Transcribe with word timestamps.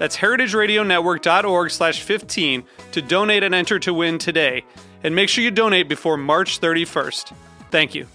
That's 0.00 0.16
heritageradionetwork.org 0.16 1.70
slash 1.70 2.00
15 2.00 2.64
to 2.92 3.02
donate 3.02 3.42
and 3.42 3.54
enter 3.54 3.78
to 3.80 3.92
win 3.92 4.16
today. 4.16 4.64
And 5.04 5.14
make 5.14 5.28
sure 5.28 5.44
you 5.44 5.50
donate 5.50 5.90
before 5.90 6.16
March 6.16 6.58
31st. 6.58 7.34
Thank 7.70 7.94
you. 7.94 8.06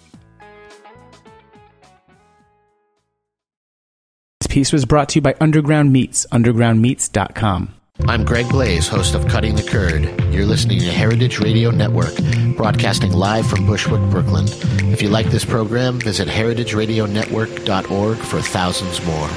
This 4.39 4.47
piece 4.47 4.73
was 4.73 4.85
brought 4.85 5.09
to 5.09 5.17
you 5.17 5.21
by 5.21 5.35
Underground 5.39 5.93
Meats, 5.93 6.25
undergroundmeats.com. 6.31 7.75
I'm 8.07 8.25
Greg 8.25 8.49
Blaze, 8.49 8.87
host 8.87 9.13
of 9.13 9.27
Cutting 9.27 9.55
the 9.55 9.61
Curd. 9.61 10.05
You're 10.33 10.47
listening 10.47 10.79
to 10.79 10.91
Heritage 10.91 11.39
Radio 11.39 11.69
Network, 11.69 12.15
broadcasting 12.57 13.13
live 13.13 13.45
from 13.47 13.67
Bushwick, 13.67 14.01
Brooklyn. 14.09 14.45
If 14.91 15.03
you 15.03 15.09
like 15.09 15.27
this 15.27 15.45
program, 15.45 15.99
visit 15.99 16.27
heritageradionetwork.org 16.27 18.17
for 18.17 18.41
thousands 18.41 19.05
more. 19.05 19.29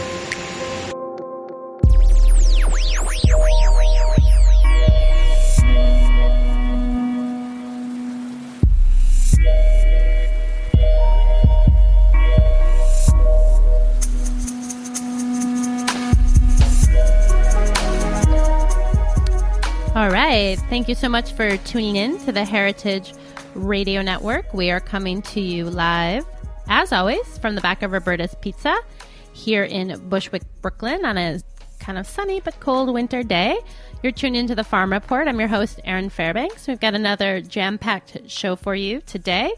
Right. 20.38 20.56
Thank 20.70 20.88
you 20.88 20.94
so 20.94 21.08
much 21.08 21.32
for 21.32 21.56
tuning 21.56 21.96
in 21.96 22.16
to 22.20 22.30
the 22.30 22.44
Heritage 22.44 23.12
Radio 23.56 24.02
Network. 24.02 24.54
We 24.54 24.70
are 24.70 24.78
coming 24.78 25.20
to 25.22 25.40
you 25.40 25.64
live, 25.64 26.24
as 26.68 26.92
always, 26.92 27.38
from 27.38 27.56
the 27.56 27.60
back 27.60 27.82
of 27.82 27.90
Roberta's 27.90 28.36
Pizza 28.40 28.78
here 29.32 29.64
in 29.64 29.98
Bushwick, 30.08 30.44
Brooklyn 30.62 31.04
on 31.04 31.18
a 31.18 31.40
kind 31.80 31.98
of 31.98 32.06
sunny 32.06 32.38
but 32.38 32.60
cold 32.60 32.94
winter 32.94 33.24
day. 33.24 33.58
You're 34.04 34.12
tuned 34.12 34.36
into 34.36 34.54
the 34.54 34.62
Farm 34.62 34.92
Report. 34.92 35.26
I'm 35.26 35.40
your 35.40 35.48
host, 35.48 35.80
Erin 35.82 36.08
Fairbanks. 36.08 36.68
We've 36.68 36.78
got 36.78 36.94
another 36.94 37.40
jam 37.40 37.76
packed 37.76 38.30
show 38.30 38.54
for 38.54 38.76
you 38.76 39.00
today. 39.00 39.52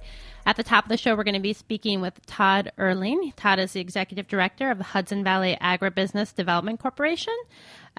At 0.46 0.56
the 0.56 0.62
top 0.62 0.86
of 0.86 0.88
the 0.88 0.96
show, 0.96 1.14
we're 1.14 1.24
going 1.24 1.34
to 1.34 1.40
be 1.40 1.52
speaking 1.52 2.00
with 2.00 2.24
Todd 2.24 2.72
Erling. 2.78 3.34
Todd 3.36 3.58
is 3.58 3.72
the 3.72 3.80
executive 3.80 4.26
director 4.28 4.70
of 4.70 4.78
the 4.78 4.84
Hudson 4.84 5.22
Valley 5.22 5.58
Agribusiness 5.60 6.34
Development 6.34 6.80
Corporation. 6.80 7.36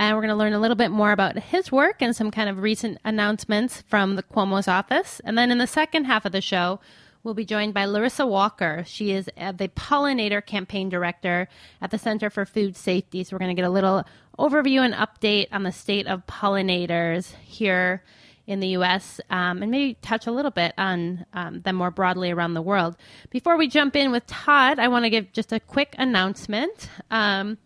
And 0.02 0.18
we're 0.18 0.24
going 0.24 0.30
to 0.30 0.36
learn 0.36 0.54
a 0.54 0.60
little 0.60 0.76
bit 0.76 0.90
more 0.90 1.12
about 1.12 1.38
his 1.38 1.72
work 1.72 2.02
and 2.02 2.16
some 2.16 2.32
kind 2.32 2.50
of 2.50 2.64
recent 2.64 2.98
announcements 3.06 3.82
from 3.82 4.16
the 4.16 4.24
Cuomo's 4.24 4.68
office. 4.68 5.22
And 5.24 5.38
then 5.38 5.52
in 5.52 5.60
the 5.60 5.68
second 5.68 6.06
half 6.06 6.26
of 6.26 6.32
the 6.32 6.42
show, 6.42 6.80
we'll 7.22 7.36
be 7.36 7.46
joined 7.46 7.76
by 7.76 7.86
Larissa 7.86 8.26
Walker. 8.26 8.84
She 8.88 9.12
is 9.12 9.30
uh, 9.38 9.52
the 9.52 9.68
pollinator 9.68 10.44
campaign 10.44 10.90
director 10.90 11.48
at 11.84 11.92
the 11.92 12.00
Center 12.00 12.32
for 12.32 12.46
Food 12.48 12.76
Safety. 12.76 13.24
So 13.24 13.36
we're 13.36 13.42
going 13.42 13.56
to 13.56 13.62
get 13.62 13.68
a 13.68 13.70
little 13.70 14.04
overview 14.40 14.84
and 14.84 14.96
update 14.96 15.50
on 15.52 15.62
the 15.62 15.72
state 15.72 16.08
of 16.08 16.26
pollinators 16.26 17.36
here 17.36 18.04
in 18.48 18.60
the 18.60 18.70
US 18.70 19.22
um, 19.30 19.62
and 19.62 19.70
maybe 19.70 20.00
touch 20.02 20.26
a 20.26 20.32
little 20.32 20.50
bit 20.50 20.74
on 20.80 21.28
um, 21.34 21.62
them 21.62 21.76
more 21.76 21.92
broadly 21.92 22.32
around 22.32 22.56
the 22.56 22.62
world. 22.64 22.98
Before 23.30 23.56
we 23.56 23.68
jump 23.68 23.96
in 23.96 24.10
with 24.10 24.26
Todd, 24.26 24.80
I 24.80 24.88
want 24.88 25.06
to 25.06 25.12
give 25.12 25.32
just 25.32 25.54
a 25.54 25.60
quick 25.60 25.94
announcement. 26.00 26.90
Um, 27.12 27.60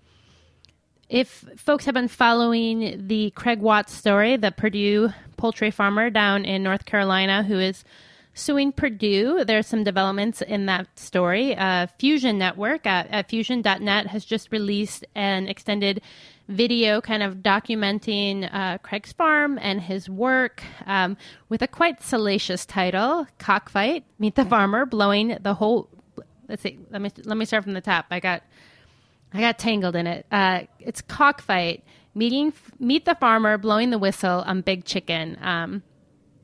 if 1.09 1.45
folks 1.57 1.85
have 1.85 1.93
been 1.93 2.07
following 2.07 3.07
the 3.07 3.31
Craig 3.31 3.59
Watts 3.59 3.93
story, 3.93 4.37
the 4.37 4.51
Perdue 4.51 5.09
poultry 5.37 5.71
farmer 5.71 6.09
down 6.09 6.45
in 6.45 6.63
North 6.63 6.85
Carolina 6.85 7.43
who 7.43 7.59
is 7.59 7.83
suing 8.33 8.71
Perdue, 8.71 9.45
there's 9.45 9.65
some 9.65 9.83
developments 9.83 10.41
in 10.41 10.65
that 10.65 10.99
story. 10.99 11.55
Uh, 11.55 11.87
Fusion 11.97 12.37
Network 12.37 12.85
at, 12.85 13.07
at 13.09 13.29
fusion.net 13.29 14.07
has 14.07 14.25
just 14.25 14.51
released 14.51 15.05
an 15.15 15.47
extended 15.47 16.01
video 16.49 17.01
kind 17.01 17.23
of 17.23 17.37
documenting 17.37 18.53
uh, 18.53 18.77
Craig's 18.79 19.13
farm 19.13 19.57
and 19.61 19.81
his 19.81 20.09
work 20.09 20.61
um, 20.85 21.17
with 21.49 21.61
a 21.61 21.67
quite 21.67 22.03
salacious 22.03 22.65
title 22.65 23.25
Cockfight 23.39 24.03
Meet 24.19 24.35
the 24.35 24.45
Farmer, 24.45 24.85
blowing 24.85 25.37
the 25.41 25.53
whole. 25.53 25.89
Let's 26.47 26.61
see, 26.61 26.77
let 26.91 27.01
me, 27.01 27.09
let 27.23 27.37
me 27.37 27.45
start 27.45 27.63
from 27.63 27.73
the 27.73 27.81
top. 27.81 28.05
I 28.11 28.19
got 28.19 28.43
I 29.35 29.41
got 29.41 29.59
tangled 29.59 29.95
in 29.95 30.07
it. 30.07 30.25
Uh, 30.31 30.61
it's 30.79 31.01
cockfight. 31.01 31.83
Meeting, 32.13 32.53
meet 32.79 33.03
the 33.03 33.15
farmer, 33.15 33.57
blowing 33.57 33.89
the 33.89 33.99
whistle 33.99 34.41
on 34.45 34.61
Big 34.61 34.85
Chicken. 34.85 35.37
Um, 35.41 35.83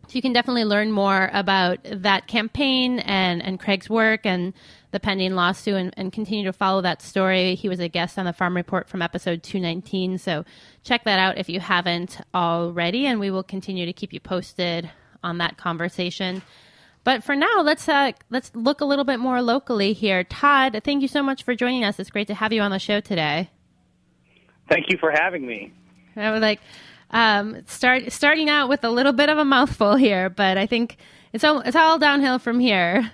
you 0.09 0.21
can 0.21 0.33
definitely 0.33 0.65
learn 0.65 0.91
more 0.91 1.29
about 1.31 1.79
that 1.85 2.27
campaign 2.27 2.99
and, 2.99 3.41
and 3.41 3.57
Craig's 3.59 3.89
work 3.89 4.25
and 4.25 4.53
the 4.91 4.99
pending 4.99 5.35
lawsuit 5.35 5.75
and, 5.75 5.93
and 5.95 6.11
continue 6.11 6.43
to 6.43 6.51
follow 6.51 6.81
that 6.81 7.01
story. 7.01 7.55
He 7.55 7.69
was 7.69 7.79
a 7.79 7.87
guest 7.87 8.19
on 8.19 8.25
the 8.25 8.33
Farm 8.33 8.55
Report 8.55 8.89
from 8.89 9.01
episode 9.01 9.41
219. 9.41 10.17
So 10.17 10.43
check 10.83 11.05
that 11.05 11.17
out 11.17 11.37
if 11.37 11.47
you 11.47 11.61
haven't 11.61 12.19
already. 12.35 13.05
And 13.05 13.21
we 13.21 13.31
will 13.31 13.43
continue 13.43 13.85
to 13.85 13.93
keep 13.93 14.11
you 14.11 14.19
posted 14.19 14.91
on 15.23 15.37
that 15.37 15.57
conversation. 15.57 16.41
But 17.03 17.23
for 17.23 17.35
now, 17.35 17.61
let's 17.63 17.89
uh, 17.89 18.11
let's 18.29 18.51
look 18.53 18.81
a 18.81 18.85
little 18.85 19.05
bit 19.05 19.19
more 19.19 19.41
locally 19.41 19.93
here. 19.93 20.23
Todd, 20.23 20.81
thank 20.83 21.01
you 21.01 21.07
so 21.07 21.23
much 21.23 21.43
for 21.43 21.55
joining 21.55 21.83
us. 21.83 21.99
It's 21.99 22.11
great 22.11 22.27
to 22.27 22.35
have 22.35 22.53
you 22.53 22.61
on 22.61 22.71
the 22.71 22.79
show 22.79 22.99
today. 22.99 23.49
Thank 24.69 24.89
you 24.89 24.97
for 24.99 25.11
having 25.11 25.45
me. 25.45 25.73
I 26.15 26.31
was 26.31 26.41
like, 26.41 26.59
um, 27.09 27.65
start 27.65 28.11
starting 28.11 28.49
out 28.49 28.69
with 28.69 28.83
a 28.83 28.89
little 28.89 29.13
bit 29.13 29.29
of 29.29 29.37
a 29.37 29.45
mouthful 29.45 29.95
here, 29.95 30.29
but 30.29 30.57
I 30.57 30.67
think 30.67 30.97
it's 31.33 31.43
all 31.43 31.61
it's 31.61 31.75
all 31.75 31.97
downhill 31.97 32.37
from 32.37 32.59
here. 32.59 33.11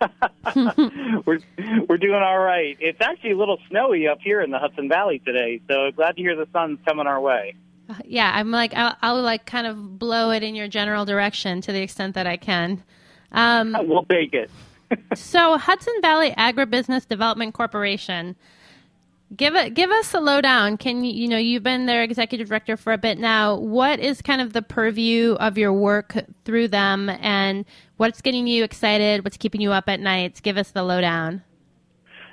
we're 0.56 1.40
we're 1.88 1.98
doing 1.98 2.22
all 2.22 2.38
right. 2.38 2.76
It's 2.80 3.00
actually 3.02 3.32
a 3.32 3.36
little 3.36 3.58
snowy 3.68 4.08
up 4.08 4.18
here 4.22 4.40
in 4.40 4.50
the 4.50 4.58
Hudson 4.58 4.88
Valley 4.88 5.18
today, 5.18 5.60
so 5.68 5.90
glad 5.94 6.16
to 6.16 6.22
hear 6.22 6.36
the 6.36 6.48
sun's 6.52 6.78
coming 6.86 7.06
our 7.06 7.20
way 7.20 7.54
yeah, 8.04 8.32
I'm 8.34 8.50
like 8.50 8.74
I'll, 8.74 8.96
I'll, 9.02 9.22
like 9.22 9.46
kind 9.46 9.66
of 9.66 9.98
blow 9.98 10.30
it 10.30 10.42
in 10.42 10.54
your 10.54 10.68
general 10.68 11.04
direction 11.04 11.60
to 11.62 11.72
the 11.72 11.80
extent 11.80 12.14
that 12.14 12.26
I 12.26 12.36
can. 12.36 12.82
Um, 13.32 13.76
we'll 13.88 14.04
take 14.04 14.34
it. 14.34 14.50
so 15.14 15.58
Hudson 15.58 15.94
Valley 16.00 16.30
Agribusiness 16.32 17.06
Development 17.06 17.54
Corporation. 17.54 18.36
Give 19.36 19.54
it, 19.54 19.74
give 19.74 19.90
us 19.90 20.14
a 20.14 20.20
lowdown. 20.20 20.78
Can 20.78 21.04
you, 21.04 21.12
you 21.12 21.28
know, 21.28 21.36
you've 21.36 21.62
been 21.62 21.84
their 21.84 22.02
executive 22.02 22.48
director 22.48 22.78
for 22.78 22.94
a 22.94 22.98
bit 22.98 23.18
now. 23.18 23.56
What 23.56 24.00
is 24.00 24.22
kind 24.22 24.40
of 24.40 24.54
the 24.54 24.62
purview 24.62 25.34
of 25.34 25.58
your 25.58 25.72
work 25.72 26.16
through 26.46 26.68
them, 26.68 27.10
and 27.10 27.66
what's 27.98 28.22
getting 28.22 28.46
you 28.46 28.64
excited? 28.64 29.24
What's 29.24 29.36
keeping 29.36 29.60
you 29.60 29.72
up 29.72 29.86
at 29.86 30.00
nights? 30.00 30.40
Give 30.40 30.56
us 30.56 30.70
the 30.70 30.82
lowdown. 30.82 31.42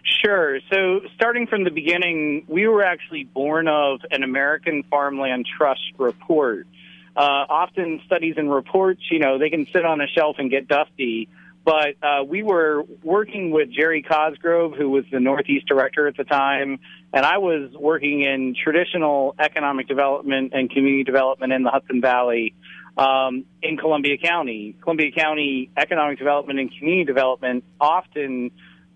Sure. 0.06 0.60
So, 0.72 1.02
starting 1.16 1.48
from 1.48 1.64
the 1.64 1.72
beginning, 1.72 2.46
we 2.48 2.68
were 2.68 2.84
actually 2.84 3.24
born 3.24 3.68
of 3.68 4.02
an 4.12 4.22
American 4.22 4.84
Farmland 4.84 5.48
Trust 5.58 5.82
report. 5.98 6.68
Uh, 7.16 7.46
often, 7.50 8.02
studies 8.06 8.36
and 8.38 8.52
reports, 8.52 9.02
you 9.10 9.20
know, 9.20 9.40
they 9.40 9.50
can 9.50 9.66
sit 9.74 9.84
on 9.84 10.02
a 10.02 10.08
shelf 10.08 10.36
and 10.38 10.52
get 10.52 10.68
dusty. 10.68 11.28
But 11.64 11.96
uh, 12.04 12.24
we 12.24 12.44
were 12.44 12.84
working 13.04 13.50
with 13.50 13.72
Jerry 13.72 14.04
Cosgrove, 14.04 14.76
who 14.78 14.92
was 14.92 15.06
the 15.12 15.20
Northeast 15.20 15.66
director 15.66 16.08
at 16.08 16.16
the 16.16 16.24
time, 16.24 16.80
and 17.12 17.26
I 17.26 17.40
was 17.40 17.72
working 17.74 18.22
in 18.22 18.54
traditional 18.62 19.34
economic 19.40 19.88
development 19.88 20.52
and 20.54 20.70
community 20.70 21.04
development 21.04 21.52
in 21.54 21.64
the 21.64 21.72
Hudson 21.72 22.02
Valley 22.02 22.54
um, 22.98 23.46
in 23.64 23.78
Columbia 23.78 24.18
County. 24.20 24.76
Columbia 24.80 25.12
County 25.12 25.72
economic 25.76 26.20
development 26.20 26.60
and 26.60 26.72
community 26.72 27.06
development 27.06 27.64
often 27.82 28.52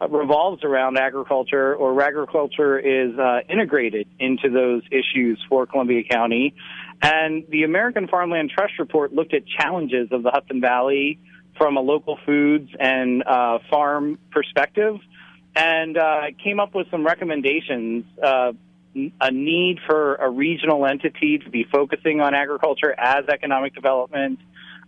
revolves 0.08 0.64
around 0.64 0.98
agriculture 0.98 1.76
or 1.76 2.02
agriculture 2.02 2.80
is 2.80 3.18
uh, 3.18 3.40
integrated 3.50 4.08
into 4.20 4.50
those 4.50 4.84
issues 4.92 5.44
for 5.50 5.66
Columbia 5.66 6.04
County. 6.10 6.54
And 7.02 7.46
the 7.50 7.64
American 7.64 8.08
Farmland 8.08 8.52
Trust 8.52 8.74
Report 8.80 9.14
looked 9.14 9.34
at 9.34 9.44
challenges 9.46 10.10
of 10.12 10.24
the 10.24 10.32
Hudson 10.32 10.62
Valley 10.62 11.20
from 11.58 11.78
a 11.78 11.82
local 11.82 12.18
foods 12.26 12.70
and 12.80 13.24
uh, 13.24 13.60
farm 13.70 14.18
perspective, 14.32 14.96
and 15.56 15.98
uh, 15.98 16.22
came 16.42 16.60
up 16.60 16.74
with 16.74 16.88
some 16.90 17.06
recommendations. 17.06 18.06
Uh, 18.22 18.54
a 19.22 19.32
need 19.32 19.78
for 19.86 20.16
a 20.16 20.30
regional 20.30 20.84
entity 20.86 21.38
to 21.38 21.50
be 21.52 21.64
focusing 21.72 22.22
on 22.22 22.34
agriculture 22.34 22.94
as 22.98 23.24
economic 23.30 23.76
development, 23.76 24.40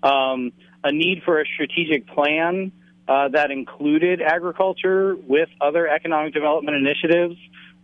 um, 0.02 0.52
a 0.84 0.92
need 0.92 1.22
for 1.24 1.40
a 1.40 1.46
strategic 1.46 2.08
plan 2.08 2.72
uh, 3.12 3.28
that 3.28 3.52
included 3.52 4.22
agriculture 4.22 5.18
with 5.28 5.50
other 5.60 5.86
economic 5.86 6.34
development 6.34 6.78
initiatives, 6.78 7.36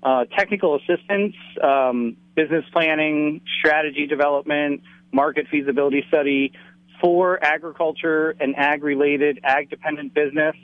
uh, 0.02 0.24
technical 0.38 0.76
assistance, 0.76 1.36
um, 1.62 2.16
business 2.36 2.64
planning, 2.72 3.42
strategy 3.60 4.08
development, 4.08 4.82
market 5.12 5.46
feasibility 5.52 6.06
study 6.08 6.54
for 7.02 7.44
agriculture 7.44 8.36
and 8.40 8.56
ag 8.58 8.84
related, 8.84 9.40
ag 9.44 9.70
dependent 9.70 10.14
business 10.14 10.56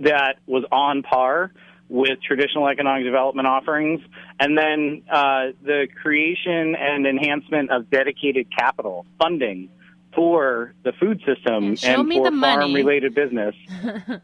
that 0.00 0.36
was 0.46 0.64
on 0.72 1.02
par 1.02 1.52
with 1.88 2.18
traditional 2.26 2.68
economic 2.68 3.04
development 3.04 3.46
offerings, 3.46 4.00
and 4.40 4.56
then 4.56 5.02
uh, 5.12 5.52
the 5.62 5.86
creation 6.02 6.74
and 6.74 7.06
enhancement 7.06 7.70
of 7.70 7.90
dedicated 7.90 8.46
capital 8.56 9.04
funding 9.20 9.68
for 10.14 10.74
the 10.84 10.92
food 11.00 11.20
system 11.26 11.74
Yeah, 11.80 12.00
and 12.00 12.12
for 12.12 12.24
the 12.24 12.30
money. 12.30 12.62
farm-related 12.62 13.14
business. 13.14 13.54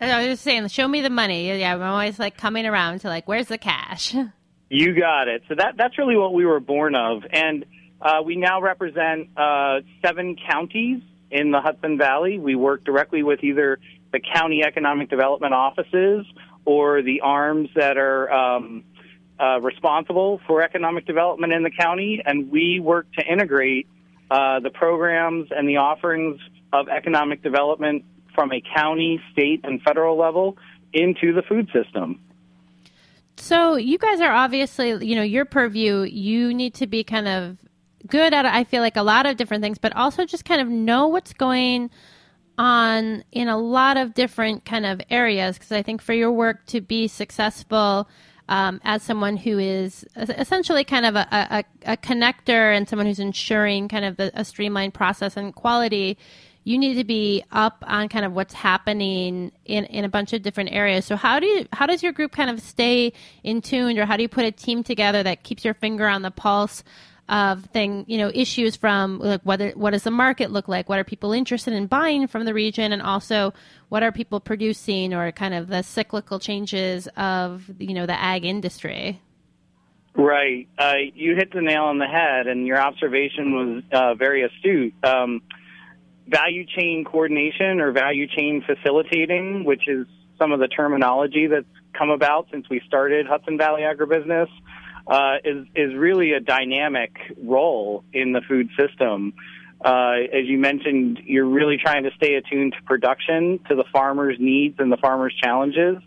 I 0.00 0.18
was 0.18 0.26
just 0.26 0.42
saying, 0.44 0.68
show 0.68 0.86
me 0.86 1.00
the 1.00 1.08
money. 1.10 1.58
Yeah, 1.58 1.74
I'm 1.74 1.82
always 1.82 2.18
like 2.18 2.36
coming 2.36 2.66
around 2.66 3.00
to 3.00 3.08
like, 3.08 3.26
where's 3.26 3.48
the 3.48 3.58
cash? 3.58 4.14
You 4.68 4.98
got 4.98 5.28
it. 5.28 5.44
So 5.48 5.54
that 5.54 5.76
that's 5.78 5.96
really 5.96 6.16
what 6.16 6.34
we 6.34 6.44
were 6.44 6.58
born 6.58 6.96
of, 6.96 7.22
and 7.32 7.64
uh, 8.02 8.20
we 8.24 8.34
now 8.34 8.60
represent 8.60 9.28
uh, 9.38 9.78
seven 10.04 10.34
counties 10.50 11.02
in 11.30 11.52
the 11.52 11.60
Hudson 11.60 11.96
Valley. 11.98 12.40
We 12.40 12.56
work 12.56 12.82
directly 12.84 13.22
with 13.22 13.44
either 13.44 13.78
the 14.12 14.18
county 14.18 14.64
economic 14.64 15.08
development 15.08 15.54
offices 15.54 16.26
or 16.64 17.00
the 17.02 17.20
arms 17.20 17.68
that 17.76 17.96
are 17.96 18.28
um, 18.32 18.82
uh, 19.38 19.60
responsible 19.60 20.40
for 20.46 20.62
economic 20.62 21.06
development 21.06 21.52
in 21.52 21.62
the 21.62 21.70
county, 21.70 22.22
and 22.24 22.50
we 22.50 22.80
work 22.80 23.06
to 23.18 23.24
integrate 23.24 23.86
uh, 24.30 24.60
the 24.60 24.70
programs 24.70 25.48
and 25.50 25.68
the 25.68 25.76
offerings 25.76 26.40
of 26.72 26.88
economic 26.88 27.42
development 27.42 28.04
from 28.34 28.52
a 28.52 28.62
county, 28.74 29.20
state, 29.32 29.60
and 29.64 29.80
federal 29.82 30.16
level 30.16 30.56
into 30.92 31.32
the 31.32 31.42
food 31.42 31.68
system. 31.72 32.20
So 33.36 33.76
you 33.76 33.98
guys 33.98 34.20
are 34.20 34.32
obviously, 34.32 35.04
you 35.06 35.14
know, 35.14 35.22
your 35.22 35.44
purview, 35.44 36.02
you 36.02 36.54
need 36.54 36.74
to 36.74 36.86
be 36.86 37.04
kind 37.04 37.28
of 37.28 37.58
good 38.06 38.32
at, 38.32 38.46
I 38.46 38.64
feel 38.64 38.82
like, 38.82 38.96
a 38.96 39.02
lot 39.02 39.26
of 39.26 39.36
different 39.36 39.62
things, 39.62 39.78
but 39.78 39.94
also 39.94 40.24
just 40.24 40.44
kind 40.44 40.60
of 40.60 40.68
know 40.68 41.08
what's 41.08 41.32
going 41.32 41.90
on 42.58 43.22
in 43.32 43.48
a 43.48 43.58
lot 43.58 43.98
of 43.98 44.14
different 44.14 44.64
kind 44.64 44.86
of 44.86 45.00
areas. 45.10 45.58
Because 45.58 45.72
I 45.72 45.82
think 45.82 46.00
for 46.00 46.14
your 46.14 46.32
work 46.32 46.64
to 46.66 46.80
be 46.80 47.08
successful 47.08 48.08
um, 48.48 48.80
as 48.84 49.02
someone 49.02 49.36
who 49.36 49.58
is 49.58 50.04
essentially 50.16 50.84
kind 50.84 51.04
of 51.04 51.16
a, 51.16 51.26
a, 51.32 51.64
a 51.92 51.96
connector 51.96 52.76
and 52.76 52.88
someone 52.88 53.06
who's 53.06 53.18
ensuring 53.18 53.88
kind 53.88 54.04
of 54.04 54.16
the, 54.16 54.30
a 54.34 54.44
streamlined 54.44 54.94
process 54.94 55.36
and 55.36 55.54
quality, 55.54 56.16
you 56.64 56.78
need 56.78 56.94
to 56.94 57.04
be 57.04 57.44
up 57.52 57.84
on 57.86 58.08
kind 58.08 58.24
of 58.24 58.32
what's 58.32 58.54
happening 58.54 59.52
in, 59.64 59.84
in 59.84 60.04
a 60.04 60.08
bunch 60.08 60.32
of 60.32 60.42
different 60.42 60.72
areas. 60.72 61.04
So 61.04 61.16
how 61.16 61.38
do 61.38 61.46
you 61.46 61.66
how 61.72 61.86
does 61.86 62.02
your 62.02 62.12
group 62.12 62.32
kind 62.32 62.50
of 62.50 62.60
stay 62.60 63.12
in 63.44 63.62
tune 63.62 63.98
or 63.98 64.04
how 64.04 64.16
do 64.16 64.22
you 64.22 64.28
put 64.28 64.44
a 64.44 64.50
team 64.50 64.82
together 64.82 65.22
that 65.22 65.42
keeps 65.44 65.64
your 65.64 65.74
finger 65.74 66.08
on 66.08 66.22
the 66.22 66.30
pulse 66.30 66.82
of 67.28 67.64
thing, 67.66 68.04
you 68.06 68.18
know, 68.18 68.30
issues 68.32 68.76
from 68.76 69.18
like 69.18 69.40
whether 69.42 69.70
what 69.70 69.90
does 69.90 70.04
the 70.04 70.10
market 70.10 70.50
look 70.50 70.68
like? 70.68 70.88
What 70.88 70.98
are 70.98 71.04
people 71.04 71.32
interested 71.32 71.74
in 71.74 71.86
buying 71.86 72.26
from 72.28 72.44
the 72.44 72.54
region 72.54 72.92
and 72.92 73.02
also 73.02 73.52
what 73.88 74.02
are 74.02 74.12
people 74.12 74.38
producing 74.40 75.12
or 75.12 75.32
kind 75.32 75.54
of 75.54 75.68
the 75.68 75.82
cyclical 75.82 76.38
changes 76.38 77.08
of, 77.16 77.68
you 77.78 77.94
know, 77.94 78.06
the 78.06 78.20
ag 78.20 78.44
industry? 78.44 79.20
Right. 80.14 80.68
Uh, 80.78 80.94
you 81.14 81.34
hit 81.36 81.52
the 81.52 81.60
nail 81.60 81.84
on 81.84 81.98
the 81.98 82.06
head, 82.06 82.46
and 82.46 82.66
your 82.66 82.80
observation 82.80 83.52
was 83.52 83.82
uh, 83.92 84.14
very 84.14 84.44
astute. 84.44 84.94
Um, 85.04 85.42
value 86.26 86.64
chain 86.64 87.04
coordination 87.04 87.80
or 87.80 87.92
value 87.92 88.26
chain 88.26 88.64
facilitating, 88.66 89.64
which 89.64 89.86
is 89.86 90.06
some 90.38 90.52
of 90.52 90.60
the 90.60 90.68
terminology 90.68 91.46
that's 91.46 91.66
come 91.92 92.10
about 92.10 92.46
since 92.50 92.66
we 92.68 92.80
started 92.86 93.26
Hudson 93.26 93.58
Valley 93.58 93.82
Agribusiness, 93.82 94.48
uh, 95.06 95.36
is 95.44 95.66
is 95.74 95.94
really 95.94 96.32
a 96.32 96.40
dynamic 96.40 97.12
role 97.42 98.04
in 98.12 98.32
the 98.32 98.40
food 98.48 98.68
system. 98.78 99.34
Uh, 99.84 100.14
as 100.32 100.46
you 100.46 100.58
mentioned, 100.58 101.20
you're 101.24 101.46
really 101.46 101.76
trying 101.76 102.04
to 102.04 102.10
stay 102.16 102.34
attuned 102.34 102.72
to 102.72 102.82
production, 102.84 103.60
to 103.68 103.74
the 103.74 103.84
farmer's 103.92 104.36
needs 104.40 104.76
and 104.78 104.90
the 104.90 104.96
farmer's 104.96 105.34
challenges. 105.42 105.98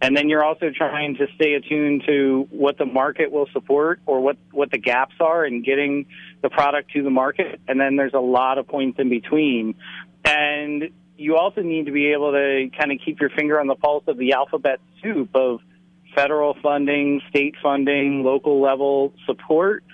And 0.00 0.16
then 0.16 0.28
you're 0.28 0.44
also 0.44 0.70
trying 0.74 1.16
to 1.16 1.26
stay 1.34 1.54
attuned 1.54 2.04
to 2.06 2.46
what 2.50 2.78
the 2.78 2.86
market 2.86 3.32
will 3.32 3.48
support 3.52 4.00
or 4.06 4.20
what, 4.20 4.36
what 4.52 4.70
the 4.70 4.78
gaps 4.78 5.16
are 5.20 5.44
in 5.44 5.62
getting 5.62 6.06
the 6.40 6.48
product 6.48 6.92
to 6.92 7.02
the 7.02 7.10
market. 7.10 7.60
And 7.66 7.80
then 7.80 7.96
there's 7.96 8.14
a 8.14 8.20
lot 8.20 8.58
of 8.58 8.68
points 8.68 9.00
in 9.00 9.08
between. 9.08 9.74
And 10.24 10.90
you 11.16 11.36
also 11.36 11.62
need 11.62 11.86
to 11.86 11.92
be 11.92 12.12
able 12.12 12.32
to 12.32 12.70
kind 12.78 12.92
of 12.92 12.98
keep 13.04 13.20
your 13.20 13.30
finger 13.30 13.58
on 13.58 13.66
the 13.66 13.74
pulse 13.74 14.04
of 14.06 14.16
the 14.18 14.34
alphabet 14.34 14.78
soup 15.02 15.30
of 15.34 15.60
federal 16.18 16.56
funding, 16.60 17.20
state 17.30 17.54
funding, 17.62 18.24
local 18.24 18.60
level 18.60 19.12
support. 19.24 19.84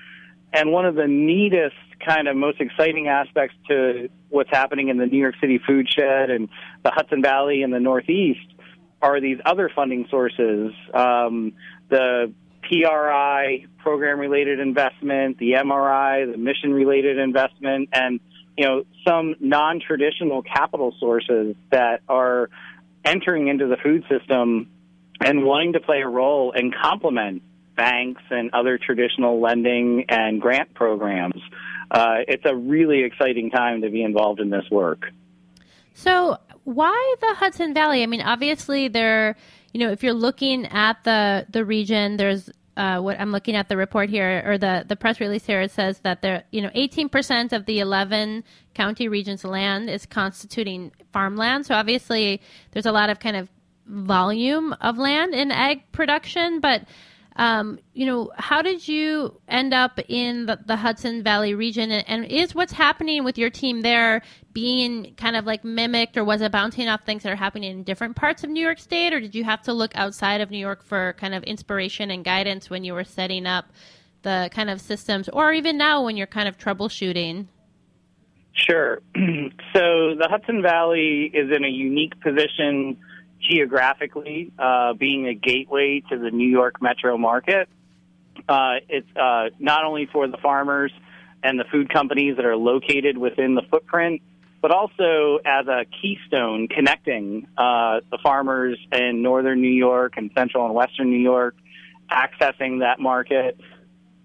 And 0.52 0.72
one 0.72 0.86
of 0.86 0.94
the 0.94 1.06
neatest, 1.06 1.74
kind 2.04 2.28
of 2.28 2.36
most 2.36 2.60
exciting 2.60 3.08
aspects 3.08 3.56
to 3.68 4.08
what's 4.30 4.50
happening 4.50 4.88
in 4.88 4.96
the 4.96 5.06
New 5.06 5.18
York 5.18 5.34
City 5.40 5.60
food 5.66 5.86
shed 5.90 6.30
and 6.30 6.48
the 6.82 6.90
Hudson 6.90 7.22
Valley 7.22 7.62
and 7.62 7.72
the 7.72 7.80
Northeast 7.80 8.40
are 9.02 9.20
these 9.20 9.38
other 9.44 9.70
funding 9.74 10.06
sources, 10.10 10.72
um, 10.94 11.52
the 11.90 12.32
PRI, 12.62 13.66
program 13.78 14.18
related 14.18 14.60
investment, 14.60 15.36
the 15.38 15.52
MRI, 15.52 16.30
the 16.30 16.38
mission 16.38 16.72
related 16.72 17.18
investment, 17.18 17.90
and 17.92 18.20
you 18.56 18.64
know 18.64 18.84
some 19.06 19.34
non 19.40 19.80
traditional 19.80 20.42
capital 20.42 20.94
sources 20.98 21.54
that 21.70 22.00
are 22.08 22.48
entering 23.04 23.48
into 23.48 23.66
the 23.66 23.76
food 23.76 24.04
system 24.08 24.70
and 25.20 25.44
wanting 25.44 25.72
to 25.74 25.80
play 25.80 26.00
a 26.00 26.08
role 26.08 26.52
and 26.52 26.74
complement 26.74 27.42
banks 27.76 28.22
and 28.30 28.50
other 28.52 28.78
traditional 28.78 29.40
lending 29.40 30.04
and 30.08 30.40
grant 30.40 30.74
programs. 30.74 31.40
Uh, 31.90 32.18
it's 32.26 32.44
a 32.46 32.54
really 32.54 33.02
exciting 33.04 33.50
time 33.50 33.82
to 33.82 33.90
be 33.90 34.02
involved 34.02 34.40
in 34.40 34.50
this 34.50 34.64
work. 34.70 35.06
So, 35.94 36.38
why 36.64 37.14
the 37.20 37.34
Hudson 37.34 37.74
Valley? 37.74 38.02
I 38.02 38.06
mean, 38.06 38.22
obviously, 38.22 38.88
there. 38.88 39.36
You 39.72 39.80
know, 39.80 39.90
if 39.90 40.02
you're 40.04 40.14
looking 40.14 40.66
at 40.66 41.02
the 41.04 41.46
the 41.50 41.64
region, 41.64 42.16
there's 42.16 42.48
uh, 42.76 43.00
what 43.00 43.20
I'm 43.20 43.32
looking 43.32 43.54
at 43.54 43.68
the 43.68 43.76
report 43.76 44.08
here 44.08 44.42
or 44.44 44.58
the 44.58 44.84
the 44.86 44.96
press 44.96 45.20
release 45.20 45.46
here. 45.46 45.60
It 45.60 45.70
says 45.70 46.00
that 46.00 46.22
there, 46.22 46.44
you 46.50 46.62
know, 46.62 46.70
18% 46.70 47.52
of 47.52 47.66
the 47.66 47.80
11 47.80 48.44
county 48.74 49.08
regions 49.08 49.44
land 49.44 49.88
is 49.90 50.06
constituting 50.06 50.92
farmland. 51.12 51.66
So 51.66 51.74
obviously, 51.74 52.40
there's 52.72 52.86
a 52.86 52.92
lot 52.92 53.10
of 53.10 53.20
kind 53.20 53.36
of 53.36 53.48
volume 53.86 54.74
of 54.80 54.98
land 54.98 55.34
in 55.34 55.50
egg 55.50 55.82
production, 55.92 56.60
but 56.60 56.82
um, 57.36 57.80
you 57.94 58.06
know, 58.06 58.30
how 58.36 58.62
did 58.62 58.86
you 58.86 59.40
end 59.48 59.74
up 59.74 59.98
in 60.08 60.46
the, 60.46 60.58
the 60.64 60.76
Hudson 60.76 61.22
Valley 61.24 61.54
region? 61.54 61.90
And, 61.90 62.08
and, 62.08 62.24
is 62.26 62.54
what's 62.54 62.72
happening 62.72 63.24
with 63.24 63.38
your 63.38 63.50
team 63.50 63.82
there 63.82 64.22
being 64.52 65.14
kind 65.16 65.34
of 65.34 65.44
like 65.44 65.64
mimicked, 65.64 66.16
or 66.16 66.22
was 66.22 66.42
it 66.42 66.52
bouncing 66.52 66.88
off 66.88 67.02
things 67.02 67.24
that 67.24 67.32
are 67.32 67.36
happening 67.36 67.72
in 67.72 67.82
different 67.82 68.14
parts 68.14 68.44
of 68.44 68.50
New 68.50 68.60
York 68.62 68.78
State, 68.78 69.12
or 69.12 69.18
did 69.18 69.34
you 69.34 69.42
have 69.42 69.62
to 69.62 69.72
look 69.72 69.90
outside 69.96 70.40
of 70.40 70.50
New 70.52 70.58
York 70.58 70.84
for 70.84 71.14
kind 71.14 71.34
of 71.34 71.42
inspiration 71.42 72.12
and 72.12 72.24
guidance 72.24 72.70
when 72.70 72.84
you 72.84 72.94
were 72.94 73.04
setting 73.04 73.46
up 73.46 73.66
the 74.22 74.48
kind 74.52 74.70
of 74.70 74.80
systems, 74.80 75.28
or 75.30 75.52
even 75.52 75.76
now 75.76 76.04
when 76.04 76.16
you're 76.16 76.28
kind 76.28 76.48
of 76.48 76.56
troubleshooting? 76.56 77.46
Sure. 78.52 79.02
so 79.16 80.14
the 80.14 80.28
Hudson 80.30 80.62
Valley 80.62 81.32
is 81.34 81.50
in 81.50 81.64
a 81.64 81.68
unique 81.68 82.18
position 82.20 82.96
geographically, 83.48 84.52
uh, 84.58 84.94
being 84.94 85.26
a 85.26 85.34
gateway 85.34 86.02
to 86.10 86.18
the 86.18 86.30
New 86.30 86.48
York 86.48 86.80
metro 86.80 87.16
market. 87.18 87.68
Uh, 88.48 88.74
it's 88.88 89.16
uh, 89.16 89.50
not 89.58 89.84
only 89.84 90.06
for 90.06 90.26
the 90.28 90.36
farmers 90.38 90.92
and 91.42 91.58
the 91.58 91.64
food 91.70 91.92
companies 91.92 92.36
that 92.36 92.44
are 92.44 92.56
located 92.56 93.16
within 93.18 93.54
the 93.54 93.62
footprint, 93.70 94.22
but 94.60 94.70
also 94.70 95.38
as 95.44 95.66
a 95.66 95.84
keystone 96.00 96.68
connecting 96.68 97.46
uh, 97.58 98.00
the 98.10 98.18
farmers 98.22 98.78
in 98.92 99.22
northern 99.22 99.60
New 99.60 99.68
York 99.68 100.14
and 100.16 100.30
central 100.34 100.64
and 100.64 100.74
western 100.74 101.10
New 101.10 101.18
York, 101.18 101.54
accessing 102.10 102.80
that 102.80 102.98
market. 102.98 103.58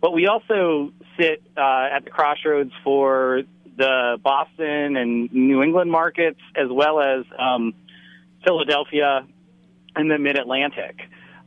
But 0.02 0.14
we 0.14 0.28
also 0.28 0.94
sit 1.20 1.44
uh, 1.58 1.90
at 1.92 2.06
the 2.06 2.10
crossroads 2.10 2.72
for 2.86 3.44
the 3.78 4.18
Boston 4.24 4.96
and 4.96 5.32
New 5.34 5.62
England 5.62 5.92
markets, 5.92 6.40
as 6.56 6.70
well 6.70 7.02
as 7.02 7.26
um, 7.38 7.74
Philadelphia, 8.44 9.28
and 9.96 10.10
the 10.10 10.18
Mid 10.18 10.38
Atlantic. 10.38 11.00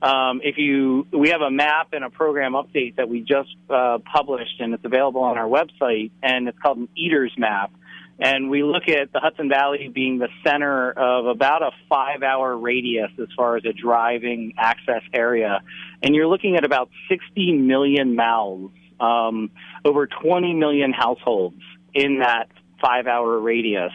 Um, 0.03 0.41
if 0.43 0.59
you, 0.59 1.07
we 1.13 1.29
have 1.29 1.43
a 1.43 1.51
map 1.51 1.91
and 1.93 2.03
a 2.03 2.11
program 2.11 2.53
update 2.53 2.97
that 2.97 3.09
we 3.09 3.21
just 3.21 3.55
uh, 3.71 3.99
published, 3.99 4.61
and 4.61 4.75
it's 4.75 4.85
available 4.85 5.21
on 5.21 5.39
our 5.39 5.47
website, 5.47 6.11
and 6.23 6.49
it's 6.49 6.59
called 6.59 6.79
an 6.79 6.89
Eaters 6.97 7.33
Map. 7.39 7.71
And 8.19 8.51
we 8.51 8.63
look 8.63 8.89
at 8.89 9.13
the 9.13 9.21
Hudson 9.21 9.49
Valley 9.49 9.89
being 9.89 10.19
the 10.19 10.29
center 10.45 10.91
of 10.93 11.27
about 11.27 11.63
a 11.63 11.71
five 11.89 12.23
hour 12.23 12.57
radius 12.57 13.11
as 13.21 13.29
far 13.37 13.57
as 13.57 13.65
a 13.65 13.73
driving 13.73 14.55
access 14.59 15.03
area. 15.13 15.61
And 16.03 16.15
you're 16.15 16.27
looking 16.29 16.57
at 16.57 16.65
about 16.65 16.91
60 17.09 17.53
million 17.53 18.15
mouths, 18.15 18.75
um, 19.01 19.51
over 19.85 20.07
20 20.07 20.55
million 20.55 20.93
households 20.93 21.61
in 21.95 22.19
that 22.21 22.49
five 22.81 23.07
hour 23.07 23.39
radius. 23.39 23.93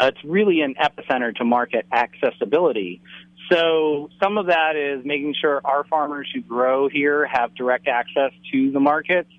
Uh, 0.00 0.06
it's 0.06 0.24
really 0.24 0.62
an 0.62 0.74
epicenter 0.80 1.34
to 1.34 1.44
market 1.44 1.86
accessibility. 1.92 3.02
So 3.52 4.08
some 4.22 4.38
of 4.38 4.46
that 4.46 4.76
is 4.76 5.04
making 5.04 5.34
sure 5.40 5.60
our 5.64 5.84
farmers 5.84 6.30
who 6.34 6.40
grow 6.40 6.88
here 6.88 7.26
have 7.26 7.54
direct 7.54 7.86
access 7.86 8.32
to 8.52 8.70
the 8.70 8.80
markets, 8.80 9.30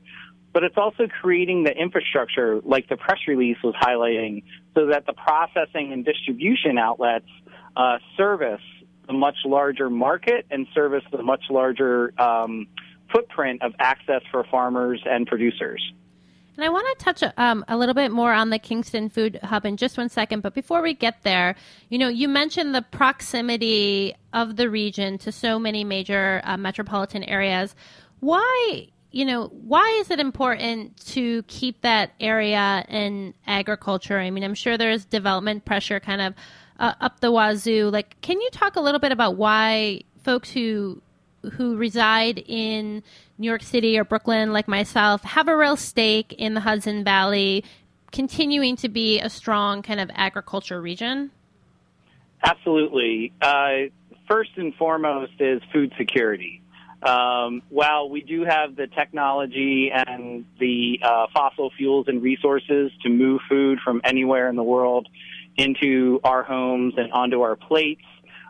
but 0.54 0.64
it's 0.64 0.78
also 0.78 1.08
creating 1.08 1.64
the 1.64 1.72
infrastructure 1.72 2.60
like 2.64 2.88
the 2.90 2.98
press 2.98 3.20
release 3.28 3.58
was 3.64 3.74
highlighting 3.82 4.44
so 4.76 4.88
that 4.88 5.06
the 5.06 5.14
processing 5.14 5.94
and 5.94 6.06
distribution 6.06 6.78
outlets 6.78 7.30
uh, 7.76 7.98
service 8.18 8.62
the 9.08 9.14
much 9.14 9.38
larger 9.46 9.90
market 9.90 10.46
and 10.52 10.68
service 10.76 11.04
the 11.12 11.24
much 11.24 11.44
larger 11.50 12.14
um, 12.22 12.68
footprint 13.12 13.64
of 13.64 13.74
access 13.80 14.22
for 14.32 14.44
farmers 14.52 15.02
and 15.06 15.26
producers. 15.26 15.82
And 16.58 16.66
I 16.66 16.70
want 16.70 16.86
to 17.00 17.06
touch 17.06 17.24
um, 17.38 17.64
a 17.68 17.78
little 17.78 17.96
bit 17.96 18.12
more 18.12 18.34
on 18.34 18.50
the 18.50 18.60
Kingston 18.60 19.10
Food 19.10 19.40
Hub 19.42 19.66
in 19.66 19.78
just 19.78 19.98
one 19.98 20.10
second. 20.10 20.42
But 20.42 20.54
before 20.54 20.82
we 20.82 20.94
get 20.94 21.24
there, 21.24 21.56
you 21.90 21.98
know, 21.98 22.10
you 22.10 22.28
mentioned 22.28 22.76
the 22.76 22.82
proximity 22.82 24.16
of 24.34 24.58
the 24.58 24.70
region 24.70 25.18
to 25.20 25.32
so 25.32 25.58
many 25.58 25.84
major 25.84 26.42
uh, 26.44 26.58
metropolitan 26.58 27.24
areas. 27.24 27.74
Why, 28.20 28.88
you 29.12 29.24
know, 29.26 29.48
why 29.48 29.90
is 30.02 30.12
it 30.12 30.20
important 30.20 30.98
to 31.08 31.44
keep 31.44 31.82
that 31.82 32.12
area 32.20 32.86
in 32.90 33.34
agriculture? 33.48 34.20
I 34.20 34.30
mean, 34.30 34.44
I'm 34.44 34.54
sure 34.54 34.78
there's 34.78 35.06
development 35.06 35.64
pressure 35.64 36.02
kind 36.02 36.22
of 36.22 36.34
uh, 36.80 36.94
up 37.00 37.22
the 37.22 37.32
wazoo. 37.32 37.90
Like, 37.90 38.20
can 38.22 38.42
you 38.42 38.50
talk 38.52 38.76
a 38.76 38.82
little 38.82 39.00
bit 39.00 39.14
about 39.14 39.38
why 39.38 40.02
folks 40.24 40.52
who 40.52 41.02
who 41.54 41.76
reside 41.76 42.44
in 42.48 43.04
New 43.38 43.48
York 43.48 43.64
City 43.64 43.98
or 43.98 44.04
Brooklyn, 44.04 44.54
like 44.54 44.68
myself, 44.68 45.24
have 45.24 45.48
a 45.48 45.56
real 45.56 45.76
stake 45.76 46.34
in 46.34 46.54
the 46.54 46.62
Hudson 46.62 47.04
Valley 47.04 47.64
continuing 48.12 48.76
to 48.78 48.90
be 48.90 49.20
a 49.20 49.30
strong 49.30 49.82
kind 49.82 50.00
of 50.00 50.12
agriculture 50.14 50.82
region? 50.82 51.32
Absolutely. 52.44 53.32
Uh, 53.42 53.90
first 54.28 54.52
and 54.58 54.76
foremost 54.76 55.34
is 55.40 55.62
food 55.72 55.94
security. 55.98 56.62
Um, 57.04 57.64
while 57.70 58.10
we 58.10 58.22
do 58.22 58.44
have 58.44 58.76
the 58.76 58.86
technology 58.88 59.92
and 59.92 60.46
the 60.60 61.00
uh, 61.02 61.28
fossil 61.34 61.72
fuels 61.76 62.08
and 62.08 62.22
resources 62.22 62.92
to 63.04 63.10
move 63.10 63.42
food 63.50 63.80
from 63.84 64.02
anywhere 64.04 64.50
in 64.50 64.56
the 64.56 64.64
world 64.64 65.08
into 65.58 66.20
our 66.24 66.44
homes 66.44 66.94
and 66.98 67.12
onto 67.12 67.42
our 67.42 67.56
plates, 67.56 68.04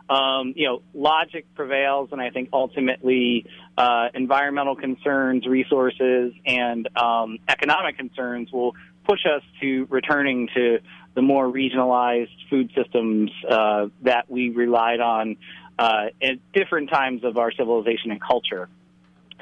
um, 0.08 0.52
you 0.56 0.66
know, 0.66 0.82
logic 0.94 1.46
prevails, 1.54 2.10
and 2.12 2.20
I 2.20 2.30
think 2.30 2.50
ultimately 2.52 3.46
uh, 3.76 4.08
environmental 4.14 4.76
concerns, 4.76 5.46
resources, 5.46 6.32
and 6.46 6.88
um, 6.96 7.38
economic 7.48 7.96
concerns 7.96 8.52
will 8.52 8.74
push 9.06 9.20
us 9.26 9.42
to 9.60 9.86
returning 9.90 10.48
to 10.54 10.78
the 11.14 11.22
more 11.22 11.46
regionalized 11.46 12.30
food 12.48 12.70
systems 12.74 13.30
uh, 13.48 13.86
that 14.02 14.30
we 14.30 14.50
relied 14.50 15.00
on 15.00 15.36
uh, 15.78 16.06
at 16.22 16.36
different 16.52 16.90
times 16.90 17.24
of 17.24 17.36
our 17.38 17.52
civilization 17.52 18.10
and 18.10 18.20
culture. 18.20 18.68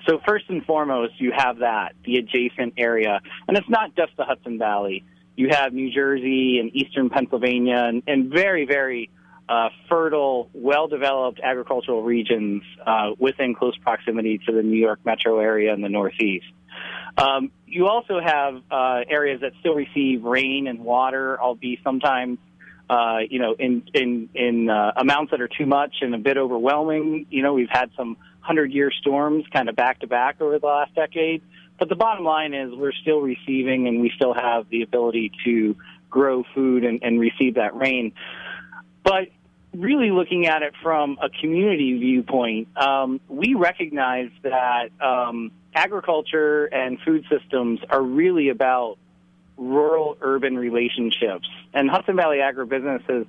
So 0.08 0.20
first 0.26 0.46
and 0.48 0.64
foremost, 0.64 1.14
you 1.18 1.32
have 1.36 1.58
that, 1.58 1.92
the 2.04 2.16
adjacent 2.16 2.74
area. 2.78 3.20
And 3.46 3.56
it's 3.56 3.68
not 3.68 3.94
just 3.94 4.16
the 4.16 4.24
Hudson 4.24 4.58
Valley. 4.58 5.04
You 5.36 5.48
have 5.50 5.72
New 5.72 5.92
Jersey 5.92 6.58
and 6.58 6.74
eastern 6.74 7.10
Pennsylvania 7.10 7.84
and, 7.86 8.02
and 8.06 8.30
very, 8.30 8.64
very 8.66 9.10
uh, 9.50 9.68
fertile, 9.88 10.48
well-developed 10.52 11.40
agricultural 11.42 12.04
regions 12.04 12.62
uh, 12.86 13.10
within 13.18 13.52
close 13.54 13.76
proximity 13.78 14.38
to 14.46 14.52
the 14.52 14.62
New 14.62 14.78
York 14.78 15.00
metro 15.04 15.40
area 15.40 15.72
and 15.74 15.82
the 15.82 15.88
Northeast. 15.88 16.46
Um, 17.18 17.50
you 17.66 17.88
also 17.88 18.20
have 18.20 18.62
uh, 18.70 19.00
areas 19.08 19.40
that 19.40 19.52
still 19.58 19.74
receive 19.74 20.22
rain 20.22 20.68
and 20.68 20.78
water, 20.78 21.40
albeit 21.40 21.80
sometimes, 21.82 22.38
uh, 22.88 23.18
you 23.28 23.40
know, 23.40 23.56
in 23.58 23.82
in 23.92 24.28
in 24.34 24.70
uh, 24.70 24.92
amounts 24.96 25.32
that 25.32 25.40
are 25.40 25.48
too 25.48 25.66
much 25.66 25.96
and 26.00 26.14
a 26.14 26.18
bit 26.18 26.36
overwhelming. 26.36 27.26
You 27.28 27.42
know, 27.42 27.52
we've 27.52 27.68
had 27.68 27.90
some 27.96 28.16
hundred-year 28.38 28.92
storms 29.00 29.44
kind 29.52 29.68
of 29.68 29.74
back 29.74 29.98
to 30.00 30.06
back 30.06 30.40
over 30.40 30.60
the 30.60 30.66
last 30.66 30.94
decade. 30.94 31.42
But 31.76 31.88
the 31.88 31.96
bottom 31.96 32.24
line 32.24 32.54
is 32.54 32.72
we're 32.72 32.92
still 32.92 33.20
receiving 33.20 33.88
and 33.88 34.00
we 34.00 34.12
still 34.14 34.34
have 34.34 34.68
the 34.68 34.82
ability 34.82 35.32
to 35.44 35.76
grow 36.08 36.44
food 36.54 36.84
and, 36.84 37.00
and 37.02 37.18
receive 37.18 37.54
that 37.54 37.74
rain. 37.74 38.12
But 39.02 39.28
really 39.74 40.10
looking 40.10 40.46
at 40.46 40.62
it 40.62 40.74
from 40.82 41.18
a 41.22 41.28
community 41.28 41.98
viewpoint, 41.98 42.68
um, 42.76 43.20
we 43.28 43.54
recognize 43.54 44.30
that 44.42 44.90
um, 45.00 45.52
agriculture 45.74 46.66
and 46.66 46.98
food 47.00 47.24
systems 47.30 47.80
are 47.88 48.02
really 48.02 48.48
about 48.48 48.98
rural 49.56 50.16
urban 50.20 50.56
relationships. 50.56 51.48
And 51.72 51.90
Hudson 51.90 52.16
Valley 52.16 52.38
Agribusiness 52.38 53.02
has 53.08 53.26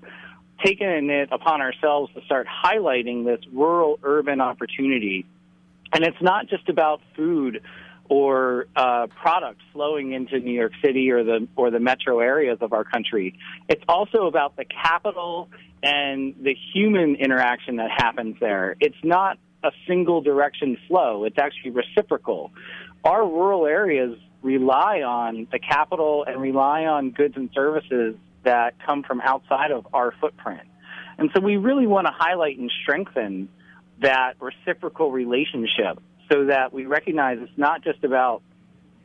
taken 0.63 1.09
it 1.09 1.29
upon 1.31 1.61
ourselves 1.61 2.13
to 2.13 2.21
start 2.21 2.47
highlighting 2.47 3.25
this 3.25 3.41
rural 3.51 3.99
urban 4.03 4.41
opportunity. 4.41 5.25
And 5.93 6.03
it's 6.03 6.21
not 6.21 6.47
just 6.47 6.69
about 6.69 7.01
food 7.15 7.61
or 8.11 8.67
uh, 8.75 9.07
products 9.07 9.63
flowing 9.71 10.11
into 10.11 10.37
New 10.37 10.51
York 10.51 10.73
City 10.83 11.09
or 11.11 11.23
the 11.23 11.47
or 11.55 11.71
the 11.71 11.79
metro 11.79 12.19
areas 12.19 12.57
of 12.59 12.73
our 12.73 12.83
country. 12.83 13.39
It's 13.69 13.83
also 13.87 14.25
about 14.27 14.57
the 14.57 14.65
capital 14.65 15.49
and 15.81 16.35
the 16.43 16.53
human 16.73 17.15
interaction 17.15 17.77
that 17.77 17.89
happens 17.89 18.35
there. 18.41 18.75
It's 18.81 19.01
not 19.01 19.37
a 19.63 19.71
single 19.87 20.19
direction 20.19 20.77
flow, 20.89 21.23
it's 21.23 21.37
actually 21.37 21.71
reciprocal. 21.71 22.51
Our 23.05 23.25
rural 23.25 23.65
areas 23.65 24.19
rely 24.41 25.03
on 25.03 25.47
the 25.49 25.59
capital 25.59 26.25
and 26.27 26.41
rely 26.41 26.83
on 26.83 27.11
goods 27.11 27.37
and 27.37 27.49
services 27.55 28.15
that 28.43 28.73
come 28.85 29.03
from 29.03 29.21
outside 29.21 29.71
of 29.71 29.87
our 29.93 30.13
footprint. 30.19 30.67
And 31.17 31.29
so 31.33 31.39
we 31.39 31.55
really 31.55 31.87
want 31.87 32.07
to 32.07 32.13
highlight 32.13 32.57
and 32.57 32.69
strengthen 32.83 33.47
that 34.01 34.33
reciprocal 34.41 35.11
relationship 35.11 36.01
so 36.31 36.45
that 36.45 36.71
we 36.71 36.85
recognize 36.85 37.39
it's 37.41 37.57
not 37.57 37.83
just 37.83 38.03
about 38.03 38.41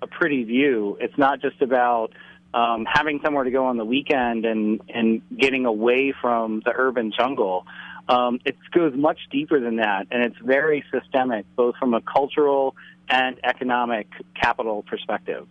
a 0.03 0.07
pretty 0.07 0.45
view. 0.45 0.97
It's 1.01 1.17
not 1.19 1.41
just 1.41 1.61
about 1.61 2.13
um, 2.55 2.87
having 2.91 3.21
somewhere 3.25 3.45
to 3.45 3.51
go 3.51 3.67
on 3.67 3.77
the 3.77 3.85
weekend 3.85 4.45
and 4.45 4.81
and 4.89 5.23
getting 5.37 5.67
away 5.67 6.15
from 6.21 6.63
the 6.65 6.73
urban 6.75 7.13
jungle. 7.17 7.67
Um, 8.09 8.39
it 8.45 8.57
goes 8.73 8.95
much 8.95 9.19
deeper 9.33 9.59
than 9.59 9.77
that, 9.77 10.07
and 10.11 10.23
it's 10.23 10.39
very 10.39 10.85
systemic, 10.93 11.45
both 11.57 11.75
from 11.77 11.93
a 11.93 12.01
cultural 12.01 12.77
and 13.09 13.39
economic 13.45 14.07
capital 14.41 14.85
perspective. 14.85 15.49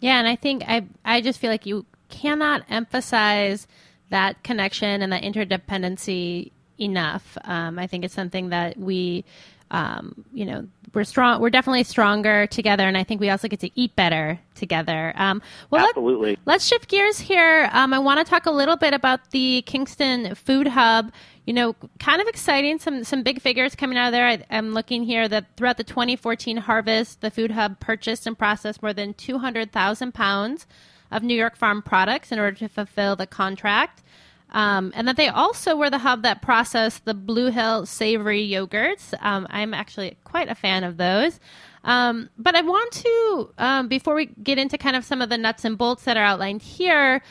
Yeah, 0.00 0.18
and 0.18 0.28
I 0.28 0.36
think 0.36 0.62
I 0.66 0.86
I 1.04 1.20
just 1.20 1.40
feel 1.40 1.50
like 1.50 1.66
you 1.66 1.86
cannot 2.08 2.62
emphasize 2.70 3.66
that 4.10 4.42
connection 4.42 5.02
and 5.02 5.12
that 5.12 5.22
interdependency 5.22 6.52
enough. 6.78 7.36
Um, 7.44 7.78
I 7.78 7.86
think 7.86 8.04
it's 8.04 8.14
something 8.14 8.50
that 8.50 8.78
we 8.78 9.24
um, 9.70 10.24
you 10.32 10.44
know, 10.44 10.66
we're 10.94 11.04
strong. 11.04 11.40
We're 11.40 11.50
definitely 11.50 11.84
stronger 11.84 12.46
together, 12.46 12.86
and 12.86 12.96
I 12.96 13.04
think 13.04 13.20
we 13.20 13.30
also 13.30 13.48
get 13.48 13.60
to 13.60 13.70
eat 13.78 13.94
better 13.94 14.40
together. 14.54 15.12
Um, 15.16 15.42
well, 15.70 15.86
absolutely. 15.86 16.38
Let, 16.46 16.56
us 16.56 16.66
shift 16.66 16.88
gears 16.88 17.18
here. 17.18 17.68
Um, 17.72 17.92
I 17.92 17.98
want 17.98 18.24
to 18.24 18.28
talk 18.28 18.46
a 18.46 18.50
little 18.50 18.76
bit 18.76 18.94
about 18.94 19.30
the 19.30 19.62
Kingston 19.62 20.34
Food 20.34 20.68
Hub. 20.68 21.12
You 21.44 21.54
know, 21.54 21.76
kind 21.98 22.20
of 22.20 22.28
exciting. 22.28 22.78
Some 22.78 23.04
some 23.04 23.22
big 23.22 23.40
figures 23.40 23.74
coming 23.74 23.98
out 23.98 24.08
of 24.08 24.12
there. 24.12 24.26
I, 24.26 24.42
am 24.50 24.72
looking 24.72 25.04
here 25.04 25.28
that 25.28 25.56
throughout 25.56 25.76
the 25.76 25.84
2014 25.84 26.56
harvest, 26.58 27.20
the 27.20 27.30
Food 27.30 27.50
Hub 27.50 27.78
purchased 27.80 28.26
and 28.26 28.38
processed 28.38 28.82
more 28.82 28.92
than 28.92 29.14
200,000 29.14 30.12
pounds 30.12 30.66
of 31.10 31.22
New 31.22 31.34
York 31.34 31.56
farm 31.56 31.82
products 31.82 32.32
in 32.32 32.38
order 32.38 32.56
to 32.58 32.68
fulfill 32.68 33.16
the 33.16 33.26
contract. 33.26 34.02
Um, 34.50 34.92
and 34.94 35.06
that 35.06 35.16
they 35.16 35.28
also 35.28 35.76
were 35.76 35.90
the 35.90 35.98
hub 35.98 36.22
that 36.22 36.40
processed 36.40 37.04
the 37.04 37.14
Blue 37.14 37.50
Hill 37.50 37.84
savory 37.84 38.48
yogurts. 38.48 39.12
Um, 39.20 39.46
I'm 39.50 39.74
actually 39.74 40.16
quite 40.24 40.48
a 40.48 40.54
fan 40.54 40.84
of 40.84 40.96
those. 40.96 41.38
Um, 41.84 42.30
but 42.38 42.54
I 42.54 42.62
want 42.62 42.92
to, 42.92 43.54
um, 43.58 43.88
before 43.88 44.14
we 44.14 44.26
get 44.26 44.58
into 44.58 44.78
kind 44.78 44.96
of 44.96 45.04
some 45.04 45.22
of 45.22 45.28
the 45.28 45.38
nuts 45.38 45.64
and 45.64 45.76
bolts 45.76 46.04
that 46.04 46.16
are 46.16 46.24
outlined 46.24 46.62
here, 46.62 47.22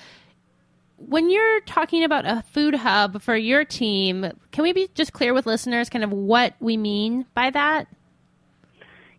when 0.98 1.30
you're 1.30 1.62
talking 1.62 2.04
about 2.04 2.26
a 2.26 2.44
food 2.52 2.76
hub 2.76 3.22
for 3.22 3.36
your 3.36 3.64
team, 3.64 4.32
can 4.52 4.64
we 4.64 4.74
be 4.74 4.90
just 4.96 5.14
clear 5.14 5.34
with 5.34 5.46
listeners 5.46 5.90
kind 5.90 6.04
of 6.04 6.12
what 6.12 6.56
we 6.60 6.78
mean 6.78 7.26
by 7.34 7.50
that? 7.52 7.88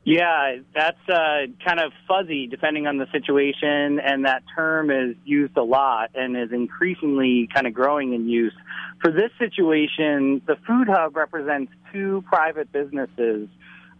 Yeah, 0.09 0.57
that's 0.75 1.07
uh, 1.07 1.49
kind 1.63 1.79
of 1.81 1.93
fuzzy 2.09 2.47
depending 2.47 2.87
on 2.87 2.97
the 2.97 3.05
situation, 3.13 4.01
and 4.01 4.25
that 4.25 4.43
term 4.57 4.91
is 4.91 5.17
used 5.27 5.55
a 5.59 5.63
lot 5.63 6.13
and 6.15 6.35
is 6.35 6.51
increasingly 6.51 7.47
kind 7.53 7.67
of 7.67 7.75
growing 7.75 8.15
in 8.15 8.27
use. 8.27 8.55
For 9.03 9.13
this 9.13 9.31
situation, 9.39 10.41
the 10.47 10.57
Food 10.67 10.89
Hub 10.89 11.15
represents 11.15 11.71
two 11.93 12.25
private 12.27 12.73
businesses, 12.73 13.51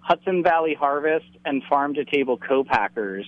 Hudson 0.01 0.43
Valley 0.43 0.73
Harvest 0.73 1.29
and 1.45 1.63
Farm 1.69 1.93
to 1.93 2.07
Table 2.07 2.39
Co-Packers, 2.39 3.27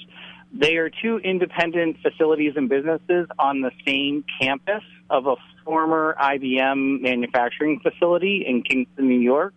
They 0.51 0.77
are 0.77 0.89
two 0.89 1.19
independent 1.19 1.99
facilities 2.01 2.55
and 2.57 2.71
businesses 2.71 3.29
on 3.39 3.61
the 3.61 3.73
same 3.87 4.25
campus 4.41 4.85
of 5.11 5.27
a 5.27 5.37
former 5.67 6.17
IBM 6.19 7.03
manufacturing 7.03 7.81
facility 7.81 8.43
in 8.49 8.63
Kingston, 8.63 9.07
New 9.07 9.21
York. 9.21 9.53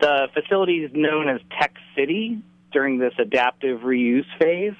The 0.00 0.28
facility 0.32 0.84
is 0.84 0.90
known 0.94 1.28
as 1.28 1.40
Tech 1.58 1.74
City 1.96 2.42
during 2.72 2.98
this 2.98 3.14
adaptive 3.18 3.80
reuse 3.80 4.26
phase. 4.38 4.76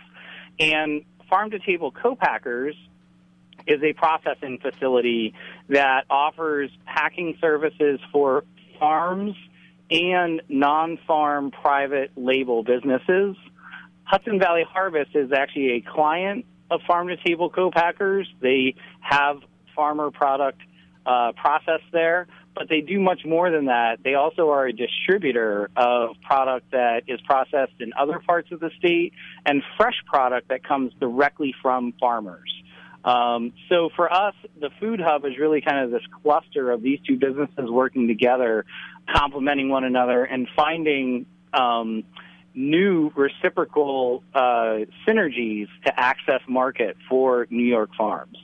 And 0.61 1.05
Farm 1.29 1.51
to 1.51 1.59
Table 1.59 1.91
Co-Packers 1.91 2.77
is 3.67 3.83
a 3.83 3.93
processing 3.93 4.59
facility 4.63 5.35
that 5.69 6.05
offers 6.09 6.71
packing 6.87 7.37
services 7.41 8.01
for 8.13 8.45
farms 8.79 9.35
and 9.91 10.43
non-farm 10.49 11.51
private 11.51 12.13
label 12.17 12.63
businesses. 12.63 13.37
Hudson 14.05 14.39
Valley 14.39 14.65
Harvest 14.67 15.15
is 15.15 15.33
actually 15.33 15.73
a 15.73 15.81
client 15.81 16.47
of 16.71 16.81
Farm 16.87 17.09
to 17.09 17.17
Table 17.17 17.51
Co-Packers. 17.51 18.27
They 18.41 18.75
have 19.01 19.41
farmer 19.75 20.11
product 20.11 20.61
uh, 21.05 21.33
processed 21.33 21.91
there, 21.93 22.27
but 22.59 22.69
they 22.69 22.81
do 22.81 22.99
much 22.99 23.21
more 23.25 23.51
than 23.53 23.67
that. 23.67 24.01
They 24.03 24.15
also 24.15 24.51
are 24.51 24.67
a 24.67 24.73
distributor 24.73 25.71
of 25.77 26.17
product 26.21 26.73
that 26.73 27.03
is 27.07 27.21
processed 27.21 27.75
in 27.79 27.93
other 27.99 28.19
parts 28.19 28.51
of 28.51 28.59
the 28.59 28.71
state 28.77 29.13
and 29.47 29.63
fresh 29.77 29.95
product 30.07 30.49
that 30.49 30.65
comes 30.65 30.93
directly 30.99 31.55
from 31.63 31.95
farmers. 32.01 32.53
Um, 33.05 33.53
so 33.69 33.91
for 33.95 34.13
us, 34.13 34.35
the 34.61 34.71
food 34.81 35.01
hub 35.01 35.25
is 35.25 35.39
really 35.39 35.61
kind 35.61 35.85
of 35.85 35.93
this 35.93 36.03
cluster 36.23 36.73
of 36.73 36.83
these 36.83 36.99
two 37.07 37.17
businesses 37.17 37.71
working 37.71 38.09
together, 38.09 38.65
complementing 39.15 39.69
one 39.69 39.85
another, 39.85 40.25
and 40.25 40.49
finding 40.57 41.27
um, 41.55 42.03
new 42.55 43.13
reciprocal 43.15 44.25
uh, 44.35 44.79
synergies 45.07 45.69
to 45.87 45.99
access 45.99 46.41
market 46.49 46.97
for 47.09 47.47
New 47.51 47.65
York 47.65 47.91
farms. 47.97 48.37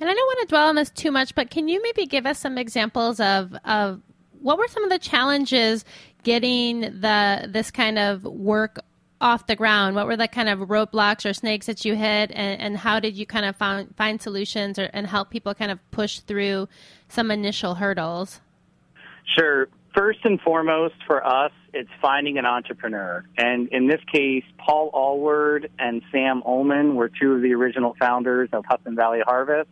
And 0.00 0.10
I 0.10 0.12
don't 0.14 0.26
want 0.26 0.40
to 0.40 0.46
dwell 0.46 0.68
on 0.68 0.74
this 0.74 0.90
too 0.90 1.10
much, 1.10 1.34
but 1.34 1.50
can 1.50 1.68
you 1.68 1.80
maybe 1.82 2.06
give 2.06 2.26
us 2.26 2.38
some 2.38 2.58
examples 2.58 3.20
of, 3.20 3.54
of 3.64 4.00
what 4.40 4.58
were 4.58 4.68
some 4.68 4.84
of 4.84 4.90
the 4.90 4.98
challenges 4.98 5.84
getting 6.22 6.80
the 6.80 7.48
this 7.48 7.70
kind 7.70 7.98
of 7.98 8.24
work 8.24 8.80
off 9.20 9.46
the 9.46 9.56
ground? 9.56 9.94
What 9.96 10.06
were 10.06 10.16
the 10.16 10.28
kind 10.28 10.48
of 10.48 10.58
roadblocks 10.60 11.28
or 11.28 11.32
snakes 11.32 11.66
that 11.66 11.84
you 11.84 11.94
hit, 11.94 12.30
and, 12.32 12.60
and 12.60 12.76
how 12.76 13.00
did 13.00 13.16
you 13.16 13.24
kind 13.24 13.46
of 13.46 13.56
find, 13.56 13.94
find 13.96 14.20
solutions 14.20 14.78
or, 14.78 14.90
and 14.92 15.06
help 15.06 15.30
people 15.30 15.54
kind 15.54 15.70
of 15.70 15.78
push 15.90 16.18
through 16.18 16.68
some 17.08 17.30
initial 17.30 17.76
hurdles? 17.76 18.40
Sure. 19.38 19.68
First 19.94 20.18
and 20.24 20.40
foremost, 20.40 20.96
for 21.06 21.24
us, 21.24 21.52
it's 21.72 21.90
finding 22.02 22.36
an 22.36 22.44
entrepreneur. 22.44 23.24
And 23.38 23.68
in 23.68 23.86
this 23.86 24.00
case, 24.12 24.44
Paul 24.58 24.90
Alward 24.92 25.70
and 25.78 26.02
Sam 26.10 26.42
Ullman 26.44 26.96
were 26.96 27.08
two 27.08 27.32
of 27.32 27.42
the 27.42 27.54
original 27.54 27.94
founders 27.98 28.48
of 28.52 28.64
Hudson 28.66 28.96
Valley 28.96 29.20
Harvest. 29.24 29.68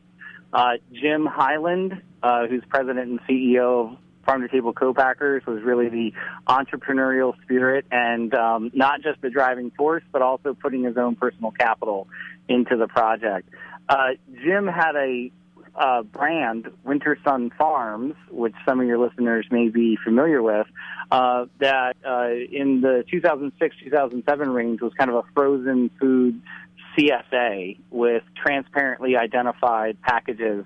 Uh, 0.52 0.72
Jim 0.92 1.26
Hyland, 1.26 2.02
uh, 2.22 2.46
who's 2.46 2.62
president 2.68 3.10
and 3.10 3.20
CEO 3.22 3.92
of 3.92 3.98
Farm 4.26 4.42
to 4.42 4.48
Table 4.48 4.72
Co-Packers, 4.72 5.44
was 5.46 5.62
really 5.62 5.88
the 5.88 6.12
entrepreneurial 6.46 7.34
spirit 7.42 7.86
and 7.90 8.34
um, 8.34 8.70
not 8.74 9.02
just 9.02 9.20
the 9.22 9.30
driving 9.30 9.70
force, 9.70 10.02
but 10.12 10.22
also 10.22 10.54
putting 10.54 10.84
his 10.84 10.96
own 10.96 11.16
personal 11.16 11.50
capital 11.52 12.06
into 12.48 12.76
the 12.76 12.86
project. 12.86 13.48
Uh, 13.88 14.10
Jim 14.44 14.66
had 14.66 14.94
a 14.94 15.30
uh, 15.74 16.02
brand, 16.02 16.70
Winter 16.84 17.16
Sun 17.24 17.50
Farms, 17.56 18.14
which 18.30 18.54
some 18.66 18.80
of 18.80 18.86
your 18.86 18.98
listeners 18.98 19.46
may 19.50 19.68
be 19.68 19.96
familiar 20.04 20.42
with, 20.42 20.66
uh, 21.10 21.46
that 21.58 21.96
uh, 22.06 22.28
in 22.28 22.82
the 22.82 23.04
2006-2007 23.12 24.54
range 24.54 24.80
was 24.80 24.92
kind 24.94 25.10
of 25.10 25.16
a 25.16 25.22
frozen 25.34 25.90
food 25.98 26.42
CSA 26.96 27.78
with 27.90 28.22
transparently 28.36 29.16
identified 29.16 30.00
packages 30.02 30.64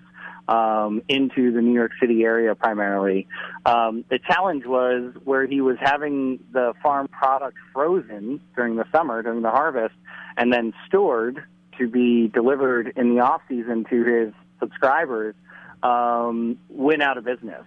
um, 0.49 1.03
into 1.09 1.53
the 1.53 1.61
New 1.61 1.73
York 1.73 1.93
City 2.01 2.23
area 2.23 2.55
primarily. 2.55 3.27
Um, 3.65 4.05
the 4.09 4.19
challenge 4.19 4.65
was 4.65 5.13
where 5.25 5.47
he 5.47 5.61
was 5.61 5.77
having 5.81 6.39
the 6.53 6.73
farm 6.83 7.09
product 7.09 7.57
frozen 7.73 8.41
during 8.55 8.77
the 8.77 8.85
summer, 8.93 9.23
during 9.23 9.43
the 9.43 9.51
harvest, 9.51 9.95
and 10.37 10.53
then 10.53 10.73
stored 10.87 11.43
to 11.79 11.89
be 11.89 12.29
delivered 12.29 12.93
in 12.97 13.15
the 13.15 13.21
off 13.21 13.43
season 13.49 13.85
to 13.91 14.05
his 14.05 14.35
subscribers, 14.61 15.35
um, 15.83 16.59
went 16.69 17.03
out 17.03 17.19
of 17.19 17.25
business. 17.25 17.65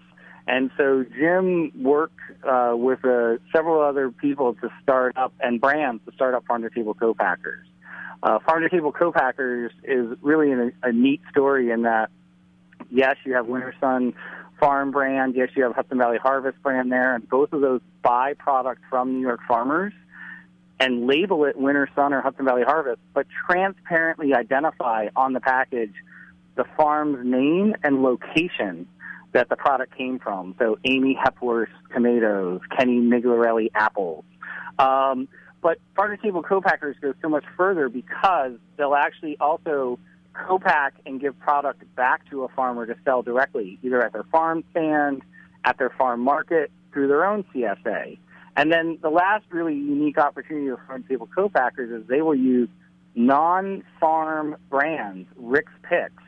And 0.47 0.71
so 0.77 1.05
Jim 1.15 1.71
worked 1.84 2.19
uh, 2.43 2.73
with 2.75 3.05
uh, 3.05 3.38
several 3.53 3.81
other 3.81 4.10
people 4.10 4.55
to 4.55 4.69
start 4.81 5.15
up 5.15 5.31
and 5.39 5.62
brands 5.62 6.01
to 6.07 6.12
start 6.13 6.34
up 6.34 6.45
farm 6.47 6.63
to 6.63 6.71
table 6.71 6.95
co-packers. 6.95 7.67
Uh, 8.21 8.39
Farm 8.39 8.63
to 8.63 8.69
Table 8.69 8.91
Co-Packers 8.91 9.71
is 9.84 10.17
really 10.21 10.51
a, 10.51 10.71
a 10.84 10.91
neat 10.91 11.21
story 11.32 11.71
in 11.71 11.84
that, 11.84 12.10
yes, 12.91 13.15
you 13.25 13.34
have 13.34 13.47
Winter 13.47 13.73
Sun 13.79 14.13
Farm 14.60 14.91
brand, 14.91 15.36
yes, 15.36 15.49
you 15.55 15.63
have 15.63 15.73
Hudson 15.73 15.97
Valley 15.97 16.17
Harvest 16.21 16.62
brand 16.62 16.91
there, 16.91 17.15
and 17.15 17.27
both 17.29 17.53
of 17.53 17.62
those 17.62 17.82
buy 18.01 18.34
product 18.34 18.82
from 18.89 19.13
New 19.13 19.21
York 19.21 19.39
farmers 19.47 19.93
and 20.82 21.08
label 21.08 21.45
it 21.45 21.58
Winter 21.58 21.89
Sun 21.95 22.13
or 22.13 22.21
Hudson 22.21 22.45
Valley 22.45 22.63
Harvest, 22.63 22.99
but 23.13 23.25
transparently 23.49 24.34
identify 24.34 25.08
on 25.15 25.34
the 25.34 25.39
package 25.39 25.93
the 26.55 26.65
farm's 26.75 27.25
name 27.25 27.73
and 27.84 28.01
location 28.01 28.88
that 29.32 29.47
the 29.49 29.55
product 29.55 29.95
came 29.95 30.19
from. 30.19 30.55
So 30.60 30.77
Amy 30.84 31.17
Hepworth 31.21 31.69
tomatoes, 31.93 32.62
Kenny 32.77 32.99
Migliorelli 32.99 33.69
apples. 33.73 34.25
Um, 34.77 35.27
but 35.62 35.78
farm 35.95 36.15
to 36.15 36.22
table 36.22 36.43
co-packers 36.43 36.95
go 37.02 37.13
so 37.22 37.30
much 37.30 37.43
further 37.58 37.89
because 37.89 38.54
they'll 38.78 38.95
actually 38.95 39.38
also 39.39 40.00
co-pack 40.34 40.93
and 41.06 41.19
give 41.19 41.38
product 41.39 41.84
back 41.95 42.30
to 42.30 42.43
a 42.43 42.48
farmer 42.50 42.86
to 42.86 42.95
sell 43.04 43.22
directly, 43.22 43.78
either 43.84 44.04
at 44.04 44.13
their 44.13 44.24
farm 44.24 44.63
stand, 44.72 45.22
at 45.65 45.78
their 45.78 45.89
farm 45.89 46.22
market, 46.22 46.72
through 46.93 47.08
their 47.08 47.26
own 47.26 47.43
CSA. 47.54 48.17
And 48.56 48.72
then 48.72 49.00
the 49.02 49.10
last 49.10 49.45
really 49.52 49.76
unique 49.76 50.17
opportunity 50.17 50.67
of 50.67 50.80
farm 50.88 51.04
table 51.08 51.28
co-packers 51.34 52.02
is 52.02 52.08
they 52.08 52.22
will 52.22 52.36
use 52.36 52.69
non-farm 53.15 54.56
brands, 54.69 55.28
Rick's 55.36 55.72
Picks, 55.84 56.24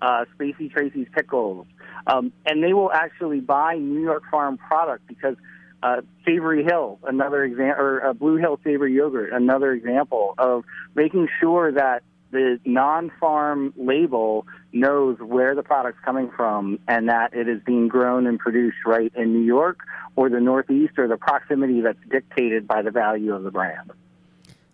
uh, 0.00 0.24
Spacey 0.36 0.70
Tracy's 0.70 1.08
Pickles, 1.12 1.66
um, 2.06 2.32
and 2.46 2.62
they 2.62 2.72
will 2.72 2.92
actually 2.92 3.40
buy 3.40 3.74
New 3.74 4.02
York 4.02 4.22
Farm 4.30 4.56
product 4.56 5.06
because– 5.08 5.34
uh, 5.82 6.02
Savory 6.24 6.64
Hill, 6.64 6.98
another 7.04 7.44
example, 7.44 7.84
or 7.84 8.06
uh, 8.06 8.12
Blue 8.12 8.36
Hill 8.36 8.58
Savory 8.64 8.94
Yogurt, 8.94 9.32
another 9.32 9.72
example 9.72 10.34
of 10.38 10.64
making 10.94 11.28
sure 11.40 11.72
that 11.72 12.02
the 12.30 12.58
non-farm 12.64 13.72
label 13.76 14.46
knows 14.72 15.18
where 15.18 15.54
the 15.54 15.62
product's 15.62 16.00
coming 16.04 16.30
from 16.36 16.78
and 16.86 17.08
that 17.08 17.32
it 17.32 17.48
is 17.48 17.62
being 17.64 17.88
grown 17.88 18.26
and 18.26 18.38
produced 18.38 18.76
right 18.84 19.12
in 19.16 19.32
New 19.32 19.44
York 19.44 19.80
or 20.14 20.28
the 20.28 20.40
Northeast 20.40 20.98
or 20.98 21.08
the 21.08 21.16
proximity 21.16 21.80
that's 21.80 21.98
dictated 22.10 22.66
by 22.66 22.82
the 22.82 22.90
value 22.90 23.34
of 23.34 23.44
the 23.44 23.50
brand. 23.50 23.92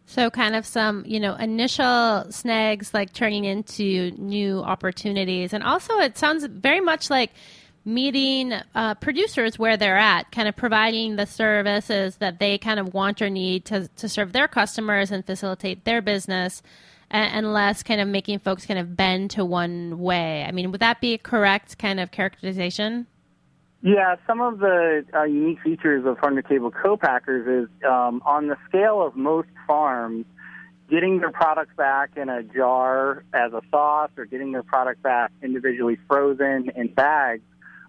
So, 0.07 0.31
kind 0.31 0.55
of 0.55 0.67
some, 0.67 1.05
you 1.07 1.19
know, 1.19 1.35
initial 1.37 2.27
snags 2.31 2.93
like 2.93 3.13
turning 3.13 3.45
into 3.45 4.11
new 4.13 4.61
opportunities. 4.61 5.53
And 5.53 5.65
also, 5.65 5.99
it 5.99 6.19
sounds 6.19 6.45
very 6.45 6.81
much 6.81 7.09
like 7.09 7.33
meeting 7.85 8.55
uh, 8.75 8.95
producers 8.95 9.59
where 9.59 9.77
they're 9.77 9.99
at, 9.99 10.31
kind 10.33 10.49
of 10.49 10.57
providing 10.57 11.17
the 11.17 11.27
services 11.27 12.17
that 12.17 12.39
they 12.39 12.57
kind 12.59 12.81
of 12.81 12.95
want 12.95 13.21
or 13.21 13.29
need 13.29 13.65
to, 13.67 13.89
to 13.97 14.09
serve 14.09 14.33
their 14.33 14.49
customers 14.49 15.11
and 15.11 15.25
facilitate 15.25 15.85
their 15.85 16.01
business, 16.01 16.63
and, 17.11 17.33
and 17.33 17.53
less 17.53 17.83
kind 17.83 18.01
of 18.01 18.09
making 18.09 18.39
folks 18.39 18.65
kind 18.65 18.79
of 18.79 18.97
bend 18.97 19.31
to 19.33 19.45
one 19.45 19.99
way. 19.99 20.45
I 20.45 20.53
mean, 20.53 20.71
would 20.71 20.81
that 20.81 21.01
be 21.01 21.15
a 21.15 21.19
correct 21.19 21.79
kind 21.79 22.01
of 22.01 22.11
characterization? 22.11 23.07
Yeah, 23.83 24.17
some 24.27 24.41
of 24.41 24.61
the 24.61 25.05
uh, 25.15 25.25
unique 25.25 25.61
features 25.61 26.07
of 26.07 26.19
farm 26.19 26.37
to 26.37 26.43
table 26.43 26.71
co-packers 26.71 27.65
is 27.67 27.71
um, 27.87 28.23
on 28.25 28.47
the 28.47 28.57
scale 28.67 29.07
of 29.07 29.15
most 29.15 29.49
farms, 29.67 30.25
getting 30.89 31.19
their 31.19 31.31
products 31.31 31.73
back 31.77 32.17
in 32.17 32.31
a 32.31 32.43
jar 32.43 33.25
as 33.35 33.53
a 33.53 33.61
sauce 33.71 34.11
or 34.17 34.25
getting 34.25 34.53
their 34.53 34.63
product 34.63 35.03
back 35.03 35.33
individually 35.43 35.99
frozen 36.09 36.71
in 36.75 36.89
bags 36.89 37.43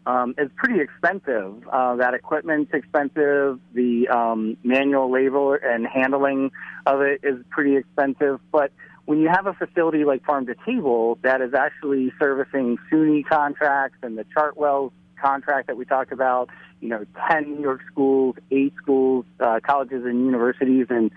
um, 0.06 0.36
is 0.38 0.50
pretty 0.56 0.82
expensive. 0.82 1.68
Uh, 1.72 1.96
that 1.96 2.14
equipment's 2.14 2.72
expensive. 2.74 3.60
The 3.74 4.08
um, 4.10 4.58
manual 4.64 5.12
labor 5.12 5.56
and 5.56 5.88
handling 5.88 6.52
of 6.86 7.02
it 7.02 7.22
is 7.24 7.44
pretty 7.50 7.76
expensive. 7.76 8.40
But 8.52 8.72
when 9.06 9.20
you 9.20 9.30
have 9.30 9.48
a 9.48 9.54
facility 9.54 10.04
like 10.04 10.24
Farm 10.26 10.46
to 10.48 10.56
Table 10.66 11.18
that 11.22 11.42
is 11.42 11.54
actually 11.54 12.12
servicing 12.20 12.78
SUNY 12.92 13.26
contracts 13.28 13.98
and 14.02 14.18
the 14.18 14.26
Chartwells 14.36 14.92
contract 15.22 15.68
that 15.68 15.78
we 15.78 15.86
talked 15.86 16.12
about, 16.12 16.50
you 16.82 16.90
know, 16.90 17.06
10 17.30 17.56
New 17.56 17.62
York 17.62 17.82
schools, 17.92 18.36
eight 18.52 18.74
schools, 18.82 19.26
uh, 19.40 19.60
colleges 19.66 20.04
and 20.06 20.26
universities 20.26 20.88
in 20.90 21.12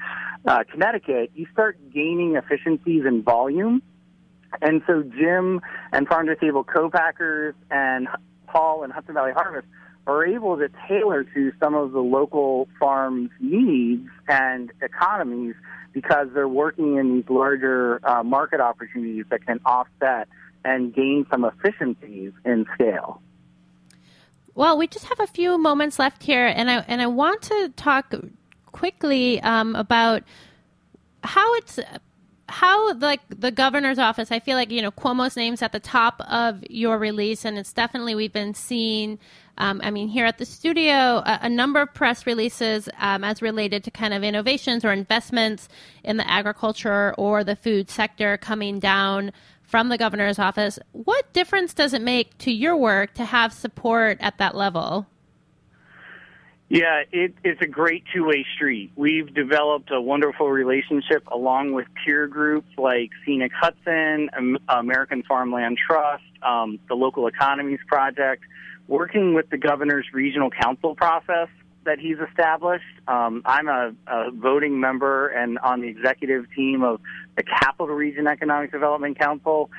uh, 0.46 0.64
Connecticut, 0.70 1.31
you 1.35 1.46
start 1.53 1.79
gaining 1.92 2.37
efficiencies 2.37 3.05
in 3.07 3.22
volume. 3.22 3.83
And 4.62 4.83
so 4.87 5.03
Jim 5.03 5.61
and 5.92 6.09
Farm 6.09 6.27
to 6.27 6.37
Table 6.37 6.64
co-packers 6.64 7.55
and 7.70 8.09
Paul 8.51 8.83
and 8.83 8.93
Hudson 8.93 9.15
Valley 9.15 9.33
Harvest 9.33 9.67
are 10.07 10.25
able 10.25 10.57
to 10.57 10.69
tailor 10.89 11.23
to 11.23 11.53
some 11.61 11.75
of 11.75 11.93
the 11.93 12.01
local 12.01 12.67
farms' 12.81 13.31
needs 13.41 14.09
and 14.27 14.73
economies 14.81 15.55
because 15.93 16.29
they're 16.33 16.49
working 16.49 16.97
in 16.97 17.15
these 17.15 17.29
larger 17.29 18.01
uh, 18.09 18.23
market 18.23 18.61
opportunities 18.61 19.27
that 19.31 19.45
can 19.45 19.61
offset 19.67 20.29
and 20.65 20.95
gain 20.95 21.27
some 21.31 21.45
efficiencies 21.45 22.33
in 22.45 22.67
scale. 22.75 23.21
Well, 24.55 24.77
we 24.77 24.87
just 24.87 25.05
have 25.07 25.21
a 25.21 25.27
few 25.27 25.57
moments 25.59 25.99
left 25.99 26.23
here, 26.23 26.47
and 26.47 26.71
I 26.71 26.79
and 26.89 27.01
I 27.01 27.07
want 27.07 27.43
to 27.43 27.73
talk 27.77 28.13
quickly 28.67 29.41
um, 29.43 29.77
about 29.77 30.25
how 31.23 31.55
it's 31.55 31.79
how 32.49 32.95
like 32.95 33.21
the 33.29 33.51
governor's 33.51 33.99
office 33.99 34.33
i 34.33 34.41
feel 34.41 34.57
like 34.57 34.71
you 34.71 34.81
know 34.81 34.91
cuomo's 34.91 35.37
name's 35.37 35.63
at 35.63 35.73
the 35.73 35.81
top 35.81 36.21
of 36.29 36.63
your 36.71 36.99
release 36.99 37.45
and 37.45 37.59
it's 37.59 37.73
definitely 37.73 38.15
we've 38.15 38.33
been 38.33 38.55
seeing 38.55 39.19
um, 39.59 39.81
i 39.85 39.91
mean 39.91 40.09
here 40.09 40.25
at 40.25 40.39
the 40.39 40.47
studio 40.47 41.23
a, 41.27 41.41
a 41.43 41.49
number 41.49 41.81
of 41.81 41.93
press 41.93 42.27
releases 42.27 42.89
um, 42.99 43.23
as 43.23 43.43
related 43.43 43.85
to 43.85 43.91
kind 43.91 44.15
of 44.15 44.25
innovations 44.25 44.85
or 44.85 44.93
investments 44.93 45.69
in 46.05 46.17
the 46.17 46.31
agriculture 46.31 47.15
or 47.19 47.45
the 47.45 47.57
food 47.57 47.91
sector 47.91 48.37
coming 48.39 48.79
down 48.81 49.33
from 49.69 49.91
the 49.91 49.99
governor's 49.99 50.39
office. 50.39 50.79
What 50.93 51.31
difference 51.35 51.75
does 51.75 51.93
it 51.93 52.01
make 52.01 52.37
to 52.39 52.51
your 52.51 52.75
work 52.75 53.13
to 53.15 53.25
have 53.27 53.53
support 53.53 54.17
at 54.21 54.39
that 54.39 54.57
level 54.57 55.07
yeah, 56.68 57.02
it, 57.11 57.35
it's 57.42 57.62
a 57.62 57.66
great 57.66 58.04
two-way 58.12 58.44
street. 58.54 58.92
We've 58.94 59.33
developed 59.33 59.90
a 59.90 60.00
wonderful 60.00 60.50
relationship 60.50 61.26
along 61.28 61.72
with 61.72 61.87
peer 62.04 62.26
groups 62.26 62.68
like 62.76 63.11
Scenic 63.24 63.52
Hudson, 63.59 64.28
American 64.68 65.22
Farmland 65.22 65.78
Trust, 65.78 66.24
um, 66.42 66.78
the 66.88 66.94
Local 66.94 67.26
Economies 67.26 67.81
Project, 67.87 68.44
working 68.87 69.33
with 69.33 69.48
the 69.48 69.57
governor's 69.57 70.07
regional 70.12 70.50
council 70.50 70.94
process 70.94 71.48
that 71.85 71.98
he's 71.98 72.18
established. 72.18 72.85
Um, 73.07 73.40
I'm 73.46 73.68
a, 73.68 73.94
a 74.07 74.31
voting 74.31 74.78
member 74.78 75.28
and 75.28 75.59
on 75.61 75.81
the 75.81 75.88
executive 75.88 76.44
team 76.54 76.83
of 76.83 77.00
the 77.37 77.44
Capital 77.44 77.94
Region 77.94 78.26
Economic 78.26 78.72
Development 78.72 79.18
Council. 79.18 79.70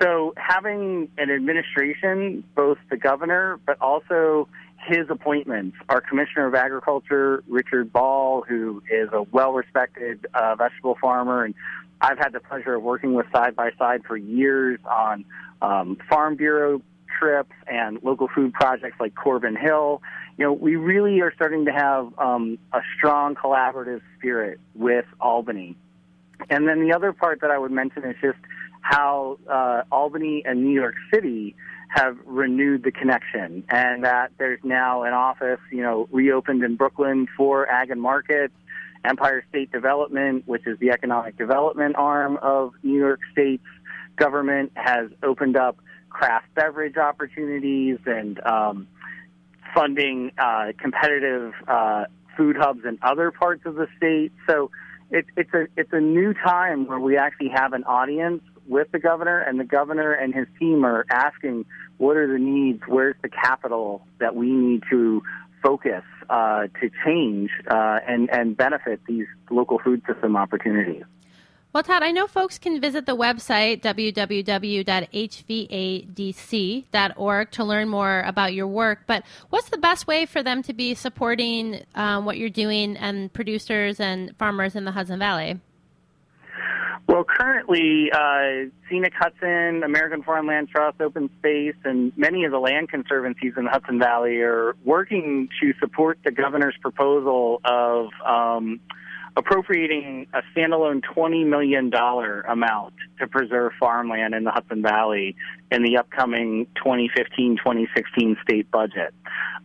So 0.00 0.32
having 0.36 1.10
an 1.18 1.30
administration, 1.30 2.44
both 2.54 2.78
the 2.88 2.96
governor, 2.96 3.58
but 3.66 3.80
also 3.80 4.46
his 4.86 5.10
appointments. 5.10 5.76
Our 5.88 6.00
Commissioner 6.00 6.46
of 6.46 6.54
Agriculture, 6.54 7.42
Richard 7.48 7.92
Ball, 7.92 8.42
who 8.48 8.82
is 8.90 9.08
a 9.12 9.22
well 9.22 9.52
respected 9.52 10.26
uh, 10.34 10.54
vegetable 10.56 10.96
farmer, 11.00 11.44
and 11.44 11.54
I've 12.00 12.18
had 12.18 12.32
the 12.32 12.40
pleasure 12.40 12.74
of 12.74 12.82
working 12.82 13.14
with 13.14 13.26
side 13.32 13.56
by 13.56 13.70
side 13.78 14.02
for 14.06 14.16
years 14.16 14.78
on 14.84 15.24
um, 15.62 15.96
Farm 16.08 16.36
Bureau 16.36 16.82
trips 17.18 17.52
and 17.66 17.98
local 18.02 18.28
food 18.34 18.52
projects 18.52 18.96
like 19.00 19.14
Corbin 19.14 19.56
Hill. 19.56 20.02
You 20.36 20.44
know, 20.44 20.52
we 20.52 20.76
really 20.76 21.20
are 21.22 21.32
starting 21.34 21.64
to 21.64 21.72
have 21.72 22.12
um, 22.18 22.58
a 22.72 22.80
strong 22.96 23.34
collaborative 23.34 24.02
spirit 24.18 24.60
with 24.74 25.06
Albany. 25.20 25.76
And 26.50 26.68
then 26.68 26.86
the 26.86 26.94
other 26.94 27.12
part 27.14 27.40
that 27.40 27.50
I 27.50 27.58
would 27.58 27.70
mention 27.70 28.04
is 28.04 28.16
just 28.20 28.38
how 28.82 29.38
uh, 29.50 29.82
Albany 29.90 30.42
and 30.44 30.64
New 30.64 30.74
York 30.74 30.94
City 31.12 31.56
have 31.96 32.18
renewed 32.26 32.82
the 32.82 32.92
connection 32.92 33.64
and 33.70 34.04
that 34.04 34.30
there's 34.38 34.60
now 34.62 35.04
an 35.04 35.14
office, 35.14 35.60
you 35.72 35.82
know, 35.82 36.06
reopened 36.12 36.62
in 36.62 36.76
Brooklyn 36.76 37.26
for 37.36 37.66
ag 37.68 37.90
and 37.90 38.00
markets. 38.00 38.52
Empire 39.02 39.44
State 39.48 39.72
Development, 39.72 40.46
which 40.46 40.66
is 40.66 40.78
the 40.78 40.90
economic 40.90 41.38
development 41.38 41.96
arm 41.96 42.38
of 42.42 42.72
New 42.82 42.98
York 42.98 43.20
State's 43.32 43.62
government, 44.16 44.72
has 44.74 45.10
opened 45.22 45.56
up 45.56 45.78
craft 46.10 46.46
beverage 46.54 46.96
opportunities 46.96 47.98
and 48.04 48.44
um, 48.44 48.88
funding 49.74 50.32
uh, 50.38 50.72
competitive 50.78 51.52
uh, 51.66 52.04
food 52.36 52.56
hubs 52.56 52.84
in 52.84 52.98
other 53.00 53.30
parts 53.30 53.64
of 53.64 53.76
the 53.76 53.86
state. 53.96 54.32
So 54.46 54.70
it, 55.10 55.24
it's 55.36 55.54
a 55.54 55.66
it's 55.76 55.92
a 55.92 56.00
new 56.00 56.34
time 56.34 56.86
where 56.86 56.98
we 56.98 57.16
actually 57.16 57.50
have 57.54 57.72
an 57.72 57.84
audience 57.84 58.42
with 58.68 58.90
the 58.92 58.98
governor, 58.98 59.38
and 59.40 59.58
the 59.60 59.64
governor 59.64 60.12
and 60.12 60.34
his 60.34 60.46
team 60.58 60.84
are 60.84 61.04
asking 61.10 61.64
what 61.98 62.16
are 62.16 62.30
the 62.30 62.38
needs, 62.38 62.82
where's 62.86 63.16
the 63.22 63.28
capital 63.28 64.02
that 64.18 64.34
we 64.34 64.50
need 64.50 64.82
to 64.90 65.22
focus 65.62 66.04
uh, 66.30 66.66
to 66.80 66.90
change 67.04 67.50
uh, 67.70 67.98
and, 68.06 68.30
and 68.30 68.56
benefit 68.56 69.00
these 69.06 69.26
local 69.50 69.78
food 69.78 70.02
system 70.06 70.36
opportunities. 70.36 71.04
Well, 71.72 71.82
Todd, 71.82 72.02
I 72.02 72.10
know 72.10 72.26
folks 72.26 72.58
can 72.58 72.80
visit 72.80 73.04
the 73.04 73.14
website 73.14 73.82
www.hvadc.org 73.82 74.00
to 77.50 77.64
learn 77.64 77.88
more 77.90 78.20
about 78.22 78.54
your 78.54 78.66
work, 78.66 79.00
but 79.06 79.24
what's 79.50 79.68
the 79.68 79.76
best 79.76 80.06
way 80.06 80.24
for 80.24 80.42
them 80.42 80.62
to 80.62 80.72
be 80.72 80.94
supporting 80.94 81.84
um, 81.94 82.24
what 82.24 82.38
you're 82.38 82.48
doing 82.48 82.96
and 82.96 83.30
producers 83.30 84.00
and 84.00 84.34
farmers 84.38 84.74
in 84.74 84.86
the 84.86 84.92
Hudson 84.92 85.18
Valley? 85.18 85.60
Well, 87.06 87.24
currently, 87.24 88.10
uh, 88.12 88.70
Scenic 88.88 89.12
Hudson, 89.18 89.82
American 89.84 90.22
Farmland 90.22 90.68
Trust, 90.68 91.00
Open 91.00 91.30
Space, 91.38 91.76
and 91.84 92.12
many 92.16 92.44
of 92.44 92.52
the 92.52 92.58
land 92.58 92.88
conservancies 92.88 93.52
in 93.56 93.64
the 93.64 93.70
Hudson 93.70 93.98
Valley 93.98 94.40
are 94.40 94.74
working 94.84 95.48
to 95.60 95.72
support 95.78 96.18
the 96.24 96.30
governor's 96.30 96.76
proposal 96.82 97.60
of 97.64 98.08
um, 98.24 98.80
appropriating 99.36 100.26
a 100.32 100.40
standalone 100.54 101.02
$20 101.14 101.46
million 101.46 101.92
amount 102.48 102.94
to 103.20 103.26
preserve 103.26 103.72
farmland 103.78 104.34
in 104.34 104.44
the 104.44 104.50
Hudson 104.50 104.82
Valley 104.82 105.36
in 105.70 105.82
the 105.82 105.98
upcoming 105.98 106.66
2015-2016 106.84 108.40
state 108.42 108.70
budget. 108.70 109.14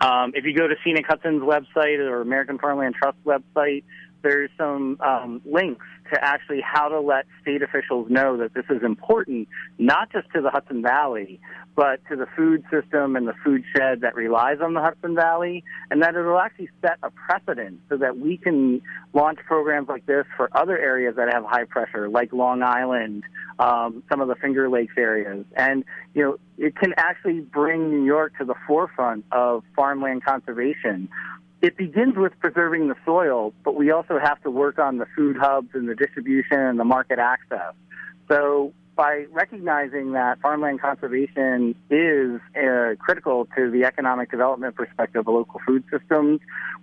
Um, 0.02 0.34
if 0.36 0.46
you 0.46 0.56
go 0.58 0.68
to 0.68 0.76
Scenic 0.84 1.06
Hudson's 1.08 1.42
website 1.42 2.00
or 2.00 2.22
American 2.22 2.60
Farmland 2.60 2.96
Trust 2.96 3.18
website, 3.26 3.84
there's 4.24 4.50
some 4.58 4.98
um, 5.02 5.42
links 5.46 5.86
to 6.14 6.24
actually 6.24 6.62
how 6.62 6.90
to 6.90 7.00
let 7.00 7.26
state 7.42 7.62
officials 7.62 8.10
know 8.10 8.38
that 8.38 8.54
this 8.54 8.66
is 8.70 8.84
important, 8.84 9.48
not 9.78 10.12
just 10.12 10.28
to 10.34 10.42
the 10.42 10.50
Hudson 10.50 10.82
Valley, 10.82 11.40
but 11.76 12.02
to 12.10 12.16
the 12.16 12.28
food 12.36 12.64
system 12.70 13.16
and 13.16 13.28
the 13.28 13.34
food 13.46 13.64
shed 13.76 14.02
that 14.02 14.16
relies 14.16 14.58
on 14.62 14.74
the 14.74 14.82
Hudson 14.82 15.16
Valley, 15.16 15.64
and 15.90 16.02
that 16.02 16.16
it'll 16.16 16.40
actually 16.40 16.70
set 16.82 16.98
a 17.02 17.10
precedent 17.12 17.80
so 17.90 17.98
that 17.98 18.18
we 18.18 18.38
can 18.38 18.82
launch 19.14 19.40
programs 19.46 19.88
like 19.88 20.06
this 20.06 20.26
for 20.36 20.50
other 20.52 20.78
areas 20.78 21.16
that 21.16 21.34
have 21.34 21.46
high 21.46 21.64
pressure, 21.64 22.10
like 22.10 22.34
Long 22.34 22.62
Island, 22.62 23.24
um, 23.60 24.04
some 24.10 24.22
of 24.22 24.28
the 24.28 24.36
Finger 24.36 24.70
Lakes 24.70 24.94
areas. 24.98 25.46
And, 25.56 25.86
you 26.14 26.24
know, 26.24 26.38
it 26.58 26.76
can 26.76 26.94
actually 26.98 27.40
bring 27.40 27.90
New 27.90 28.04
York 28.04 28.34
to 28.40 28.46
the 28.46 28.56
forefront 28.68 29.26
of 29.32 29.64
farmland 29.76 30.26
conservation 30.26 31.10
it 31.62 31.78
begins 31.78 32.16
with 32.18 32.34
preserving 32.40 32.88
the 32.88 32.96
soil, 33.06 33.54
but 33.64 33.76
we 33.76 33.92
also 33.92 34.20
have 34.20 34.42
to 34.44 34.50
work 34.50 34.80
on 34.80 34.98
the 34.98 35.06
food 35.16 35.38
hubs 35.38 35.70
and 35.74 35.88
the 35.88 35.96
distribution 35.96 36.60
and 36.60 36.80
the 36.80 36.84
market 36.84 37.20
access. 37.20 37.74
So 38.28 38.74
by 38.96 39.26
recognizing 39.32 40.14
that 40.14 40.40
farmland 40.42 40.82
conservation 40.82 41.76
is 41.90 42.40
uh, 42.56 42.96
critical 43.00 43.48
to 43.56 43.70
the 43.70 43.84
economic 43.86 44.32
development 44.32 44.76
perspective 44.76 45.28
of 45.28 45.34
local 45.34 45.60
food 45.66 45.84
systems, 45.92 46.40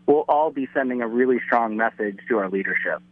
we'll 0.07 0.25
all 0.29 0.51
be 0.51 0.69
sending 0.73 1.03
a 1.03 1.09
really 1.09 1.39
strong 1.47 1.77
message 1.77 2.19
to 2.29 2.39
our 2.39 2.49
leadership. 2.49 3.03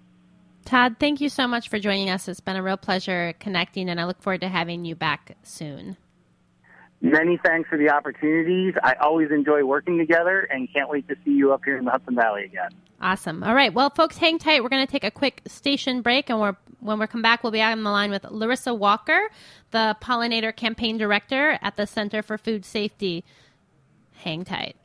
Todd, 0.65 0.97
thank 0.99 1.21
you 1.21 1.29
so 1.29 1.47
much 1.47 1.69
for 1.69 1.79
joining 1.79 2.11
us. 2.11 2.27
It's 2.27 2.41
been 2.41 2.57
a 2.57 2.63
real 2.63 2.77
pleasure 2.77 3.35
connecting, 3.39 3.89
and 3.89 4.01
I 4.01 4.05
look 4.05 4.21
forward 4.21 4.41
to 4.41 4.49
having 4.49 4.85
you 4.85 4.97
back 4.97 5.37
soon. 5.45 5.97
Many 7.03 7.39
thanks 7.45 7.69
for 7.69 7.77
the 7.77 7.91
opportunities. 7.91 8.75
I 8.83 8.95
always 8.95 9.31
enjoy 9.31 9.65
working 9.65 9.99
together 9.99 10.41
and 10.51 10.69
can't 10.73 10.89
wait 10.89 11.07
to 11.09 11.17
see 11.25 11.33
you 11.33 11.53
up 11.53 11.63
here 11.65 11.77
in 11.77 11.85
the 11.85 11.91
Hudson 11.91 12.15
Valley 12.15 12.45
again. 12.45 12.71
Awesome. 13.01 13.45
All 13.45 13.55
right. 13.55 13.73
Well, 13.73 13.91
folks, 13.91 14.17
hang 14.17 14.39
tight. 14.39 14.63
We're 14.63 14.71
going 14.71 14.87
to 14.87 14.91
take 14.91 15.05
a 15.05 15.11
quick 15.11 15.43
station 15.47 16.01
break, 16.01 16.31
and 16.31 16.41
we're, 16.41 16.57
when 16.81 16.99
we 16.99 17.07
come 17.07 17.21
back, 17.21 17.43
we'll 17.43 17.53
be 17.53 17.61
on 17.61 17.83
the 17.83 17.91
line 17.91 18.11
with 18.11 18.25
Larissa 18.25 18.73
Walker, 18.73 19.29
the 19.71 19.97
pollinator 20.01 20.57
campaign 20.57 20.97
director 20.97 21.59
at 21.61 21.77
the 21.77 21.87
Center 21.87 22.23
for 22.23 22.39
Food 22.39 22.65
Safety. 22.65 23.25
Hang 24.15 24.45
tight. 24.45 24.77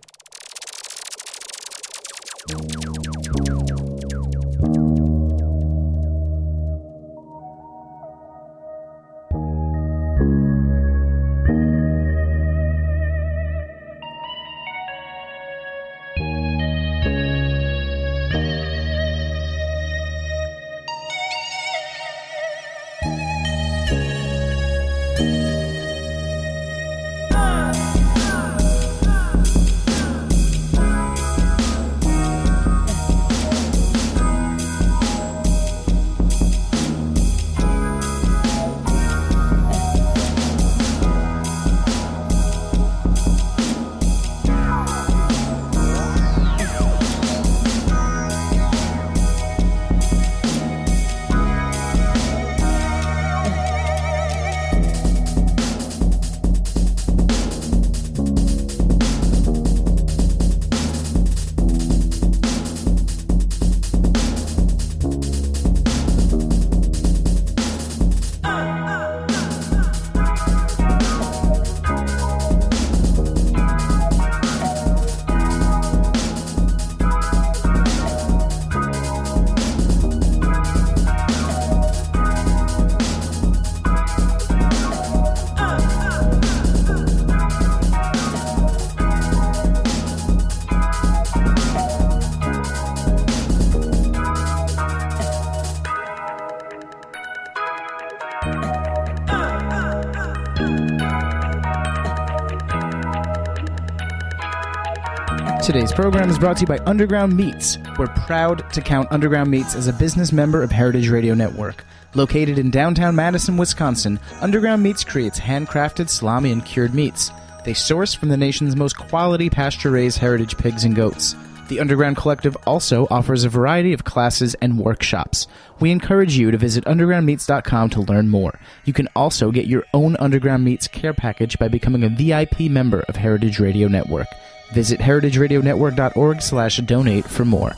Today's 105.91 106.04
program 106.06 106.30
is 106.30 106.39
brought 106.39 106.56
to 106.56 106.62
you 106.62 106.67
by 106.67 106.80
Underground 106.86 107.36
Meats. 107.36 107.77
We're 107.99 108.08
proud 108.08 108.71
to 108.71 108.80
count 108.80 109.12
Underground 109.12 109.51
Meats 109.51 109.75
as 109.75 109.89
a 109.89 109.93
business 109.93 110.32
member 110.32 110.63
of 110.63 110.71
Heritage 110.71 111.10
Radio 111.10 111.34
Network. 111.34 111.84
Located 112.13 112.58
in 112.58 112.71
downtown 112.71 113.13
Madison, 113.13 113.58
Wisconsin, 113.58 114.17
Underground 114.39 114.82
Meats 114.82 115.04
creates 115.04 115.38
handcrafted 115.38 116.08
salami 116.08 116.54
and 116.54 116.63
cured 116.63 116.93
meats. 116.93 117.30
They 117.65 117.73
source 117.73 118.13
from 118.13 118.30
the 118.30 118.38
nation's 118.38 118.77
most 118.77 118.97
quality 118.97 119.49
pasture 119.49 119.91
raised 119.91 120.17
heritage 120.17 120.58
pigs 120.58 120.86
and 120.86 120.95
goats. 120.95 121.36
The 121.67 121.82
Underground 121.82 122.15
Collective 122.15 122.56
also 122.65 123.06
offers 123.12 123.43
a 123.43 123.49
variety 123.49 123.91
of 123.91 124.06
classes 124.06 124.56
and 124.62 124.80
workshops. 124.80 125.45
We 125.82 125.91
encourage 125.91 126.38
you 126.38 126.51
to 126.51 126.58
visit 126.58 126.86
undergroundmeats.com 126.86 127.89
to 127.89 128.01
learn 128.01 128.30
more. 128.30 128.58
You 128.86 128.93
can 128.93 129.10
also 129.13 129.51
get 129.51 129.65
your 129.65 129.84
own 129.93 130.15
Underground 130.21 130.63
Meats 130.63 130.88
care 130.88 131.13
package 131.13 131.60
by 131.60 131.67
becoming 131.67 132.04
a 132.06 132.10
VIP 132.10 132.71
member 132.71 133.01
of 133.10 133.17
Heritage 133.17 133.60
Radio 133.60 133.89
Network. 133.89 134.27
Visit 134.73 134.99
heritageradionetwork.org 134.99 136.41
slash 136.41 136.77
donate 136.77 137.25
for 137.25 137.43
more. 137.43 137.73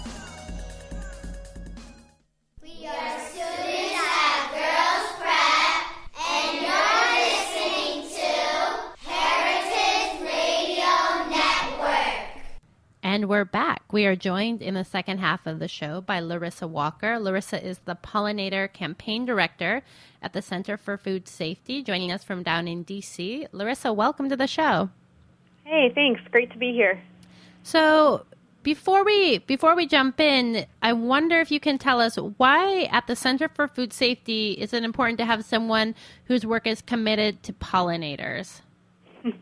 We 2.61 2.85
are 2.85 3.19
students 3.19 3.95
at 3.97 4.51
Girls 4.53 5.09
Prep, 5.19 6.21
and 6.29 6.61
you're 6.61 7.09
listening 7.17 8.09
to 8.13 9.09
Heritage 9.09 10.21
Radio 10.21 11.29
Network. 11.29 12.43
And 13.01 13.27
we're 13.27 13.45
back. 13.45 13.91
We 13.91 14.05
are 14.05 14.15
joined 14.15 14.61
in 14.61 14.75
the 14.75 14.85
second 14.85 15.17
half 15.17 15.47
of 15.47 15.57
the 15.57 15.67
show 15.67 15.99
by 16.01 16.19
Larissa 16.19 16.67
Walker. 16.67 17.17
Larissa 17.19 17.65
is 17.65 17.79
the 17.79 17.95
pollinator 17.95 18.71
campaign 18.71 19.25
director 19.25 19.81
at 20.21 20.33
the 20.33 20.43
Center 20.43 20.77
for 20.77 20.97
Food 20.97 21.27
Safety, 21.27 21.81
joining 21.81 22.11
us 22.11 22.23
from 22.23 22.43
down 22.43 22.67
in 22.67 22.85
DC. 22.85 23.47
Larissa, 23.51 23.91
welcome 23.91 24.29
to 24.29 24.37
the 24.37 24.47
show. 24.47 24.91
Hey, 25.63 25.91
thanks. 25.93 26.21
Great 26.31 26.51
to 26.51 26.57
be 26.57 26.71
here. 26.71 27.01
So, 27.63 28.25
before 28.63 29.03
we 29.03 29.39
before 29.39 29.75
we 29.75 29.85
jump 29.85 30.19
in, 30.19 30.65
I 30.81 30.93
wonder 30.93 31.39
if 31.39 31.51
you 31.51 31.59
can 31.59 31.77
tell 31.77 31.99
us 31.99 32.15
why 32.15 32.83
at 32.91 33.07
the 33.07 33.15
Center 33.15 33.49
for 33.49 33.67
Food 33.67 33.93
Safety 33.93 34.53
is 34.53 34.73
it 34.73 34.83
important 34.83 35.17
to 35.19 35.25
have 35.25 35.43
someone 35.43 35.95
whose 36.25 36.45
work 36.45 36.65
is 36.65 36.81
committed 36.81 37.43
to 37.43 37.53
pollinators? 37.53 38.61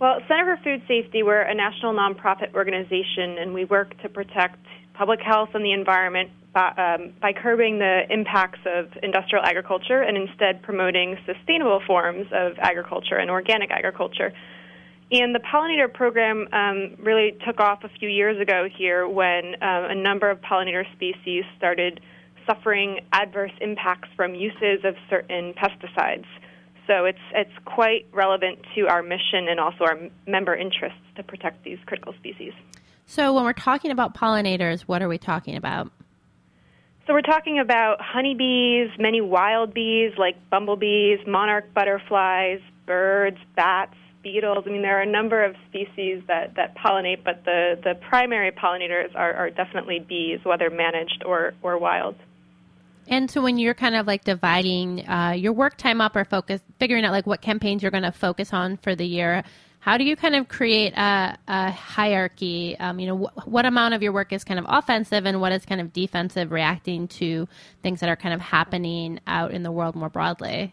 Well, 0.00 0.18
Center 0.26 0.56
for 0.56 0.62
Food 0.64 0.82
Safety, 0.88 1.22
we're 1.22 1.40
a 1.40 1.54
national 1.54 1.94
nonprofit 1.94 2.52
organization, 2.54 3.38
and 3.38 3.54
we 3.54 3.64
work 3.64 3.96
to 4.02 4.08
protect 4.08 4.58
public 4.92 5.20
health 5.20 5.50
and 5.54 5.64
the 5.64 5.72
environment 5.72 6.30
by, 6.52 6.70
um, 6.76 7.12
by 7.22 7.32
curbing 7.32 7.78
the 7.78 8.02
impacts 8.10 8.58
of 8.66 8.88
industrial 9.02 9.44
agriculture 9.44 10.02
and 10.02 10.16
instead 10.16 10.62
promoting 10.62 11.16
sustainable 11.24 11.80
forms 11.86 12.26
of 12.32 12.52
agriculture 12.58 13.16
and 13.16 13.30
organic 13.30 13.70
agriculture. 13.70 14.32
And 15.14 15.32
the 15.32 15.38
pollinator 15.38 15.92
program 15.92 16.48
um, 16.52 16.96
really 16.98 17.38
took 17.46 17.60
off 17.60 17.84
a 17.84 17.88
few 17.88 18.08
years 18.08 18.40
ago 18.40 18.68
here 18.76 19.06
when 19.06 19.54
um, 19.62 19.84
a 19.84 19.94
number 19.94 20.28
of 20.28 20.40
pollinator 20.40 20.84
species 20.92 21.44
started 21.56 22.00
suffering 22.48 22.98
adverse 23.12 23.52
impacts 23.60 24.08
from 24.16 24.34
uses 24.34 24.84
of 24.84 24.96
certain 25.08 25.54
pesticides. 25.54 26.26
So 26.88 27.04
it's 27.04 27.20
it's 27.32 27.52
quite 27.64 28.08
relevant 28.12 28.58
to 28.74 28.88
our 28.88 29.04
mission 29.04 29.46
and 29.48 29.60
also 29.60 29.84
our 29.84 29.98
member 30.26 30.56
interests 30.56 30.98
to 31.14 31.22
protect 31.22 31.62
these 31.62 31.78
critical 31.86 32.12
species. 32.14 32.52
So, 33.06 33.32
when 33.32 33.44
we're 33.44 33.52
talking 33.52 33.92
about 33.92 34.16
pollinators, 34.16 34.82
what 34.82 35.00
are 35.00 35.08
we 35.08 35.16
talking 35.16 35.56
about? 35.56 35.92
So 37.06 37.12
we're 37.12 37.20
talking 37.20 37.60
about 37.60 38.00
honeybees, 38.00 38.90
many 38.98 39.20
wild 39.20 39.74
bees 39.74 40.12
like 40.18 40.36
bumblebees, 40.50 41.20
monarch 41.26 41.72
butterflies, 41.72 42.60
birds, 42.86 43.38
bats, 43.54 43.94
beetles. 44.24 44.64
I 44.66 44.70
mean, 44.70 44.82
there 44.82 44.98
are 44.98 45.02
a 45.02 45.10
number 45.10 45.44
of 45.44 45.54
species 45.68 46.22
that, 46.26 46.56
that 46.56 46.74
pollinate, 46.76 47.22
but 47.22 47.44
the, 47.44 47.78
the 47.84 47.94
primary 48.08 48.50
pollinators 48.50 49.14
are, 49.14 49.32
are 49.34 49.50
definitely 49.50 50.00
bees, 50.00 50.40
whether 50.42 50.70
managed 50.70 51.22
or, 51.24 51.54
or 51.62 51.78
wild. 51.78 52.16
And 53.06 53.30
so, 53.30 53.42
when 53.42 53.58
you're 53.58 53.74
kind 53.74 53.94
of 53.94 54.06
like 54.06 54.24
dividing 54.24 55.06
uh, 55.06 55.34
your 55.36 55.52
work 55.52 55.76
time 55.76 56.00
up 56.00 56.16
or 56.16 56.24
focus, 56.24 56.62
figuring 56.80 57.04
out 57.04 57.12
like 57.12 57.26
what 57.26 57.42
campaigns 57.42 57.82
you're 57.82 57.90
going 57.90 58.02
to 58.02 58.12
focus 58.12 58.54
on 58.54 58.78
for 58.78 58.96
the 58.96 59.04
year, 59.04 59.44
how 59.84 59.98
do 59.98 60.04
you 60.04 60.16
kind 60.16 60.34
of 60.34 60.48
create 60.48 60.94
a, 60.94 61.36
a 61.46 61.70
hierarchy? 61.70 62.74
Um, 62.78 62.98
you 62.98 63.06
know, 63.06 63.26
wh- 63.26 63.46
what 63.46 63.66
amount 63.66 63.92
of 63.92 64.02
your 64.02 64.12
work 64.12 64.32
is 64.32 64.42
kind 64.42 64.58
of 64.58 64.64
offensive 64.66 65.26
and 65.26 65.42
what 65.42 65.52
is 65.52 65.66
kind 65.66 65.82
of 65.82 65.92
defensive, 65.92 66.50
reacting 66.50 67.06
to 67.08 67.46
things 67.82 68.00
that 68.00 68.08
are 68.08 68.16
kind 68.16 68.32
of 68.32 68.40
happening 68.40 69.20
out 69.26 69.50
in 69.50 69.62
the 69.62 69.70
world 69.70 69.94
more 69.94 70.08
broadly? 70.08 70.72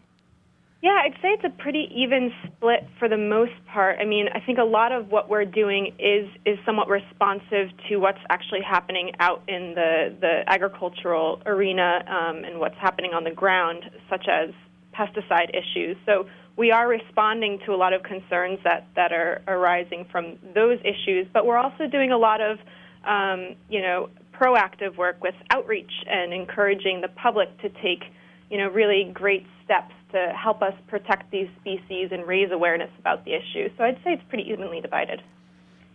Yeah, 0.82 0.98
I'd 1.04 1.14
say 1.22 1.28
it's 1.28 1.44
a 1.44 1.62
pretty 1.62 1.88
even 1.94 2.32
split 2.44 2.88
for 2.98 3.08
the 3.08 3.16
most 3.16 3.52
part. 3.72 3.98
I 4.00 4.04
mean, 4.04 4.26
I 4.34 4.40
think 4.40 4.58
a 4.58 4.64
lot 4.64 4.90
of 4.90 5.12
what 5.12 5.30
we're 5.30 5.44
doing 5.44 5.94
is 5.96 6.28
is 6.44 6.58
somewhat 6.66 6.88
responsive 6.88 7.68
to 7.88 7.98
what's 7.98 8.18
actually 8.28 8.62
happening 8.68 9.12
out 9.20 9.42
in 9.46 9.74
the 9.76 10.12
the 10.20 10.42
agricultural 10.48 11.40
arena 11.46 12.02
um, 12.08 12.42
and 12.42 12.58
what's 12.58 12.74
happening 12.80 13.12
on 13.14 13.22
the 13.22 13.30
ground, 13.30 13.84
such 14.10 14.26
as 14.28 14.50
pesticide 14.92 15.50
issues. 15.50 15.96
So 16.04 16.26
we 16.56 16.72
are 16.72 16.88
responding 16.88 17.60
to 17.64 17.72
a 17.72 17.76
lot 17.78 17.92
of 17.92 18.02
concerns 18.02 18.58
that 18.64 18.88
that 18.96 19.12
are 19.12 19.40
arising 19.46 20.06
from 20.10 20.36
those 20.52 20.80
issues, 20.80 21.28
but 21.32 21.46
we're 21.46 21.58
also 21.58 21.86
doing 21.86 22.10
a 22.10 22.18
lot 22.18 22.40
of 22.40 22.58
um, 23.06 23.54
you 23.68 23.82
know 23.82 24.10
proactive 24.34 24.96
work 24.96 25.22
with 25.22 25.36
outreach 25.50 25.92
and 26.10 26.34
encouraging 26.34 27.02
the 27.02 27.08
public 27.22 27.56
to 27.60 27.68
take 27.68 28.02
you 28.50 28.58
know 28.58 28.68
really 28.68 29.08
great 29.14 29.46
steps 29.64 29.94
to 30.12 30.32
help 30.36 30.62
us 30.62 30.74
protect 30.88 31.30
these 31.30 31.48
species 31.60 32.08
and 32.12 32.26
raise 32.26 32.50
awareness 32.50 32.90
about 32.98 33.24
the 33.24 33.32
issue. 33.34 33.68
So 33.76 33.84
I'd 33.84 33.96
say 34.04 34.12
it's 34.12 34.22
pretty 34.28 34.48
evenly 34.50 34.80
divided. 34.80 35.22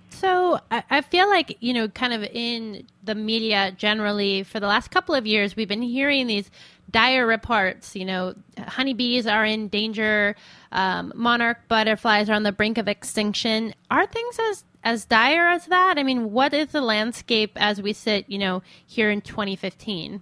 So 0.09 0.59
I, 0.71 0.83
I 0.89 1.01
feel 1.01 1.27
like 1.29 1.57
you 1.59 1.73
know, 1.73 1.87
kind 1.89 2.13
of 2.13 2.23
in 2.23 2.87
the 3.03 3.15
media 3.15 3.73
generally, 3.77 4.43
for 4.43 4.59
the 4.59 4.67
last 4.67 4.89
couple 4.89 5.15
of 5.15 5.25
years, 5.25 5.55
we've 5.55 5.67
been 5.67 5.81
hearing 5.81 6.27
these 6.27 6.49
dire 6.91 7.25
reports. 7.25 7.95
You 7.95 8.05
know, 8.05 8.33
honeybees 8.57 9.27
are 9.27 9.45
in 9.45 9.67
danger. 9.67 10.35
Um, 10.71 11.11
monarch 11.15 11.67
butterflies 11.67 12.29
are 12.29 12.33
on 12.33 12.43
the 12.43 12.51
brink 12.51 12.77
of 12.77 12.87
extinction. 12.87 13.73
Are 13.91 14.05
things 14.05 14.39
as 14.49 14.63
as 14.83 15.05
dire 15.05 15.49
as 15.49 15.65
that? 15.65 15.95
I 15.97 16.03
mean, 16.03 16.31
what 16.31 16.53
is 16.53 16.67
the 16.67 16.81
landscape 16.81 17.51
as 17.55 17.81
we 17.81 17.93
sit, 17.93 18.29
you 18.29 18.37
know, 18.37 18.63
here 18.85 19.11
in 19.11 19.21
2015? 19.21 20.21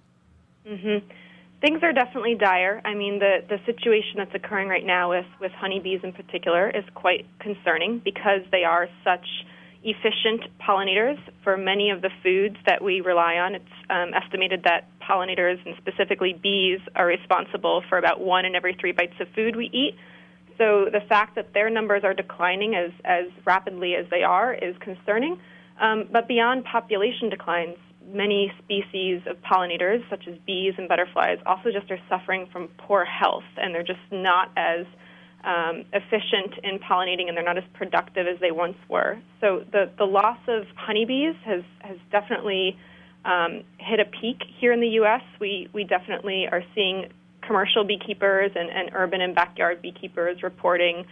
Mm-hmm. 0.66 1.08
Things 1.60 1.80
are 1.82 1.92
definitely 1.92 2.34
dire. 2.34 2.82
I 2.84 2.94
mean, 2.94 3.18
the, 3.18 3.38
the 3.48 3.58
situation 3.64 4.14
that's 4.18 4.34
occurring 4.34 4.68
right 4.68 4.84
now 4.84 5.10
with, 5.10 5.26
with 5.40 5.52
honeybees 5.52 6.00
in 6.02 6.12
particular 6.12 6.68
is 6.68 6.84
quite 6.94 7.26
concerning 7.40 8.00
because 8.04 8.40
they 8.52 8.64
are 8.64 8.88
such 9.02 9.26
efficient 9.82 10.42
pollinators 10.60 11.18
for 11.42 11.56
many 11.56 11.90
of 11.90 12.02
the 12.02 12.10
foods 12.22 12.56
that 12.66 12.82
we 12.82 13.00
rely 13.00 13.36
on. 13.36 13.54
It's 13.54 13.64
um, 13.88 14.12
estimated 14.12 14.64
that 14.64 14.88
pollinators, 15.00 15.64
and 15.64 15.74
specifically 15.78 16.34
bees, 16.34 16.80
are 16.94 17.06
responsible 17.06 17.82
for 17.88 17.96
about 17.96 18.20
one 18.20 18.44
in 18.44 18.54
every 18.54 18.76
three 18.78 18.92
bites 18.92 19.14
of 19.20 19.28
food 19.34 19.56
we 19.56 19.66
eat. 19.72 19.94
So 20.58 20.86
the 20.90 21.00
fact 21.08 21.36
that 21.36 21.54
their 21.54 21.70
numbers 21.70 22.02
are 22.04 22.14
declining 22.14 22.74
as, 22.74 22.90
as 23.04 23.26
rapidly 23.44 23.94
as 23.94 24.06
they 24.10 24.22
are 24.22 24.52
is 24.52 24.74
concerning. 24.80 25.38
Um, 25.80 26.08
but 26.10 26.26
beyond 26.26 26.64
population 26.64 27.30
declines, 27.30 27.76
many 28.12 28.52
species 28.62 29.22
of 29.26 29.36
pollinators, 29.42 30.08
such 30.08 30.26
as 30.28 30.34
bees 30.46 30.74
and 30.78 30.88
butterflies, 30.88 31.38
also 31.46 31.70
just 31.72 31.90
are 31.90 31.98
suffering 32.08 32.48
from 32.52 32.68
poor 32.78 33.04
health, 33.04 33.44
and 33.56 33.74
they're 33.74 33.82
just 33.82 34.00
not 34.10 34.50
as 34.56 34.86
um, 35.44 35.84
efficient 35.92 36.54
in 36.64 36.78
pollinating, 36.78 37.28
and 37.28 37.36
they're 37.36 37.44
not 37.44 37.58
as 37.58 37.64
productive 37.74 38.26
as 38.26 38.38
they 38.40 38.50
once 38.50 38.76
were. 38.88 39.18
So 39.40 39.64
the 39.72 39.90
the 39.98 40.04
loss 40.04 40.38
of 40.48 40.64
honeybees 40.76 41.34
has 41.44 41.62
has 41.80 41.98
definitely 42.10 42.76
um, 43.24 43.62
hit 43.78 44.00
a 44.00 44.04
peak 44.04 44.42
here 44.58 44.72
in 44.72 44.80
the 44.80 44.88
U.S. 45.00 45.22
We 45.40 45.68
we 45.72 45.84
definitely 45.84 46.46
are 46.50 46.62
seeing 46.74 47.10
commercial 47.42 47.84
beekeepers 47.84 48.50
and, 48.56 48.68
and 48.70 48.90
urban 48.92 49.20
and 49.20 49.34
backyard 49.34 49.80
beekeepers 49.80 50.42
reporting 50.42 51.06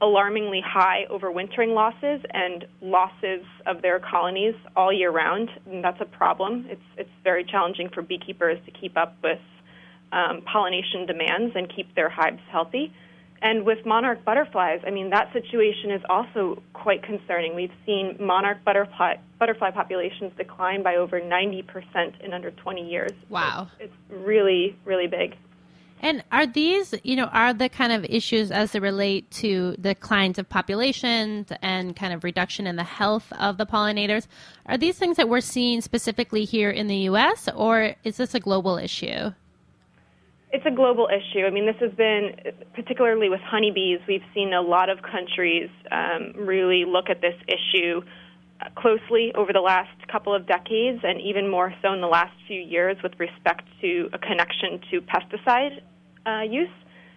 alarmingly 0.00 0.62
high 0.64 1.04
overwintering 1.10 1.74
losses 1.74 2.24
and 2.32 2.64
losses 2.80 3.44
of 3.66 3.82
their 3.82 4.00
colonies 4.00 4.54
all 4.74 4.92
year 4.92 5.10
round. 5.10 5.50
And 5.66 5.84
that's 5.84 6.00
a 6.00 6.06
problem. 6.06 6.66
It's 6.68 6.82
it's 6.96 7.10
very 7.22 7.44
challenging 7.44 7.90
for 7.92 8.02
beekeepers 8.02 8.58
to 8.64 8.70
keep 8.70 8.96
up 8.96 9.16
with 9.22 9.38
um, 10.12 10.42
pollination 10.42 11.06
demands 11.06 11.54
and 11.54 11.72
keep 11.74 11.94
their 11.94 12.08
hives 12.08 12.40
healthy. 12.50 12.92
And 13.42 13.64
with 13.64 13.86
monarch 13.86 14.22
butterflies, 14.24 14.80
I 14.86 14.90
mean 14.90 15.10
that 15.10 15.32
situation 15.32 15.90
is 15.92 16.02
also 16.08 16.62
quite 16.74 17.02
concerning. 17.02 17.54
We've 17.54 17.72
seen 17.86 18.16
monarch 18.20 18.64
butterfly 18.64 19.14
butterfly 19.38 19.70
populations 19.70 20.32
decline 20.36 20.82
by 20.82 20.96
over 20.96 21.20
90% 21.20 22.20
in 22.20 22.34
under 22.34 22.50
20 22.50 22.90
years. 22.90 23.12
Wow. 23.28 23.68
It's, 23.78 23.92
it's 23.92 24.24
really 24.24 24.76
really 24.84 25.06
big. 25.06 25.36
And 26.02 26.24
are 26.32 26.46
these, 26.46 26.94
you 27.04 27.14
know, 27.14 27.26
are 27.26 27.52
the 27.52 27.68
kind 27.68 27.92
of 27.92 28.04
issues 28.06 28.50
as 28.50 28.72
they 28.72 28.80
relate 28.80 29.30
to 29.32 29.76
declines 29.76 30.38
of 30.38 30.48
populations 30.48 31.52
and 31.60 31.94
kind 31.94 32.14
of 32.14 32.24
reduction 32.24 32.66
in 32.66 32.76
the 32.76 32.84
health 32.84 33.30
of 33.38 33.58
the 33.58 33.66
pollinators? 33.66 34.26
Are 34.64 34.78
these 34.78 34.96
things 34.96 35.18
that 35.18 35.28
we're 35.28 35.42
seeing 35.42 35.82
specifically 35.82 36.46
here 36.46 36.70
in 36.70 36.86
the 36.86 36.96
U.S., 36.96 37.50
or 37.54 37.96
is 38.02 38.16
this 38.16 38.34
a 38.34 38.40
global 38.40 38.78
issue? 38.78 39.32
It's 40.52 40.66
a 40.66 40.70
global 40.70 41.08
issue. 41.08 41.44
I 41.44 41.50
mean, 41.50 41.66
this 41.66 41.76
has 41.80 41.92
been, 41.92 42.34
particularly 42.74 43.28
with 43.28 43.40
honeybees, 43.40 44.00
we've 44.08 44.24
seen 44.34 44.54
a 44.54 44.62
lot 44.62 44.88
of 44.88 45.00
countries 45.02 45.68
um, 45.92 46.32
really 46.34 46.84
look 46.86 47.10
at 47.10 47.20
this 47.20 47.36
issue 47.46 48.00
closely 48.74 49.32
over 49.34 49.52
the 49.52 49.60
last 49.60 49.90
couple 50.10 50.34
of 50.34 50.46
decades, 50.46 51.00
and 51.02 51.20
even 51.20 51.48
more 51.48 51.72
so 51.82 51.92
in 51.92 52.00
the 52.00 52.06
last 52.06 52.32
few 52.46 52.60
years, 52.60 52.96
with 53.02 53.12
respect 53.18 53.62
to 53.80 54.08
a 54.12 54.18
connection 54.18 54.80
to 54.90 55.00
pesticide 55.02 55.80
uh, 56.26 56.42
use. 56.42 56.68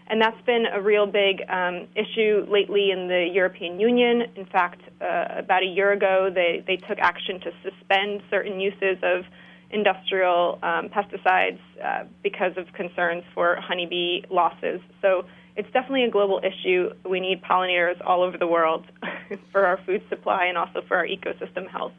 And 0.08 0.22
that's 0.22 0.40
been 0.46 0.66
a 0.66 0.82
real 0.82 1.06
big 1.06 1.42
um, 1.50 1.88
issue 1.96 2.46
lately 2.50 2.92
in 2.92 3.08
the 3.08 3.30
European 3.34 3.80
Union. 3.80 4.24
In 4.36 4.46
fact, 4.46 4.82
uh, 5.02 5.26
about 5.38 5.64
a 5.64 5.66
year 5.66 5.94
ago, 5.94 6.30
they, 6.34 6.64
they 6.68 6.76
took 6.76 7.00
action 7.00 7.40
to 7.40 7.52
suspend 7.64 8.22
certain 8.30 8.60
uses 8.60 8.98
of 9.02 9.24
industrial 9.72 10.60
um, 10.62 10.90
pesticides 10.90 11.60
uh, 11.84 12.04
because 12.22 12.52
of 12.58 12.72
concerns 12.74 13.24
for 13.34 13.58
honeybee 13.60 14.22
losses. 14.30 14.82
So 15.02 15.26
it's 15.56 15.72
definitely 15.72 16.04
a 16.04 16.12
global 16.12 16.42
issue. 16.44 16.90
We 17.10 17.20
need 17.20 17.42
pollinators 17.42 18.00
all 18.06 18.22
over 18.24 18.38
the 18.38 18.48
world 18.48 18.86
for 19.52 19.66
our 19.66 19.80
food 19.86 20.04
supply 20.10 20.46
and 20.46 20.58
also 20.58 20.82
for 20.88 20.98
our 20.98 21.08
ecosystem 21.08 21.68
health. 21.70 21.94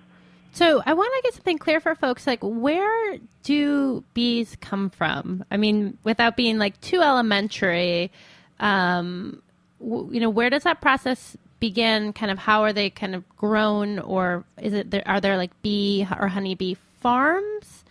So 0.55 0.81
I 0.87 0.93
want 0.93 1.13
to 1.17 1.23
get 1.23 1.35
something 1.35 1.59
clear 1.59 1.81
for 1.81 1.97
folks. 1.97 2.29
Like, 2.29 2.39
where 2.41 3.19
do 3.43 4.05
bees 4.15 4.57
come 4.61 4.89
from? 4.89 5.45
I 5.51 5.57
mean, 5.57 5.99
without 6.05 6.37
being 6.37 6.59
like 6.59 6.81
too 6.81 7.01
elementary, 7.03 8.13
um, 8.61 9.43
w- 9.81 10.11
you 10.13 10.21
know, 10.21 10.31
where 10.31 10.51
does 10.51 10.63
that 10.63 10.81
process 10.81 11.37
begin? 11.59 12.13
Kind 12.13 12.31
of, 12.31 12.39
how 12.39 12.63
are 12.63 12.73
they 12.73 12.89
kind 12.89 13.17
of 13.17 13.25
grown, 13.37 13.99
or 13.99 14.45
is 14.63 14.75
it 14.75 14.93
there, 14.93 15.03
are 15.07 15.21
there 15.21 15.37
like 15.37 15.51
bee 15.63 16.07
or 16.21 16.29
honeybee 16.29 16.77
farms? 17.01 17.83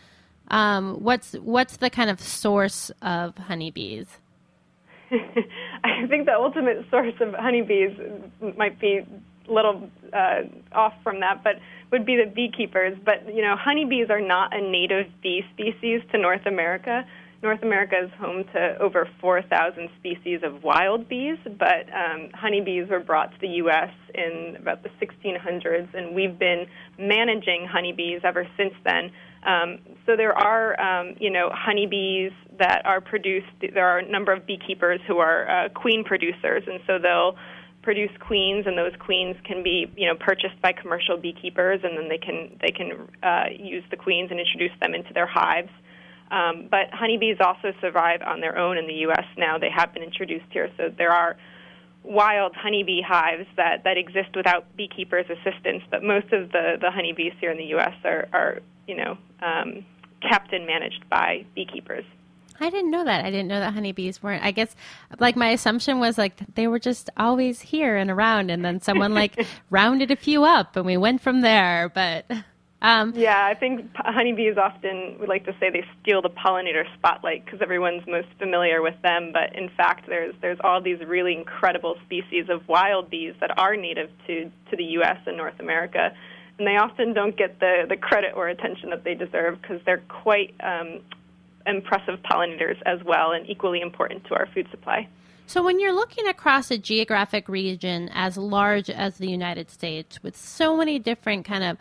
Um, 0.48 1.04
what's 1.04 1.34
what's 1.34 1.78
the 1.78 1.90
kind 1.90 2.10
of 2.10 2.22
source 2.22 2.92
of 3.02 3.38
honeybees? 3.38 4.08
I 5.12 6.08
think 6.08 6.28
the 6.28 6.34
ultimate 6.34 6.86
source 6.90 7.14
of 7.20 7.34
honeybees 7.34 7.92
might 8.56 8.80
be 8.80 9.02
little 9.48 9.90
uh, 10.14 10.42
off 10.72 10.94
from 11.04 11.20
that, 11.20 11.44
but 11.44 11.54
would 11.92 12.06
be 12.06 12.16
the 12.16 12.30
beekeepers. 12.30 12.98
But 13.04 13.34
you 13.34 13.42
know, 13.42 13.56
honeybees 13.58 14.10
are 14.10 14.22
not 14.22 14.56
a 14.56 14.62
native 14.62 15.08
bee 15.22 15.44
species 15.54 16.02
to 16.12 16.18
North 16.18 16.46
America. 16.46 17.06
North 17.44 17.62
America 17.62 17.96
is 18.02 18.10
home 18.18 18.46
to 18.54 18.78
over 18.80 19.08
4,000 19.20 19.90
species 20.00 20.40
of 20.44 20.64
wild 20.64 21.10
bees, 21.10 21.38
but 21.46 21.86
um, 21.94 22.30
honeybees 22.34 22.88
were 22.90 23.02
brought 23.02 23.34
to 23.34 23.38
the 23.42 23.50
U.S. 23.56 23.90
in 24.16 24.56
about 24.58 24.82
the 24.82 24.90
1600s, 25.06 25.94
and 25.94 26.16
we've 26.16 26.40
been 26.40 26.66
managing 26.98 27.68
honeybees 27.70 28.22
ever 28.24 28.48
since 28.56 28.74
then. 28.86 29.12
Um, 29.46 29.80
so 30.06 30.16
there 30.16 30.32
are, 30.32 30.80
um, 30.80 31.16
you 31.20 31.30
know, 31.30 31.50
honeybees 31.52 32.32
that 32.60 32.82
are 32.86 33.02
produced. 33.02 33.48
There 33.60 33.88
are 33.90 34.00
a 34.00 34.10
number 34.10 34.32
of 34.32 34.46
beekeepers 34.46 35.02
who 35.06 35.18
are 35.18 35.50
uh, 35.50 35.70
queen 35.70 36.06
producers, 36.06 36.64
and 36.66 36.80
so 36.88 36.98
they'll 36.98 37.36
produce 37.84 38.12
queens, 38.20 38.66
and 38.66 38.78
those 38.78 38.94
queens 39.00 39.36
can 39.44 39.62
be, 39.62 39.92
you 39.96 40.08
know, 40.08 40.16
purchased 40.16 40.60
by 40.62 40.72
commercial 40.72 41.18
beekeepers, 41.18 41.82
and 41.84 41.98
then 41.98 42.10
they 42.10 42.18
can 42.18 42.58
they 42.62 42.72
can 42.72 43.08
uh, 43.22 43.46
use 43.56 43.84
the 43.92 43.98
queens 43.98 44.32
and 44.32 44.40
introduce 44.40 44.72
them 44.82 44.96
into 44.96 45.14
their 45.14 45.28
hives. 45.28 45.70
Um, 46.32 46.68
but 46.72 46.90
honeybees 46.92 47.38
also 47.40 47.74
survive 47.80 48.22
on 48.26 48.42
their 48.42 48.58
own 48.58 48.78
in 48.78 48.88
the 48.88 49.06
U.S. 49.08 49.26
now. 49.38 49.60
They 49.60 49.70
have 49.70 49.94
been 49.94 50.02
introduced 50.02 50.48
here, 50.50 50.72
so 50.78 50.90
there 50.98 51.12
are 51.12 51.38
wild 52.04 52.56
honeybee 52.56 53.02
hives 53.02 53.46
that, 53.56 53.84
that 53.84 53.98
exist 53.98 54.36
without 54.36 54.76
beekeepers' 54.76 55.26
assistance. 55.30 55.84
But 55.92 56.04
most 56.04 56.34
of 56.34 56.52
the, 56.52 56.78
the 56.82 56.92
honeybees 56.92 57.34
here 57.40 57.52
in 57.52 57.58
the 57.58 57.66
U.S. 57.76 57.94
are, 58.04 58.28
are 58.34 58.60
you 58.88 58.96
know, 58.96 59.18
um, 59.42 59.86
kept 60.28 60.54
and 60.54 60.66
managed 60.66 61.08
by 61.10 61.46
beekeepers. 61.56 62.06
I 62.60 62.70
didn't 62.70 62.92
know 62.92 63.04
that. 63.04 63.26
I 63.26 63.32
didn't 63.32 63.48
know 63.48 63.60
that 63.60 63.74
honeybees 63.74 64.22
weren't. 64.22 64.44
I 64.44 64.52
guess, 64.52 64.76
like 65.20 65.36
my 65.36 65.50
assumption 65.50 66.00
was 66.00 66.18
like 66.18 66.38
they 66.56 66.68
were 66.68 66.80
just 66.80 67.10
always 67.18 67.62
here 67.62 67.98
and 67.98 68.10
around, 68.10 68.52
and 68.52 68.64
then 68.64 68.80
someone 68.80 69.14
like 69.14 69.46
rounded 69.70 70.12
a 70.12 70.16
few 70.16 70.44
up, 70.44 70.76
and 70.76 70.86
we 70.86 70.98
went 70.98 71.22
from 71.22 71.42
there. 71.42 71.92
But 71.94 72.26
um, 72.84 73.14
yeah, 73.16 73.46
I 73.46 73.54
think 73.54 73.90
honeybees 73.96 74.58
often 74.58 75.18
we 75.20 75.26
like 75.26 75.46
to 75.46 75.54
say 75.58 75.70
they 75.70 75.86
steal 76.02 76.22
the 76.22 76.30
pollinator 76.30 76.84
spotlight 76.98 77.46
because 77.46 77.62
everyone's 77.62 78.06
most 78.06 78.28
familiar 78.38 78.82
with 78.82 79.02
them. 79.02 79.32
But 79.32 79.56
in 79.56 79.70
fact, 79.70 80.08
there's 80.08 80.36
there's 80.42 80.60
all 80.64 80.82
these 80.82 81.00
really 81.00 81.34
incredible 81.34 81.96
species 82.06 82.50
of 82.50 82.68
wild 82.68 83.10
bees 83.10 83.36
that 83.40 83.58
are 83.58 83.78
native 83.78 84.10
to 84.28 84.52
to 84.70 84.76
the 84.76 84.84
U.S. 85.00 85.18
and 85.26 85.38
North 85.38 85.60
America, 85.62 86.14
and 86.60 86.68
they 86.68 86.76
often 86.76 87.14
don't 87.14 87.38
get 87.38 87.62
the 87.62 87.86
the 87.88 87.96
credit 87.96 88.34
or 88.36 88.50
attention 88.50 88.90
that 88.90 89.06
they 89.06 89.16
deserve 89.16 89.62
because 89.62 89.80
they're 89.86 90.04
quite 90.10 90.54
um, 90.60 91.00
impressive 91.66 92.20
pollinators 92.24 92.82
as 92.86 93.04
well 93.04 93.32
and 93.32 93.50
equally 93.50 93.82
important 93.82 94.26
to 94.26 94.36
our 94.36 94.48
food 94.54 94.68
supply. 94.72 95.08
So, 95.46 95.62
when 95.62 95.80
you're 95.80 95.94
looking 95.94 96.28
across 96.28 96.72
a 96.72 96.78
geographic 96.78 97.50
region 97.50 98.10
as 98.14 98.38
large 98.38 98.90
as 98.90 99.18
the 99.18 99.30
United 99.30 99.70
States, 99.70 100.24
with 100.24 100.38
so 100.38 100.78
many 100.78 101.00
different 101.00 101.46
kind 101.46 101.64
of 101.64 101.78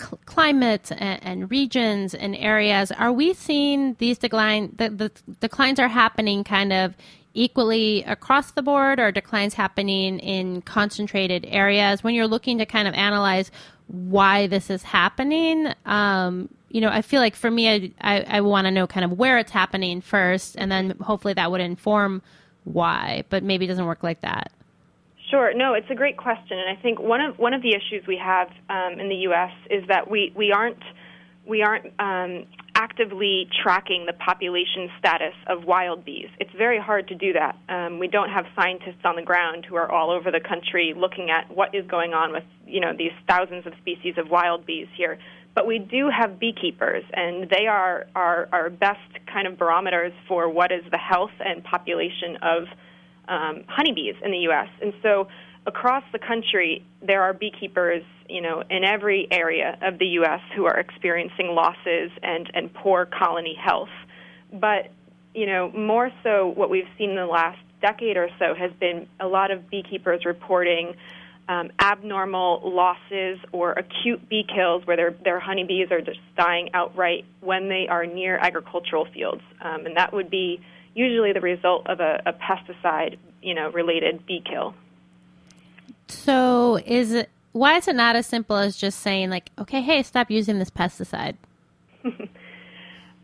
cl- 0.00 0.18
climates 0.26 0.90
and, 0.90 1.22
and, 1.22 1.50
regions 1.50 2.14
and 2.14 2.34
areas, 2.36 2.90
are 2.92 3.12
we 3.12 3.34
seeing 3.34 3.94
these 3.94 4.18
decline? 4.18 4.74
The, 4.76 4.90
the 4.90 5.12
declines 5.40 5.78
are 5.78 5.88
happening 5.88 6.42
kind 6.42 6.72
of 6.72 6.96
equally 7.34 8.02
across 8.04 8.50
the 8.50 8.62
board, 8.62 8.98
or 8.98 9.12
declines 9.12 9.54
happening 9.54 10.18
in 10.18 10.62
concentrated 10.62 11.46
areas? 11.48 12.02
When 12.02 12.14
you're 12.14 12.26
looking 12.26 12.58
to 12.58 12.66
kind 12.66 12.88
of 12.88 12.94
analyze 12.94 13.50
why 13.88 14.46
this 14.46 14.70
is 14.70 14.82
happening, 14.82 15.72
um, 15.84 16.48
you 16.68 16.80
know, 16.80 16.88
I 16.88 17.02
feel 17.02 17.20
like 17.20 17.36
for 17.36 17.50
me, 17.50 17.68
I, 17.68 17.92
I, 18.00 18.24
I 18.28 18.40
want 18.40 18.66
to 18.66 18.70
know 18.70 18.86
kind 18.86 19.04
of 19.04 19.12
where 19.12 19.38
it's 19.38 19.52
happening 19.52 20.00
first, 20.00 20.56
and 20.58 20.70
then 20.70 20.90
hopefully 21.00 21.34
that 21.34 21.50
would 21.50 21.60
inform 21.60 22.22
why, 22.64 23.24
but 23.28 23.42
maybe 23.42 23.64
it 23.64 23.68
doesn't 23.68 23.86
work 23.86 24.02
like 24.02 24.20
that. 24.22 24.52
Sure. 25.30 25.54
No, 25.54 25.74
it's 25.74 25.90
a 25.90 25.94
great 25.94 26.16
question, 26.16 26.58
and 26.58 26.76
I 26.76 26.80
think 26.80 27.00
one 27.00 27.20
of 27.20 27.38
one 27.38 27.54
of 27.54 27.62
the 27.62 27.70
issues 27.70 28.06
we 28.06 28.16
have 28.16 28.48
um, 28.68 29.00
in 29.00 29.08
the 29.08 29.16
U.S. 29.28 29.52
is 29.70 29.84
that 29.88 30.08
we 30.08 30.32
we 30.36 30.52
aren't 30.52 30.82
we 31.46 31.62
aren't 31.62 31.86
um, 31.98 32.46
actively 32.76 33.48
tracking 33.62 34.04
the 34.04 34.12
population 34.12 34.90
status 34.98 35.32
of 35.46 35.64
wild 35.64 36.04
bees. 36.04 36.28
It's 36.38 36.52
very 36.58 36.78
hard 36.78 37.08
to 37.08 37.14
do 37.14 37.32
that. 37.32 37.56
Um, 37.70 37.98
we 37.98 38.06
don't 38.06 38.28
have 38.28 38.44
scientists 38.54 39.00
on 39.02 39.16
the 39.16 39.22
ground 39.22 39.64
who 39.64 39.76
are 39.76 39.90
all 39.90 40.10
over 40.10 40.30
the 40.30 40.40
country 40.46 40.92
looking 40.94 41.30
at 41.30 41.50
what 41.56 41.74
is 41.74 41.86
going 41.86 42.12
on 42.12 42.32
with 42.32 42.44
you 42.66 42.80
know 42.80 42.92
these 42.96 43.12
thousands 43.26 43.66
of 43.66 43.72
species 43.80 44.14
of 44.18 44.28
wild 44.28 44.66
bees 44.66 44.88
here. 44.94 45.18
But 45.54 45.66
we 45.66 45.78
do 45.78 46.10
have 46.10 46.38
beekeepers, 46.38 47.02
and 47.14 47.48
they 47.48 47.66
are 47.66 48.06
our, 48.14 48.46
our 48.52 48.68
best 48.68 49.08
kind 49.32 49.46
of 49.46 49.56
barometers 49.56 50.12
for 50.28 50.50
what 50.50 50.70
is 50.70 50.82
the 50.90 50.98
health 50.98 51.30
and 51.40 51.64
population 51.64 52.36
of 52.42 52.64
um, 53.26 53.64
honeybees 53.66 54.16
in 54.22 54.32
the 54.32 54.40
U.S. 54.50 54.68
And 54.82 54.92
so 55.02 55.28
across 55.66 56.04
the 56.12 56.18
country, 56.18 56.84
there 57.02 57.22
are 57.22 57.32
beekeepers, 57.32 58.02
you 58.28 58.40
know, 58.40 58.62
in 58.70 58.84
every 58.84 59.26
area 59.30 59.76
of 59.82 59.98
the 59.98 60.06
U.S. 60.20 60.40
who 60.54 60.64
are 60.66 60.78
experiencing 60.78 61.48
losses 61.48 62.10
and, 62.22 62.50
and 62.54 62.72
poor 62.72 63.06
colony 63.06 63.56
health. 63.62 63.88
But, 64.52 64.90
you 65.34 65.46
know, 65.46 65.70
more 65.72 66.10
so 66.22 66.46
what 66.46 66.70
we've 66.70 66.88
seen 66.96 67.10
in 67.10 67.16
the 67.16 67.26
last 67.26 67.58
decade 67.82 68.16
or 68.16 68.28
so 68.38 68.54
has 68.54 68.70
been 68.78 69.06
a 69.20 69.26
lot 69.26 69.50
of 69.50 69.68
beekeepers 69.68 70.24
reporting 70.24 70.94
um, 71.48 71.70
abnormal 71.80 72.60
losses 72.64 73.38
or 73.52 73.72
acute 73.72 74.28
bee 74.28 74.44
kills 74.52 74.86
where 74.86 74.96
their, 74.96 75.14
their 75.24 75.38
honeybees 75.38 75.90
are 75.90 76.00
just 76.00 76.18
dying 76.36 76.70
outright 76.74 77.24
when 77.40 77.68
they 77.68 77.86
are 77.88 78.04
near 78.06 78.36
agricultural 78.38 79.06
fields. 79.12 79.42
Um, 79.60 79.86
and 79.86 79.96
that 79.96 80.12
would 80.12 80.30
be 80.30 80.60
usually 80.94 81.32
the 81.32 81.40
result 81.40 81.86
of 81.86 82.00
a, 82.00 82.22
a 82.26 82.32
pesticide, 82.32 83.18
you 83.42 83.54
know, 83.54 83.70
related 83.70 84.26
bee 84.26 84.42
kill. 84.44 84.74
So 86.08 86.80
is 86.86 87.12
it 87.12 87.30
why 87.52 87.78
is 87.78 87.88
it 87.88 87.96
not 87.96 88.16
as 88.16 88.26
simple 88.26 88.56
as 88.56 88.76
just 88.76 89.00
saying 89.00 89.30
like, 89.30 89.50
okay, 89.58 89.80
hey, 89.80 90.02
stop 90.02 90.30
using 90.30 90.58
this 90.58 90.70
pesticide? 90.70 91.36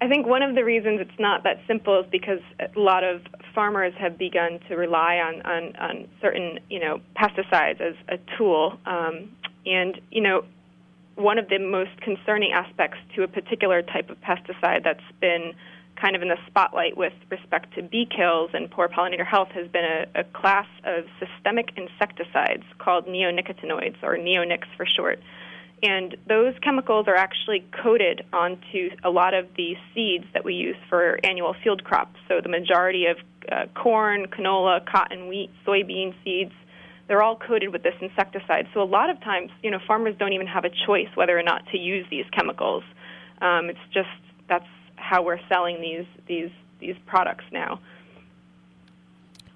I 0.01 0.09
think 0.09 0.26
one 0.26 0.43
of 0.43 0.55
the 0.55 0.64
reasons 0.64 1.01
it's 1.01 1.20
not 1.20 1.45
that 1.45 1.61
simple 1.68 2.01
is 2.01 2.07
because 2.11 2.41
a 2.59 2.78
lot 2.78 3.05
of 3.05 3.20
farmers 3.55 3.93
have 4.01 4.18
begun 4.18 4.59
to 4.68 4.74
rely 4.74 5.18
on, 5.18 5.43
on, 5.43 5.76
on 5.76 6.09
certain, 6.20 6.59
you 6.70 6.80
know, 6.80 7.01
pesticides 7.14 7.80
as 7.80 7.95
a 8.09 8.18
tool. 8.37 8.78
Um, 8.87 9.30
and, 9.66 10.01
you 10.11 10.22
know, 10.22 10.45
one 11.14 11.39
of 11.39 11.49
the 11.51 11.59
most 11.59 12.01
concerning 12.01 12.53
aspects 12.53 12.99
to 13.14 13.22
a 13.22 13.28
particular 13.28 13.83
type 13.83 14.11
of 14.11 14.16
pesticide 14.22 14.83
that's 14.83 15.05
been 15.20 15.53
kind 15.97 16.16
of 16.16 16.22
in 16.22 16.28
the 16.28 16.38
spotlight 16.47 16.97
with 16.97 17.12
respect 17.30 17.74
to 17.74 17.82
bee 17.82 18.07
kills 18.07 18.51
and 18.55 18.70
poor 18.70 18.88
pollinator 18.88 19.26
health 19.26 19.49
has 19.53 19.68
been 19.68 19.84
a, 19.84 20.20
a 20.20 20.24
class 20.24 20.66
of 20.84 21.05
systemic 21.18 21.70
insecticides 21.76 22.64
called 22.78 23.07
neonicotinoids, 23.07 24.03
or 24.03 24.16
neonics 24.16 24.66
for 24.76 24.86
short. 24.86 25.20
And 25.82 26.16
those 26.28 26.55
chemicals 26.62 27.09
are 27.09 27.16
actually 27.16 27.64
coated 27.82 28.24
onto 28.32 28.90
a 29.03 29.11
lot 29.11 29.34
of 29.34 29.49
the 29.57 29.76
seeds 29.93 30.24
that 30.32 30.45
we 30.45 30.55
use 30.55 30.76
for 30.88 31.18
annual 31.24 31.55
field 31.62 31.82
crops. 31.82 32.18
So 32.28 32.40
the 32.40 32.49
majority 32.49 33.07
of 33.07 33.16
uh, 33.51 33.66
corn, 33.74 34.26
canola, 34.26 34.86
cotton, 34.86 35.28
wheat, 35.28 35.51
soybean 35.66 36.14
seeds, 36.22 36.53
they're 37.09 37.22
all 37.22 37.36
coated 37.36 37.72
with 37.72 37.82
this 37.82 37.95
insecticide. 38.01 38.68
So 38.72 38.80
a 38.80 38.84
lot 38.84 39.11
of 39.11 39.20
times, 39.20 39.51
you 39.62 39.72
know, 39.72 39.80
farmers 39.84 40.14
don't 40.18 40.32
even 40.32 40.47
have 40.47 40.64
a 40.64 40.70
choice 40.86 41.09
whether 41.16 41.36
or 41.36 41.43
not 41.43 41.66
to 41.72 41.78
use 41.78 42.07
these 42.11 42.26
chemicals. 42.32 42.84
Um, 43.40 43.68
it's 43.68 43.80
just 43.93 44.09
that's 44.49 44.64
how 45.03 45.22
we're 45.22 45.40
selling 45.48 45.80
these 45.80 46.07
these 46.26 46.50
these 46.80 46.96
products 47.07 47.44
now. 47.53 47.80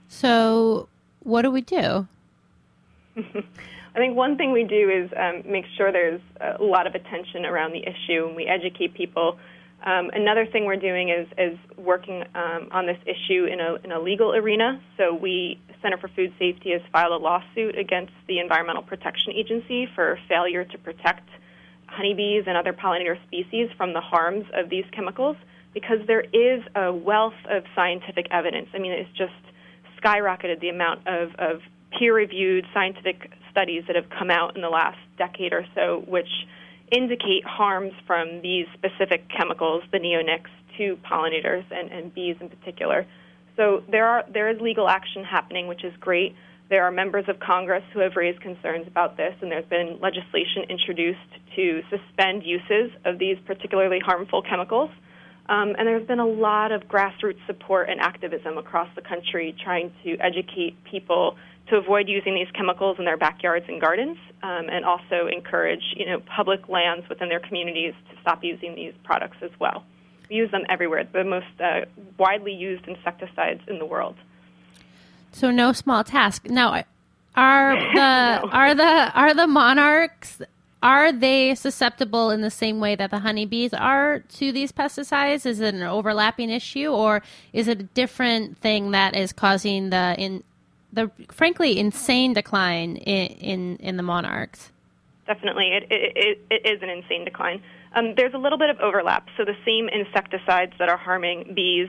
So, 0.08 0.88
what 1.22 1.42
do 1.42 1.50
we 1.50 1.60
do? 1.60 2.06
I 3.16 3.98
think 3.98 4.14
one 4.14 4.36
thing 4.36 4.52
we 4.52 4.64
do 4.64 4.90
is 4.90 5.10
um, 5.16 5.50
make 5.50 5.64
sure 5.76 5.90
there's 5.90 6.20
a 6.40 6.62
lot 6.62 6.86
of 6.86 6.94
attention 6.94 7.46
around 7.46 7.72
the 7.72 7.82
issue 7.82 8.26
and 8.26 8.36
we 8.36 8.46
educate 8.46 8.94
people. 8.94 9.38
Um, 9.84 10.10
another 10.12 10.46
thing 10.46 10.64
we're 10.66 10.76
doing 10.76 11.08
is, 11.08 11.26
is 11.38 11.58
working 11.78 12.22
um, 12.34 12.68
on 12.72 12.86
this 12.86 12.98
issue 13.06 13.46
in 13.46 13.60
a, 13.60 13.76
in 13.84 13.92
a 13.92 13.98
legal 13.98 14.34
arena. 14.34 14.80
So 14.98 15.14
we, 15.14 15.58
Center 15.80 15.96
for 15.96 16.08
Food 16.08 16.32
Safety, 16.38 16.72
has 16.72 16.82
filed 16.92 17.12
a 17.12 17.22
lawsuit 17.22 17.78
against 17.78 18.12
the 18.28 18.38
Environmental 18.38 18.82
Protection 18.82 19.32
Agency 19.32 19.88
for 19.94 20.18
failure 20.28 20.64
to 20.64 20.78
protect 20.78 21.28
honeybees 21.86 22.44
and 22.46 22.56
other 22.56 22.72
pollinator 22.72 23.16
species 23.26 23.68
from 23.76 23.92
the 23.92 24.00
harms 24.00 24.44
of 24.54 24.68
these 24.70 24.84
chemicals 24.92 25.36
because 25.74 25.98
there 26.06 26.22
is 26.22 26.62
a 26.74 26.92
wealth 26.92 27.38
of 27.50 27.64
scientific 27.74 28.26
evidence. 28.30 28.68
I 28.74 28.78
mean, 28.78 28.92
it's 28.92 29.10
just 29.16 29.32
skyrocketed 30.02 30.60
the 30.60 30.70
amount 30.70 31.06
of, 31.06 31.34
of 31.38 31.60
peer 31.98 32.14
reviewed 32.14 32.64
scientific 32.72 33.30
studies 33.50 33.84
that 33.86 33.96
have 33.96 34.08
come 34.10 34.30
out 34.30 34.56
in 34.56 34.62
the 34.62 34.68
last 34.68 34.98
decade 35.18 35.52
or 35.52 35.64
so, 35.74 36.02
which 36.06 36.28
indicate 36.92 37.44
harms 37.44 37.92
from 38.06 38.40
these 38.42 38.66
specific 38.74 39.28
chemicals, 39.28 39.82
the 39.92 39.98
neonics, 39.98 40.50
to 40.78 40.98
pollinators 41.10 41.64
and, 41.70 41.90
and 41.90 42.14
bees 42.14 42.36
in 42.40 42.48
particular. 42.48 43.06
So 43.56 43.82
there 43.90 44.06
are 44.06 44.24
there 44.32 44.50
is 44.50 44.60
legal 44.60 44.88
action 44.88 45.24
happening, 45.24 45.66
which 45.66 45.84
is 45.84 45.92
great. 45.98 46.34
There 46.68 46.82
are 46.82 46.90
members 46.90 47.26
of 47.28 47.38
Congress 47.38 47.84
who 47.92 48.00
have 48.00 48.16
raised 48.16 48.40
concerns 48.40 48.88
about 48.88 49.16
this, 49.16 49.34
and 49.40 49.52
there's 49.52 49.66
been 49.66 49.98
legislation 50.00 50.64
introduced 50.68 51.30
to 51.54 51.82
suspend 51.90 52.42
uses 52.44 52.90
of 53.04 53.18
these 53.18 53.36
particularly 53.46 54.00
harmful 54.00 54.42
chemicals. 54.42 54.90
Um, 55.48 55.76
and 55.78 55.86
there's 55.86 56.06
been 56.08 56.18
a 56.18 56.26
lot 56.26 56.72
of 56.72 56.88
grassroots 56.88 57.38
support 57.46 57.88
and 57.88 58.00
activism 58.00 58.58
across 58.58 58.88
the 58.96 59.02
country 59.02 59.54
trying 59.62 59.92
to 60.02 60.16
educate 60.18 60.74
people 60.82 61.36
to 61.68 61.76
avoid 61.76 62.08
using 62.08 62.34
these 62.34 62.50
chemicals 62.52 62.96
in 62.98 63.04
their 63.04 63.16
backyards 63.16 63.66
and 63.68 63.80
gardens, 63.80 64.18
um, 64.42 64.66
and 64.68 64.84
also 64.84 65.28
encourage 65.32 65.82
you 65.96 66.06
know 66.06 66.20
public 66.36 66.68
lands 66.68 67.08
within 67.08 67.28
their 67.28 67.40
communities 67.40 67.94
to 68.10 68.20
stop 68.20 68.42
using 68.42 68.74
these 68.74 68.92
products 69.04 69.36
as 69.40 69.50
well. 69.60 69.84
We 70.28 70.34
use 70.34 70.50
them 70.50 70.64
everywhere. 70.68 71.04
The 71.12 71.22
most 71.22 71.46
uh, 71.60 71.82
widely 72.18 72.52
used 72.52 72.88
insecticides 72.88 73.60
in 73.68 73.78
the 73.78 73.86
world. 73.86 74.16
So 75.36 75.50
no 75.50 75.72
small 75.72 76.02
task. 76.02 76.48
Now, 76.48 76.82
are 77.36 77.76
the 77.94 78.40
no. 78.40 78.48
are 78.50 78.74
the 78.74 79.12
are 79.14 79.34
the 79.34 79.46
monarchs 79.46 80.40
are 80.82 81.12
they 81.12 81.54
susceptible 81.54 82.30
in 82.30 82.40
the 82.40 82.50
same 82.50 82.80
way 82.80 82.94
that 82.94 83.10
the 83.10 83.18
honeybees 83.18 83.74
are 83.74 84.20
to 84.20 84.50
these 84.50 84.72
pesticides? 84.72 85.44
Is 85.44 85.60
it 85.60 85.74
an 85.74 85.82
overlapping 85.82 86.48
issue, 86.48 86.88
or 86.88 87.22
is 87.52 87.68
it 87.68 87.80
a 87.80 87.82
different 87.82 88.56
thing 88.58 88.92
that 88.92 89.14
is 89.14 89.34
causing 89.34 89.90
the 89.90 90.14
in 90.16 90.42
the 90.90 91.10
frankly 91.30 91.78
insane 91.78 92.32
decline 92.32 92.96
in 92.96 93.26
in, 93.26 93.76
in 93.76 93.96
the 93.98 94.02
monarchs? 94.02 94.72
Definitely, 95.26 95.72
it, 95.72 95.86
it, 95.90 96.38
it 96.50 96.66
is 96.66 96.82
an 96.82 96.88
insane 96.88 97.26
decline. 97.26 97.62
Um, 97.94 98.14
there's 98.16 98.32
a 98.32 98.38
little 98.38 98.58
bit 98.58 98.70
of 98.70 98.78
overlap. 98.80 99.26
So 99.36 99.44
the 99.44 99.56
same 99.66 99.88
insecticides 99.88 100.72
that 100.78 100.88
are 100.88 100.96
harming 100.96 101.52
bees. 101.54 101.88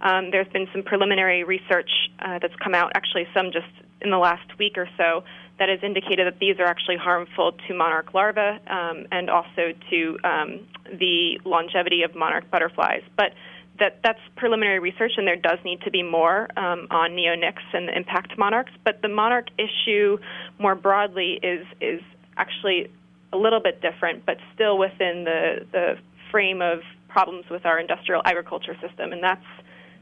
Um, 0.00 0.30
there's 0.30 0.48
been 0.48 0.68
some 0.72 0.82
preliminary 0.82 1.44
research 1.44 1.90
uh, 2.18 2.38
that's 2.40 2.54
come 2.62 2.74
out, 2.74 2.92
actually 2.94 3.26
some 3.34 3.52
just 3.52 3.66
in 4.00 4.10
the 4.10 4.18
last 4.18 4.58
week 4.58 4.76
or 4.76 4.88
so, 4.96 5.24
that 5.58 5.68
has 5.68 5.78
indicated 5.82 6.26
that 6.26 6.38
these 6.38 6.58
are 6.58 6.66
actually 6.66 6.96
harmful 6.96 7.52
to 7.66 7.74
monarch 7.74 8.12
larvae 8.12 8.60
um, 8.68 9.06
and 9.10 9.30
also 9.30 9.72
to 9.90 10.18
um, 10.22 10.60
the 10.92 11.40
longevity 11.44 12.02
of 12.02 12.14
monarch 12.14 12.50
butterflies. 12.50 13.02
But 13.16 13.32
that 13.78 14.00
that's 14.02 14.20
preliminary 14.36 14.78
research, 14.78 15.12
and 15.16 15.26
there 15.26 15.36
does 15.36 15.58
need 15.64 15.80
to 15.82 15.90
be 15.90 16.02
more 16.02 16.48
um, 16.58 16.86
on 16.90 17.10
neonics 17.10 17.64
and 17.72 17.88
the 17.88 17.96
impact 17.96 18.38
monarchs. 18.38 18.72
But 18.84 19.02
the 19.02 19.08
monarch 19.08 19.48
issue, 19.58 20.18
more 20.58 20.74
broadly, 20.74 21.38
is 21.42 21.66
is 21.80 22.00
actually 22.36 22.90
a 23.32 23.36
little 23.36 23.60
bit 23.60 23.80
different, 23.80 24.24
but 24.24 24.38
still 24.54 24.78
within 24.78 25.24
the 25.24 25.66
the 25.72 25.98
frame 26.30 26.62
of 26.62 26.80
problems 27.08 27.44
with 27.50 27.64
our 27.64 27.78
industrial 27.78 28.22
agriculture 28.24 28.76
system, 28.80 29.12
and 29.12 29.22
that's 29.22 29.44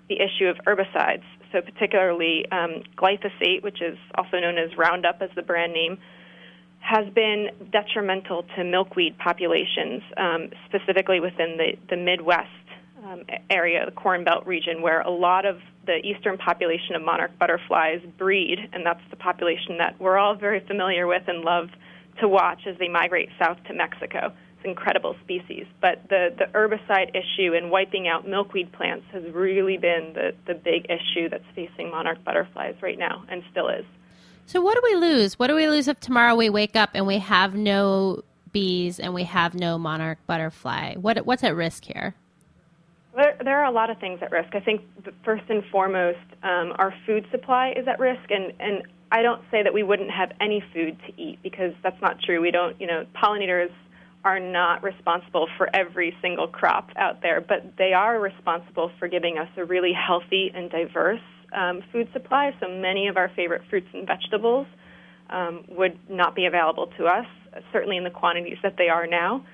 the 0.09 0.17
issue 0.21 0.47
of 0.47 0.57
herbicides. 0.67 1.25
So 1.53 1.61
particularly 1.61 2.47
um, 2.51 2.83
glyphosate, 2.97 3.63
which 3.63 3.81
is 3.81 3.97
also 4.17 4.41
known 4.41 4.59
as 4.59 4.77
Roundup 4.77 5.23
as 5.23 5.31
the 5.37 5.43
brand 5.43 5.73
name, 5.73 5.99
has 6.81 7.09
been 7.15 7.49
detrimental 7.73 8.45
to 8.57 8.65
milkweed 8.65 9.17
populations, 9.19 10.03
um, 10.17 10.51
specifically 10.69 11.21
within 11.21 11.57
the, 11.57 11.79
the 11.89 11.97
Midwest 11.97 12.49
um, 13.05 13.23
area, 13.49 13.85
the 13.87 13.93
Corn 13.93 14.25
Belt 14.25 14.47
region, 14.47 14.83
where 14.83 15.01
a 15.01 15.11
lot 15.11 15.47
of 15.47 15.61
the 15.87 15.97
eastern 16.05 16.37
population 16.37 16.95
of 16.95 17.03
monarch 17.03 17.39
butterflies 17.39 18.01
breed, 18.19 18.59
and 18.73 18.85
that's 18.85 19.01
the 19.11 19.17
population 19.17 19.79
that 19.79 19.99
we're 19.99 20.19
all 20.19 20.35
very 20.35 20.61
familiar 20.67 21.07
with 21.07 21.23
and 21.27 21.43
love 21.43 21.69
to 22.21 22.29
watch 22.29 22.61
as 22.67 22.77
they 22.79 22.89
migrate 22.89 23.29
south 23.39 23.59
to 23.67 23.75
Mexico. 23.75 24.33
Incredible 24.65 25.15
species. 25.23 25.67
But 25.81 26.03
the, 26.09 26.35
the 26.39 26.47
herbicide 26.47 27.11
issue 27.11 27.55
and 27.55 27.71
wiping 27.71 28.09
out 28.09 28.27
milkweed 28.27 28.73
plants 28.73 29.05
has 29.13 29.23
really 29.33 29.77
been 29.77 30.13
the, 30.15 30.35
the 30.47 30.55
big 30.55 30.87
issue 30.87 31.29
that's 31.29 31.45
facing 31.55 31.91
monarch 31.91 32.25
butterflies 32.25 32.75
right 32.81 32.99
now 32.99 33.25
and 33.29 33.43
still 33.51 33.69
is. 33.69 33.85
So, 34.47 34.61
what 34.61 34.75
do 34.75 34.81
we 34.85 34.97
lose? 34.97 35.39
What 35.39 35.47
do 35.47 35.55
we 35.55 35.69
lose 35.69 35.89
if 35.89 36.01
tomorrow 36.01 36.35
we 36.35 36.51
wake 36.51 36.77
up 36.77 36.91
and 36.95 37.07
we 37.07 37.19
have 37.19 37.55
no 37.55 38.23
bees 38.53 39.01
and 39.01 39.15
we 39.15 39.25
have 39.25 39.55
no 39.55 39.79
monarch 39.79 40.19
butterfly? 40.27 40.95
What, 40.97 41.25
what's 41.27 41.43
at 41.43 41.57
risk 41.57 41.85
here? 41.85 42.15
There, 43.15 43.37
there 43.45 43.61
are 43.61 43.67
a 43.67 43.71
lot 43.71 43.91
of 43.91 43.99
things 43.99 44.19
at 44.23 44.33
risk. 44.33 44.55
I 44.55 44.61
think 44.61 44.83
first 45.25 45.45
and 45.49 45.63
foremost, 45.71 46.19
um, 46.43 46.73
our 46.77 46.93
food 47.07 47.27
supply 47.31 47.73
is 47.77 47.87
at 47.87 47.99
risk, 48.01 48.31
and, 48.31 48.53
and 48.59 48.83
I 49.13 49.23
don't 49.23 49.43
say 49.51 49.63
that 49.63 49.73
we 49.73 49.83
wouldn't 49.83 50.11
have 50.11 50.33
any 50.41 50.63
food 50.73 50.99
to 51.07 51.23
eat 51.23 51.39
because 51.43 51.73
that's 51.83 52.01
not 52.03 52.21
true. 52.21 52.41
We 52.41 52.51
don't, 52.51 52.79
you 52.81 52.87
know, 52.87 53.07
pollinators 53.15 53.71
are 54.25 54.41
not 54.41 54.83
responsible 54.83 55.49
for 55.57 55.69
every 55.75 56.17
single 56.23 56.49
crop 56.49 56.91
out 56.97 57.21
there, 57.23 57.41
but 57.41 57.77
they 57.77 57.93
are 57.93 58.19
responsible 58.19 58.91
for 58.99 59.07
giving 59.09 59.39
us 59.39 59.49
a 59.57 59.65
really 59.65 59.93
healthy 59.93 60.51
and 60.55 60.71
diverse 60.71 61.21
um, 61.53 61.83
food 61.93 62.09
supply. 62.13 62.53
So 62.61 62.69
many 62.69 63.09
of 63.09 63.17
our 63.17 63.31
favorite 63.37 63.63
fruits 63.69 63.89
and 63.93 64.07
vegetables 64.07 64.67
um, 65.31 65.65
would 65.69 65.99
not 66.09 66.35
be 66.35 66.47
available 66.47 66.89
to 66.99 67.05
us, 67.05 67.27
certainly 67.73 67.97
in 67.97 68.05
the 68.05 68.11
quantities 68.11 68.59
that 68.63 68.77
they 68.77 68.89
are 68.89 69.07
now 69.07 69.45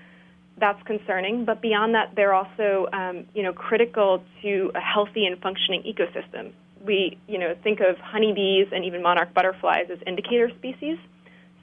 that's 0.61 0.83
concerning. 0.85 1.45
But 1.45 1.61
beyond 1.61 1.95
that, 1.95 2.13
they're 2.15 2.35
also, 2.35 2.87
um, 2.93 3.25
you 3.35 3.43
know, 3.43 3.53
critical 3.53 4.23
to 4.43 4.71
a 4.75 4.81
healthy 4.81 5.25
and 5.27 5.41
functioning 5.41 5.83
ecosystem. 5.83 6.53
We, 6.85 7.19
you 7.27 7.39
know, 7.39 7.55
think 7.65 7.81
of 7.81 7.97
honeybees 7.99 8.69
and 8.73 8.85
even 8.85 9.03
monarch 9.03 9.35
butterflies 9.35 9.87
as 9.91 9.99
indicator 10.07 10.51
species. 10.59 10.99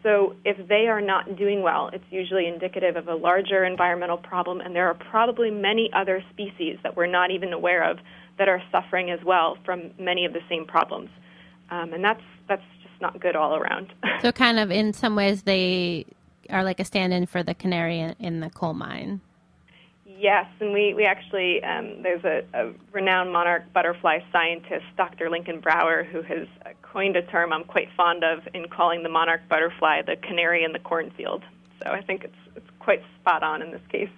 So 0.03 0.35
if 0.45 0.67
they 0.67 0.87
are 0.87 1.01
not 1.01 1.37
doing 1.37 1.61
well, 1.61 1.89
it's 1.91 2.03
usually 2.09 2.47
indicative 2.47 2.95
of 2.95 3.07
a 3.07 3.15
larger 3.15 3.65
environmental 3.65 4.17
problem, 4.17 4.61
and 4.61 4.75
there 4.75 4.87
are 4.87 4.93
probably 4.93 5.49
many 5.51 5.89
other 5.93 6.23
species 6.31 6.77
that 6.83 6.95
we're 6.95 7.07
not 7.07 7.31
even 7.31 7.51
aware 7.51 7.83
of 7.83 7.97
that 8.37 8.47
are 8.47 8.61
suffering 8.71 9.09
as 9.09 9.19
well 9.23 9.57
from 9.65 9.91
many 9.99 10.25
of 10.25 10.33
the 10.33 10.41
same 10.47 10.65
problems. 10.65 11.09
Um, 11.69 11.93
and 11.93 12.03
that's 12.03 12.21
that's 12.47 12.63
just 12.83 13.01
not 13.01 13.19
good 13.19 13.35
all 13.35 13.55
around. 13.55 13.93
so, 14.21 14.31
kind 14.31 14.59
of 14.59 14.71
in 14.71 14.93
some 14.93 15.15
ways, 15.15 15.43
they 15.43 16.05
are 16.49 16.63
like 16.63 16.79
a 16.79 16.85
stand-in 16.85 17.25
for 17.25 17.43
the 17.43 17.53
canary 17.53 17.99
in, 17.99 18.15
in 18.19 18.39
the 18.39 18.49
coal 18.49 18.73
mine. 18.73 19.21
Yes, 20.19 20.47
and 20.59 20.73
we, 20.73 20.95
we 20.95 21.03
actually, 21.03 21.63
um, 21.63 22.01
there's 22.01 22.23
a, 22.23 22.43
a, 22.53 22.73
renowned 22.91 23.31
monarch 23.31 23.71
butterfly 23.71 24.19
scientist, 24.31 24.85
Dr. 24.95 25.29
Lincoln 25.29 25.59
Brower, 25.59 26.03
who 26.03 26.23
has 26.23 26.47
coined 26.97 27.15
a 27.15 27.21
term 27.21 27.53
I'm 27.53 27.63
quite 27.63 27.89
fond 27.95 28.23
of 28.23 28.39
in 28.55 28.67
calling 28.69 29.03
the 29.03 29.09
monarch 29.09 29.47
butterfly 29.47 30.01
the 30.01 30.15
canary 30.15 30.63
in 30.63 30.71
the 30.71 30.79
cornfield. 30.79 31.43
So 31.79 31.91
I 31.91 32.01
think 32.01 32.23
it's, 32.23 32.35
it's 32.55 32.65
quite 32.79 33.03
spot 33.21 33.43
on 33.43 33.61
in 33.61 33.69
this 33.69 33.83
case. 33.91 34.09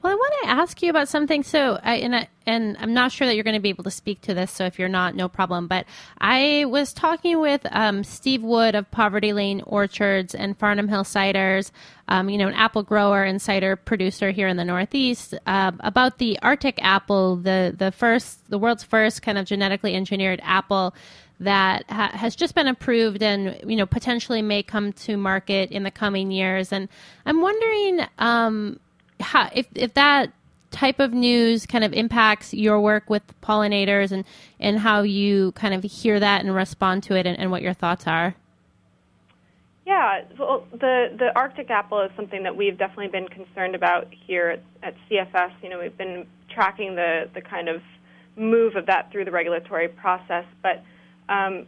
Well, 0.00 0.12
I 0.12 0.16
want 0.16 0.34
to 0.42 0.48
ask 0.48 0.82
you 0.82 0.88
about 0.88 1.08
something. 1.08 1.42
So, 1.42 1.78
I, 1.82 1.96
and 1.96 2.16
I, 2.16 2.28
and 2.44 2.76
I'm 2.80 2.92
not 2.92 3.12
sure 3.12 3.26
that 3.26 3.34
you're 3.34 3.44
going 3.44 3.54
to 3.54 3.60
be 3.60 3.68
able 3.68 3.84
to 3.84 3.90
speak 3.90 4.20
to 4.22 4.34
this. 4.34 4.50
So, 4.50 4.64
if 4.64 4.78
you're 4.78 4.88
not, 4.88 5.14
no 5.14 5.28
problem. 5.28 5.68
But 5.68 5.86
I 6.18 6.64
was 6.68 6.92
talking 6.92 7.38
with 7.38 7.64
um, 7.70 8.02
Steve 8.02 8.42
Wood 8.42 8.74
of 8.74 8.90
Poverty 8.90 9.32
Lane 9.32 9.62
Orchards 9.64 10.34
and 10.34 10.58
Farnum 10.58 10.88
Hill 10.88 11.04
Ciders, 11.04 11.70
um, 12.08 12.28
you 12.28 12.36
know, 12.36 12.48
an 12.48 12.54
apple 12.54 12.82
grower 12.82 13.22
and 13.22 13.40
cider 13.40 13.76
producer 13.76 14.32
here 14.32 14.48
in 14.48 14.56
the 14.56 14.64
Northeast, 14.64 15.34
uh, 15.46 15.70
about 15.80 16.18
the 16.18 16.36
Arctic 16.42 16.82
apple, 16.82 17.36
the 17.36 17.72
the 17.76 17.92
first, 17.92 18.50
the 18.50 18.58
world's 18.58 18.82
first 18.82 19.22
kind 19.22 19.38
of 19.38 19.46
genetically 19.46 19.94
engineered 19.94 20.40
apple 20.42 20.94
that 21.42 21.84
ha- 21.90 22.12
has 22.12 22.34
just 22.34 22.54
been 22.54 22.66
approved 22.66 23.22
and 23.22 23.58
you 23.66 23.76
know 23.76 23.86
potentially 23.86 24.42
may 24.42 24.62
come 24.62 24.92
to 24.92 25.16
market 25.16 25.70
in 25.70 25.82
the 25.82 25.90
coming 25.90 26.30
years. 26.30 26.72
And 26.72 26.88
I'm 27.26 27.40
wondering. 27.40 28.06
Um, 28.18 28.78
how, 29.22 29.48
if 29.54 29.66
if 29.74 29.94
that 29.94 30.32
type 30.70 30.98
of 30.98 31.12
news 31.12 31.66
kind 31.66 31.84
of 31.84 31.92
impacts 31.92 32.52
your 32.54 32.80
work 32.80 33.08
with 33.08 33.22
pollinators 33.42 34.10
and 34.10 34.24
and 34.58 34.78
how 34.78 35.02
you 35.02 35.52
kind 35.52 35.74
of 35.74 35.82
hear 35.82 36.18
that 36.18 36.42
and 36.42 36.54
respond 36.54 37.02
to 37.04 37.14
it 37.14 37.26
and, 37.26 37.38
and 37.38 37.50
what 37.50 37.62
your 37.62 37.74
thoughts 37.74 38.06
are. 38.06 38.34
Yeah, 39.86 40.22
well, 40.38 40.66
the 40.72 41.14
the 41.18 41.32
Arctic 41.34 41.70
apple 41.70 42.00
is 42.00 42.10
something 42.16 42.42
that 42.44 42.56
we've 42.56 42.78
definitely 42.78 43.08
been 43.08 43.28
concerned 43.28 43.74
about 43.74 44.08
here 44.26 44.48
at, 44.48 44.62
at 44.82 44.94
CFS. 45.10 45.52
You 45.62 45.70
know, 45.70 45.80
we've 45.80 45.96
been 45.96 46.26
tracking 46.52 46.94
the 46.94 47.28
the 47.34 47.40
kind 47.40 47.68
of 47.68 47.82
move 48.36 48.76
of 48.76 48.86
that 48.86 49.12
through 49.12 49.26
the 49.26 49.30
regulatory 49.30 49.88
process, 49.88 50.46
but 50.62 50.82
um, 51.32 51.66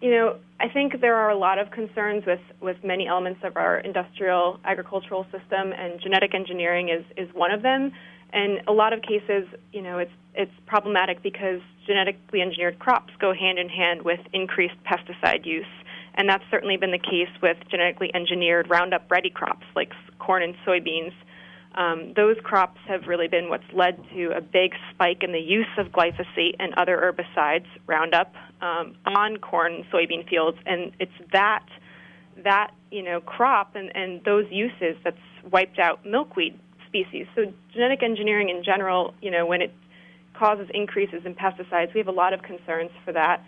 you 0.00 0.10
know, 0.10 0.36
I 0.60 0.68
think 0.68 1.00
there 1.00 1.14
are 1.14 1.30
a 1.30 1.38
lot 1.38 1.58
of 1.58 1.70
concerns 1.70 2.26
with, 2.26 2.40
with 2.60 2.76
many 2.84 3.06
elements 3.06 3.40
of 3.42 3.56
our 3.56 3.78
industrial 3.78 4.60
agricultural 4.64 5.24
system, 5.24 5.72
and 5.72 6.00
genetic 6.00 6.34
engineering 6.34 6.88
is, 6.88 7.04
is 7.16 7.34
one 7.34 7.50
of 7.50 7.62
them. 7.62 7.92
And 8.32 8.60
a 8.66 8.72
lot 8.72 8.92
of 8.92 9.00
cases, 9.02 9.46
you 9.72 9.80
know, 9.80 9.98
it's 9.98 10.10
it's 10.34 10.52
problematic 10.66 11.22
because 11.22 11.60
genetically 11.86 12.40
engineered 12.40 12.80
crops 12.80 13.12
go 13.20 13.32
hand 13.32 13.58
in 13.58 13.68
hand 13.68 14.02
with 14.02 14.18
increased 14.32 14.74
pesticide 14.84 15.46
use, 15.46 15.72
and 16.16 16.28
that's 16.28 16.42
certainly 16.50 16.76
been 16.76 16.90
the 16.90 16.98
case 16.98 17.30
with 17.40 17.56
genetically 17.70 18.10
engineered 18.12 18.68
Roundup 18.68 19.08
ready 19.08 19.30
crops 19.30 19.64
like 19.76 19.92
corn 20.18 20.42
and 20.42 20.56
soybeans. 20.66 21.12
Um, 21.74 22.12
those 22.14 22.36
crops 22.42 22.78
have 22.86 23.08
really 23.08 23.26
been 23.26 23.48
what's 23.48 23.64
led 23.72 23.98
to 24.14 24.30
a 24.36 24.40
big 24.40 24.74
spike 24.92 25.22
in 25.22 25.32
the 25.32 25.40
use 25.40 25.66
of 25.76 25.88
glyphosate 25.88 26.54
and 26.60 26.72
other 26.74 26.96
herbicides, 26.96 27.66
Roundup, 27.86 28.32
um, 28.60 28.94
on 29.06 29.38
corn 29.38 29.74
and 29.74 29.84
soybean 29.86 30.28
fields, 30.28 30.58
and 30.66 30.92
it's 31.00 31.12
that 31.32 31.66
that 32.42 32.72
you 32.90 33.02
know 33.02 33.20
crop 33.20 33.76
and, 33.76 33.94
and 33.94 34.22
those 34.24 34.46
uses 34.50 34.96
that's 35.02 35.16
wiped 35.50 35.78
out 35.78 36.04
milkweed 36.06 36.58
species. 36.86 37.26
So 37.34 37.52
genetic 37.72 38.02
engineering 38.02 38.50
in 38.50 38.62
general, 38.62 39.14
you 39.20 39.30
know, 39.30 39.46
when 39.46 39.60
it 39.60 39.72
causes 40.34 40.68
increases 40.72 41.22
in 41.24 41.34
pesticides, 41.34 41.92
we 41.92 41.98
have 41.98 42.08
a 42.08 42.12
lot 42.12 42.32
of 42.32 42.42
concerns 42.42 42.90
for 43.04 43.12
that. 43.12 43.42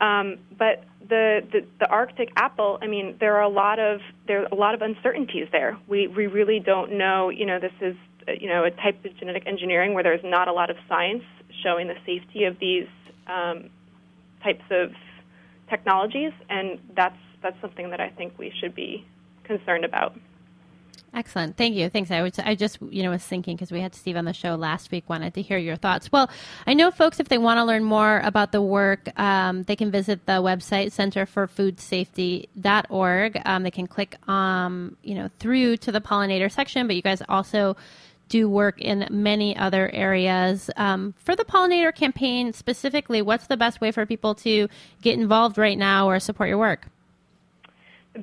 Um, 0.00 0.38
but 0.58 0.84
the, 1.08 1.40
the 1.52 1.66
the 1.80 1.88
Arctic 1.88 2.30
apple, 2.36 2.78
I 2.82 2.86
mean, 2.86 3.16
there 3.18 3.36
are 3.36 3.42
a 3.42 3.48
lot 3.48 3.78
of 3.78 4.00
there 4.26 4.42
are 4.42 4.48
a 4.50 4.54
lot 4.54 4.74
of 4.74 4.82
uncertainties 4.82 5.48
there. 5.52 5.78
We 5.88 6.06
we 6.06 6.26
really 6.26 6.60
don't 6.60 6.98
know. 6.98 7.30
You 7.30 7.46
know, 7.46 7.58
this 7.58 7.72
is 7.80 7.96
you 8.40 8.48
know 8.48 8.64
a 8.64 8.70
type 8.70 9.04
of 9.04 9.16
genetic 9.16 9.46
engineering 9.46 9.94
where 9.94 10.02
there's 10.02 10.24
not 10.24 10.48
a 10.48 10.52
lot 10.52 10.70
of 10.70 10.76
science 10.88 11.22
showing 11.62 11.88
the 11.88 11.96
safety 12.04 12.44
of 12.44 12.58
these 12.58 12.88
um, 13.26 13.70
types 14.42 14.64
of 14.70 14.92
technologies, 15.70 16.32
and 16.50 16.78
that's 16.94 17.16
that's 17.42 17.60
something 17.60 17.90
that 17.90 18.00
I 18.00 18.10
think 18.10 18.38
we 18.38 18.52
should 18.60 18.74
be 18.74 19.06
concerned 19.44 19.84
about. 19.84 20.14
Excellent. 21.14 21.56
Thank 21.56 21.76
you. 21.76 21.88
Thanks. 21.88 22.10
I, 22.10 22.20
was, 22.22 22.38
I 22.38 22.54
just, 22.54 22.78
you 22.90 23.02
know, 23.02 23.10
was 23.10 23.22
thinking 23.22 23.56
because 23.56 23.72
we 23.72 23.80
had 23.80 23.94
Steve 23.94 24.16
on 24.16 24.26
the 24.26 24.34
show 24.34 24.54
last 24.54 24.90
week, 24.90 25.08
wanted 25.08 25.32
to 25.34 25.42
hear 25.42 25.56
your 25.56 25.76
thoughts. 25.76 26.12
Well, 26.12 26.28
I 26.66 26.74
know 26.74 26.90
folks, 26.90 27.20
if 27.20 27.28
they 27.28 27.38
want 27.38 27.56
to 27.58 27.64
learn 27.64 27.84
more 27.84 28.20
about 28.22 28.52
the 28.52 28.60
work, 28.60 29.08
um, 29.18 29.62
they 29.62 29.76
can 29.76 29.90
visit 29.90 30.26
the 30.26 30.42
website, 30.42 30.88
centerforfoodsafety.org. 30.88 33.42
Um, 33.46 33.62
they 33.62 33.70
can 33.70 33.86
click, 33.86 34.28
um, 34.28 34.98
you 35.02 35.14
know, 35.14 35.30
through 35.38 35.78
to 35.78 35.90
the 35.90 36.02
pollinator 36.02 36.52
section, 36.52 36.86
but 36.86 36.96
you 36.96 37.02
guys 37.02 37.22
also 37.28 37.76
do 38.28 38.48
work 38.48 38.80
in 38.80 39.06
many 39.10 39.56
other 39.56 39.88
areas. 39.94 40.68
Um, 40.76 41.14
for 41.18 41.36
the 41.36 41.44
pollinator 41.44 41.94
campaign 41.94 42.52
specifically, 42.52 43.22
what's 43.22 43.46
the 43.46 43.56
best 43.56 43.80
way 43.80 43.90
for 43.90 44.04
people 44.04 44.34
to 44.36 44.68
get 45.00 45.18
involved 45.18 45.56
right 45.56 45.78
now 45.78 46.08
or 46.08 46.20
support 46.20 46.48
your 46.48 46.58
work? 46.58 46.88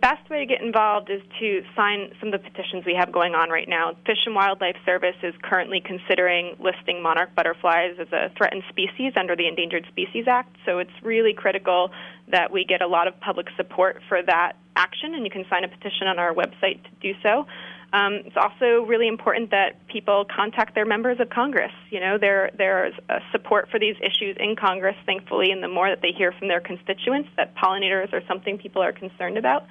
Best 0.02 0.28
way 0.30 0.40
to 0.40 0.46
get 0.46 0.62
involved 0.62 1.12
is 1.12 1.22
to 1.40 1.62
sign 1.76 2.12
some 2.20 2.34
of 2.34 2.42
the 2.42 2.50
petitions 2.50 2.84
we 2.86 2.96
have 2.96 3.12
going 3.12 3.36
on 3.36 3.50
right 3.50 3.70
now. 3.70 3.94
Fish 4.06 4.26
and 4.26 4.34
Wildlife 4.34 4.76
Service 4.86 5.16
is 5.22 5.36
currently 5.44 5.82
considering 5.86 6.56
listing 6.60 7.02
monarch 7.02 7.36
butterflies 7.36 7.96
as 8.00 8.08
a 8.12 8.32
threatened 8.36 8.64
species 8.70 9.14
under 9.16 9.36
the 9.36 9.48
Endangered 9.48 9.86
Species 9.90 10.26
Act, 10.28 10.56
so 10.66 10.80
it's 10.80 10.92
really 11.04 11.34
critical 11.34 11.92
that 12.32 12.52
we 12.52 12.66
get 12.66 12.82
a 12.82 12.88
lot 12.88 13.08
of 13.08 13.20
public 13.20 13.48
support 13.56 14.02
for 14.10 14.22
that 14.24 14.54
action, 14.76 15.14
and 15.14 15.26
you 15.26 15.30
can 15.30 15.46
sign 15.50 15.64
a 15.64 15.68
petition 15.68 16.08
on 16.08 16.18
our 16.18 16.34
website 16.34 16.82
to 16.84 16.90
do 17.00 17.14
so. 17.22 17.46
Um, 17.94 18.22
it's 18.26 18.36
also 18.36 18.84
really 18.88 19.08
important 19.08 19.52
that 19.52 19.86
people 19.88 20.26
contact 20.26 20.74
their 20.74 20.86
members 20.86 21.20
of 21.20 21.30
Congress. 21.30 21.72
You 21.92 22.00
know, 22.00 22.18
there 22.18 22.50
there's 22.58 22.96
support 23.32 23.70
for 23.70 23.80
these 23.80 23.96
issues 24.02 24.36
in 24.40 24.56
Congress, 24.56 24.96
thankfully, 25.06 25.52
and 25.52 25.62
the 25.62 25.68
more 25.68 25.90
that 25.90 26.02
they 26.02 26.12
hear 26.12 26.32
from 26.32 26.48
their 26.48 26.62
constituents 26.62 27.30
that 27.38 27.56
pollinators 27.56 28.12
are 28.12 28.24
something 28.28 28.58
people 28.58 28.82
are 28.82 28.92
concerned 28.92 29.38
about, 29.38 29.68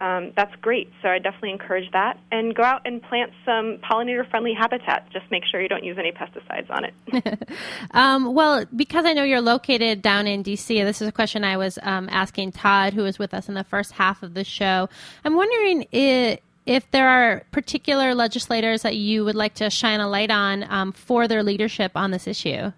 um, 0.00 0.32
that's 0.36 0.54
great. 0.60 0.90
So 1.02 1.08
I 1.08 1.18
definitely 1.18 1.52
encourage 1.52 1.90
that. 1.92 2.18
And 2.32 2.54
go 2.54 2.62
out 2.62 2.82
and 2.84 3.02
plant 3.02 3.32
some 3.44 3.78
pollinator 3.78 4.28
friendly 4.28 4.52
habitat. 4.52 5.08
Just 5.12 5.24
make 5.30 5.44
sure 5.50 5.60
you 5.60 5.68
don't 5.68 5.84
use 5.84 5.96
any 5.98 6.12
pesticides 6.12 6.70
on 6.70 6.84
it. 6.84 7.48
um, 7.92 8.34
well, 8.34 8.64
because 8.74 9.04
I 9.04 9.12
know 9.12 9.22
you're 9.22 9.40
located 9.40 10.02
down 10.02 10.26
in 10.26 10.42
D.C., 10.42 10.82
this 10.82 11.00
is 11.00 11.08
a 11.08 11.12
question 11.12 11.44
I 11.44 11.56
was 11.56 11.78
um, 11.82 12.08
asking 12.10 12.52
Todd, 12.52 12.92
who 12.92 13.02
was 13.02 13.18
with 13.18 13.32
us 13.32 13.48
in 13.48 13.54
the 13.54 13.64
first 13.64 13.92
half 13.92 14.22
of 14.22 14.34
the 14.34 14.44
show. 14.44 14.88
I'm 15.24 15.36
wondering 15.36 15.86
if, 15.92 16.40
if 16.66 16.90
there 16.90 17.08
are 17.08 17.44
particular 17.52 18.14
legislators 18.14 18.82
that 18.82 18.96
you 18.96 19.24
would 19.24 19.36
like 19.36 19.54
to 19.54 19.70
shine 19.70 20.00
a 20.00 20.08
light 20.08 20.30
on 20.30 20.64
um, 20.70 20.92
for 20.92 21.28
their 21.28 21.42
leadership 21.42 21.92
on 21.94 22.10
this 22.10 22.26
issue. 22.26 22.72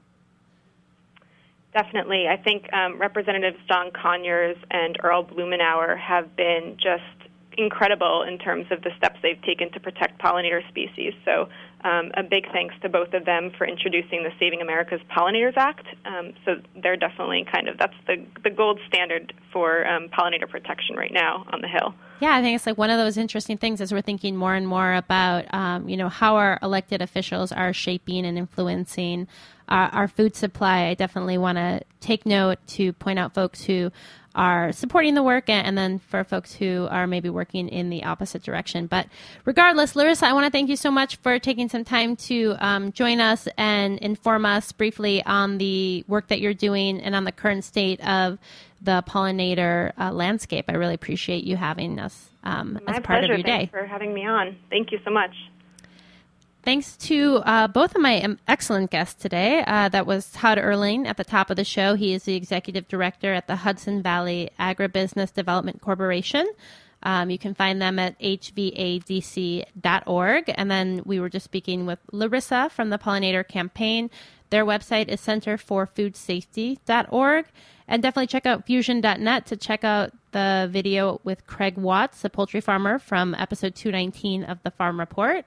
Definitely. 1.77 2.25
I 2.27 2.39
think 2.39 2.73
um, 2.73 2.99
Representatives 2.99 3.59
John 3.69 3.91
Conyers 3.91 4.57
and 4.71 4.97
Earl 5.05 5.27
Blumenauer 5.27 5.99
have 5.99 6.35
been 6.35 6.79
just 6.79 7.03
incredible 7.59 8.23
in 8.23 8.39
terms 8.39 8.65
of 8.71 8.81
the 8.81 8.91
steps 8.97 9.19
they've 9.23 9.41
taken 9.43 9.71
to 9.73 9.81
protect 9.81 10.19
pollinator 10.19 10.67
species. 10.69 11.13
So, 11.27 11.51
um, 11.85 12.13
a 12.15 12.23
big 12.23 12.51
thanks 12.51 12.75
to 12.81 12.89
both 12.89 13.13
of 13.13 13.27
them 13.27 13.53
for 13.59 13.67
introducing 13.67 14.23
the 14.23 14.31
Saving 14.41 14.63
America's 14.63 15.01
Pollinators 15.15 15.57
Act. 15.59 15.87
Um, 16.07 16.33
so, 16.47 16.57
they're 16.83 16.97
definitely 16.97 17.45
kind 17.53 17.69
of 17.69 17.77
that's 17.77 17.95
the 18.07 18.25
the 18.43 18.51
gold 18.51 18.81
standard 18.89 19.35
for 19.53 19.87
um, 19.87 20.09
pollinator 20.09 20.49
protection 20.49 20.97
right 20.97 21.13
now 21.13 21.45
on 21.53 21.61
the 21.61 21.69
Hill. 21.69 21.95
Yeah, 22.21 22.35
I 22.37 22.41
think 22.41 22.57
it's 22.57 22.65
like 22.65 22.79
one 22.79 22.89
of 22.89 22.97
those 22.97 23.19
interesting 23.19 23.59
things 23.59 23.83
as 23.83 23.93
we're 23.93 24.01
thinking 24.01 24.35
more 24.35 24.55
and 24.55 24.67
more 24.67 24.95
about, 24.95 25.53
um, 25.53 25.91
you 25.91 25.99
know, 25.99 26.09
how 26.09 26.37
our 26.37 26.59
elected 26.63 27.03
officials 27.03 27.53
are 27.53 27.75
shaping 27.75 28.25
and 28.25 28.39
influencing 28.39 29.29
our, 29.69 29.89
our 29.89 30.09
food 30.09 30.37
supply. 30.37 30.87
I 30.87 30.95
definitely 30.95 31.39
want 31.39 31.59
to 31.59 31.81
take 32.01 32.27
note 32.27 32.59
to 32.69 32.93
point 32.95 33.19
out 33.19 33.35
folks 33.35 33.63
who 33.63 33.91
are 34.37 34.71
supporting 34.71 35.15
the 35.15 35.23
work 35.23 35.49
and, 35.49 35.77
then 35.77 35.99
for 35.99 36.23
folks 36.23 36.55
who 36.55 36.87
are 36.91 37.07
maybe 37.07 37.31
working 37.31 37.69
in 37.69 37.89
the 37.89 38.05
opposite 38.05 38.43
direction. 38.43 38.87
But 38.87 39.07
regardless, 39.45 39.97
Larissa, 39.97 40.27
I 40.27 40.35
want 40.35 40.45
to 40.45 40.51
thank 40.51 40.69
you 40.69 40.77
so 40.77 40.91
much 40.91 41.17
for 41.17 41.39
taking 41.39 41.69
some 41.69 41.85
time 41.85 42.17
to 42.17 42.55
um, 42.59 42.93
join 42.93 43.19
us 43.19 43.49
and 43.57 43.99
inform 43.99 44.45
us 44.45 44.73
briefly 44.73 45.25
on 45.25 45.59
the 45.59 46.05
work 46.07 46.29
that 46.29 46.41
you're 46.41 46.55
doing 46.55 47.01
and 47.01 47.15
on 47.15 47.25
the 47.25 47.33
current 47.33 47.65
state 47.65 47.99
of 48.07 48.39
the 48.83 49.03
pollinator 49.09 49.93
uh, 49.99 50.13
landscape. 50.13 50.67
I 50.69 50.75
really 50.75 50.95
appreciate 50.95 51.45
you 51.45 51.57
having 51.57 51.99
us 51.99 52.29
um, 52.45 52.79
as 52.87 53.01
part 53.01 53.21
pleasure. 53.21 53.33
of 53.33 53.39
your 53.39 53.43
day. 53.43 53.71
Thanks 53.71 53.73
for 53.73 53.87
having 53.87 54.13
me 54.13 54.27
on. 54.27 54.57
Thank 54.69 54.93
you 54.93 54.99
so 55.05 55.11
much. 55.11 55.31
Thanks 56.67 56.97
to 56.97 57.37
uh, 57.45 57.69
both 57.69 57.95
of 57.95 58.03
my 58.03 58.21
um, 58.23 58.41
excellent 58.49 58.91
guests 58.91 59.23
today. 59.23 59.63
Uh, 59.65 59.89
that 59.89 60.05
was 60.05 60.33
Todd 60.33 60.59
Erling 60.59 61.07
at 61.07 61.17
the 61.17 61.23
top 61.23 61.49
of 61.49 61.57
the 61.57 61.63
show. 61.63 61.95
He 61.95 62.13
is 62.13 62.25
the 62.25 62.35
executive 62.35 62.89
director 62.89 63.33
at 63.33 63.47
the 63.47 63.55
Hudson 63.55 64.03
Valley 64.03 64.51
Agribusiness 64.59 65.33
Development 65.33 65.81
Corporation. 65.81 66.45
Um, 67.05 67.31
you 67.31 67.39
can 67.39 67.55
find 67.55 67.81
them 67.81 68.01
at 68.01 68.19
hvadc.org. 68.19 69.65
And 70.57 70.69
then 70.69 71.03
we 71.05 71.21
were 71.21 71.29
just 71.29 71.45
speaking 71.45 71.87
with 71.87 72.01
Larissa 72.11 72.69
from 72.75 72.91
the 72.91 72.99
Pollinator 72.99 73.47
Campaign. 73.47 74.11
Their 74.51 74.67
website 74.67 75.07
is 75.07 75.21
centerforfoodsafety.org. 75.21 77.47
And 77.87 78.03
definitely 78.03 78.27
check 78.27 78.45
out 78.45 78.67
fusion.net 78.67 79.47
to 79.47 79.57
check 79.57 79.85
out 79.85 80.11
the 80.33 80.69
video 80.69 81.21
with 81.23 81.47
Craig 81.47 81.79
Watts, 81.79 82.25
a 82.25 82.29
poultry 82.29 82.61
farmer 82.61 82.99
from 82.99 83.37
episode 83.37 83.77
219 83.77 84.43
of 84.43 84.61
the 84.65 84.73
Farm 84.73 84.99
Report. 84.99 85.45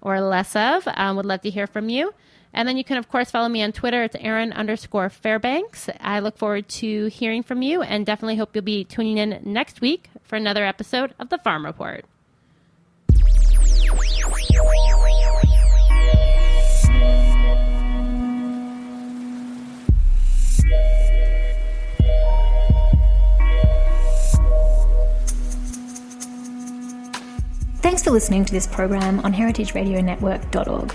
or 0.00 0.20
less 0.20 0.54
of. 0.54 0.86
Um, 0.86 1.16
would 1.16 1.26
love 1.26 1.40
to 1.42 1.50
hear 1.50 1.66
from 1.66 1.88
you. 1.88 2.14
And 2.54 2.68
then 2.68 2.76
you 2.76 2.84
can, 2.84 2.98
of 2.98 3.08
course, 3.08 3.30
follow 3.30 3.48
me 3.48 3.62
on 3.62 3.72
Twitter. 3.72 4.02
It's 4.02 4.16
Erin 4.20 4.52
underscore 4.52 5.08
Fairbanks. 5.08 5.88
I 6.00 6.20
look 6.20 6.36
forward 6.36 6.68
to 6.68 7.06
hearing 7.06 7.42
from 7.42 7.62
you 7.62 7.82
and 7.82 8.04
definitely 8.04 8.36
hope 8.36 8.54
you'll 8.54 8.64
be 8.64 8.84
tuning 8.84 9.18
in 9.18 9.40
next 9.44 9.80
week 9.80 10.10
for 10.22 10.36
another 10.36 10.64
episode 10.64 11.14
of 11.18 11.30
the 11.30 11.38
Farm 11.38 11.64
Report. 11.64 12.04
Thanks 27.82 28.02
for 28.04 28.10
listening 28.10 28.44
to 28.44 28.52
this 28.52 28.66
program 28.66 29.20
on 29.20 29.34
heritageradionetwork.org. 29.34 30.94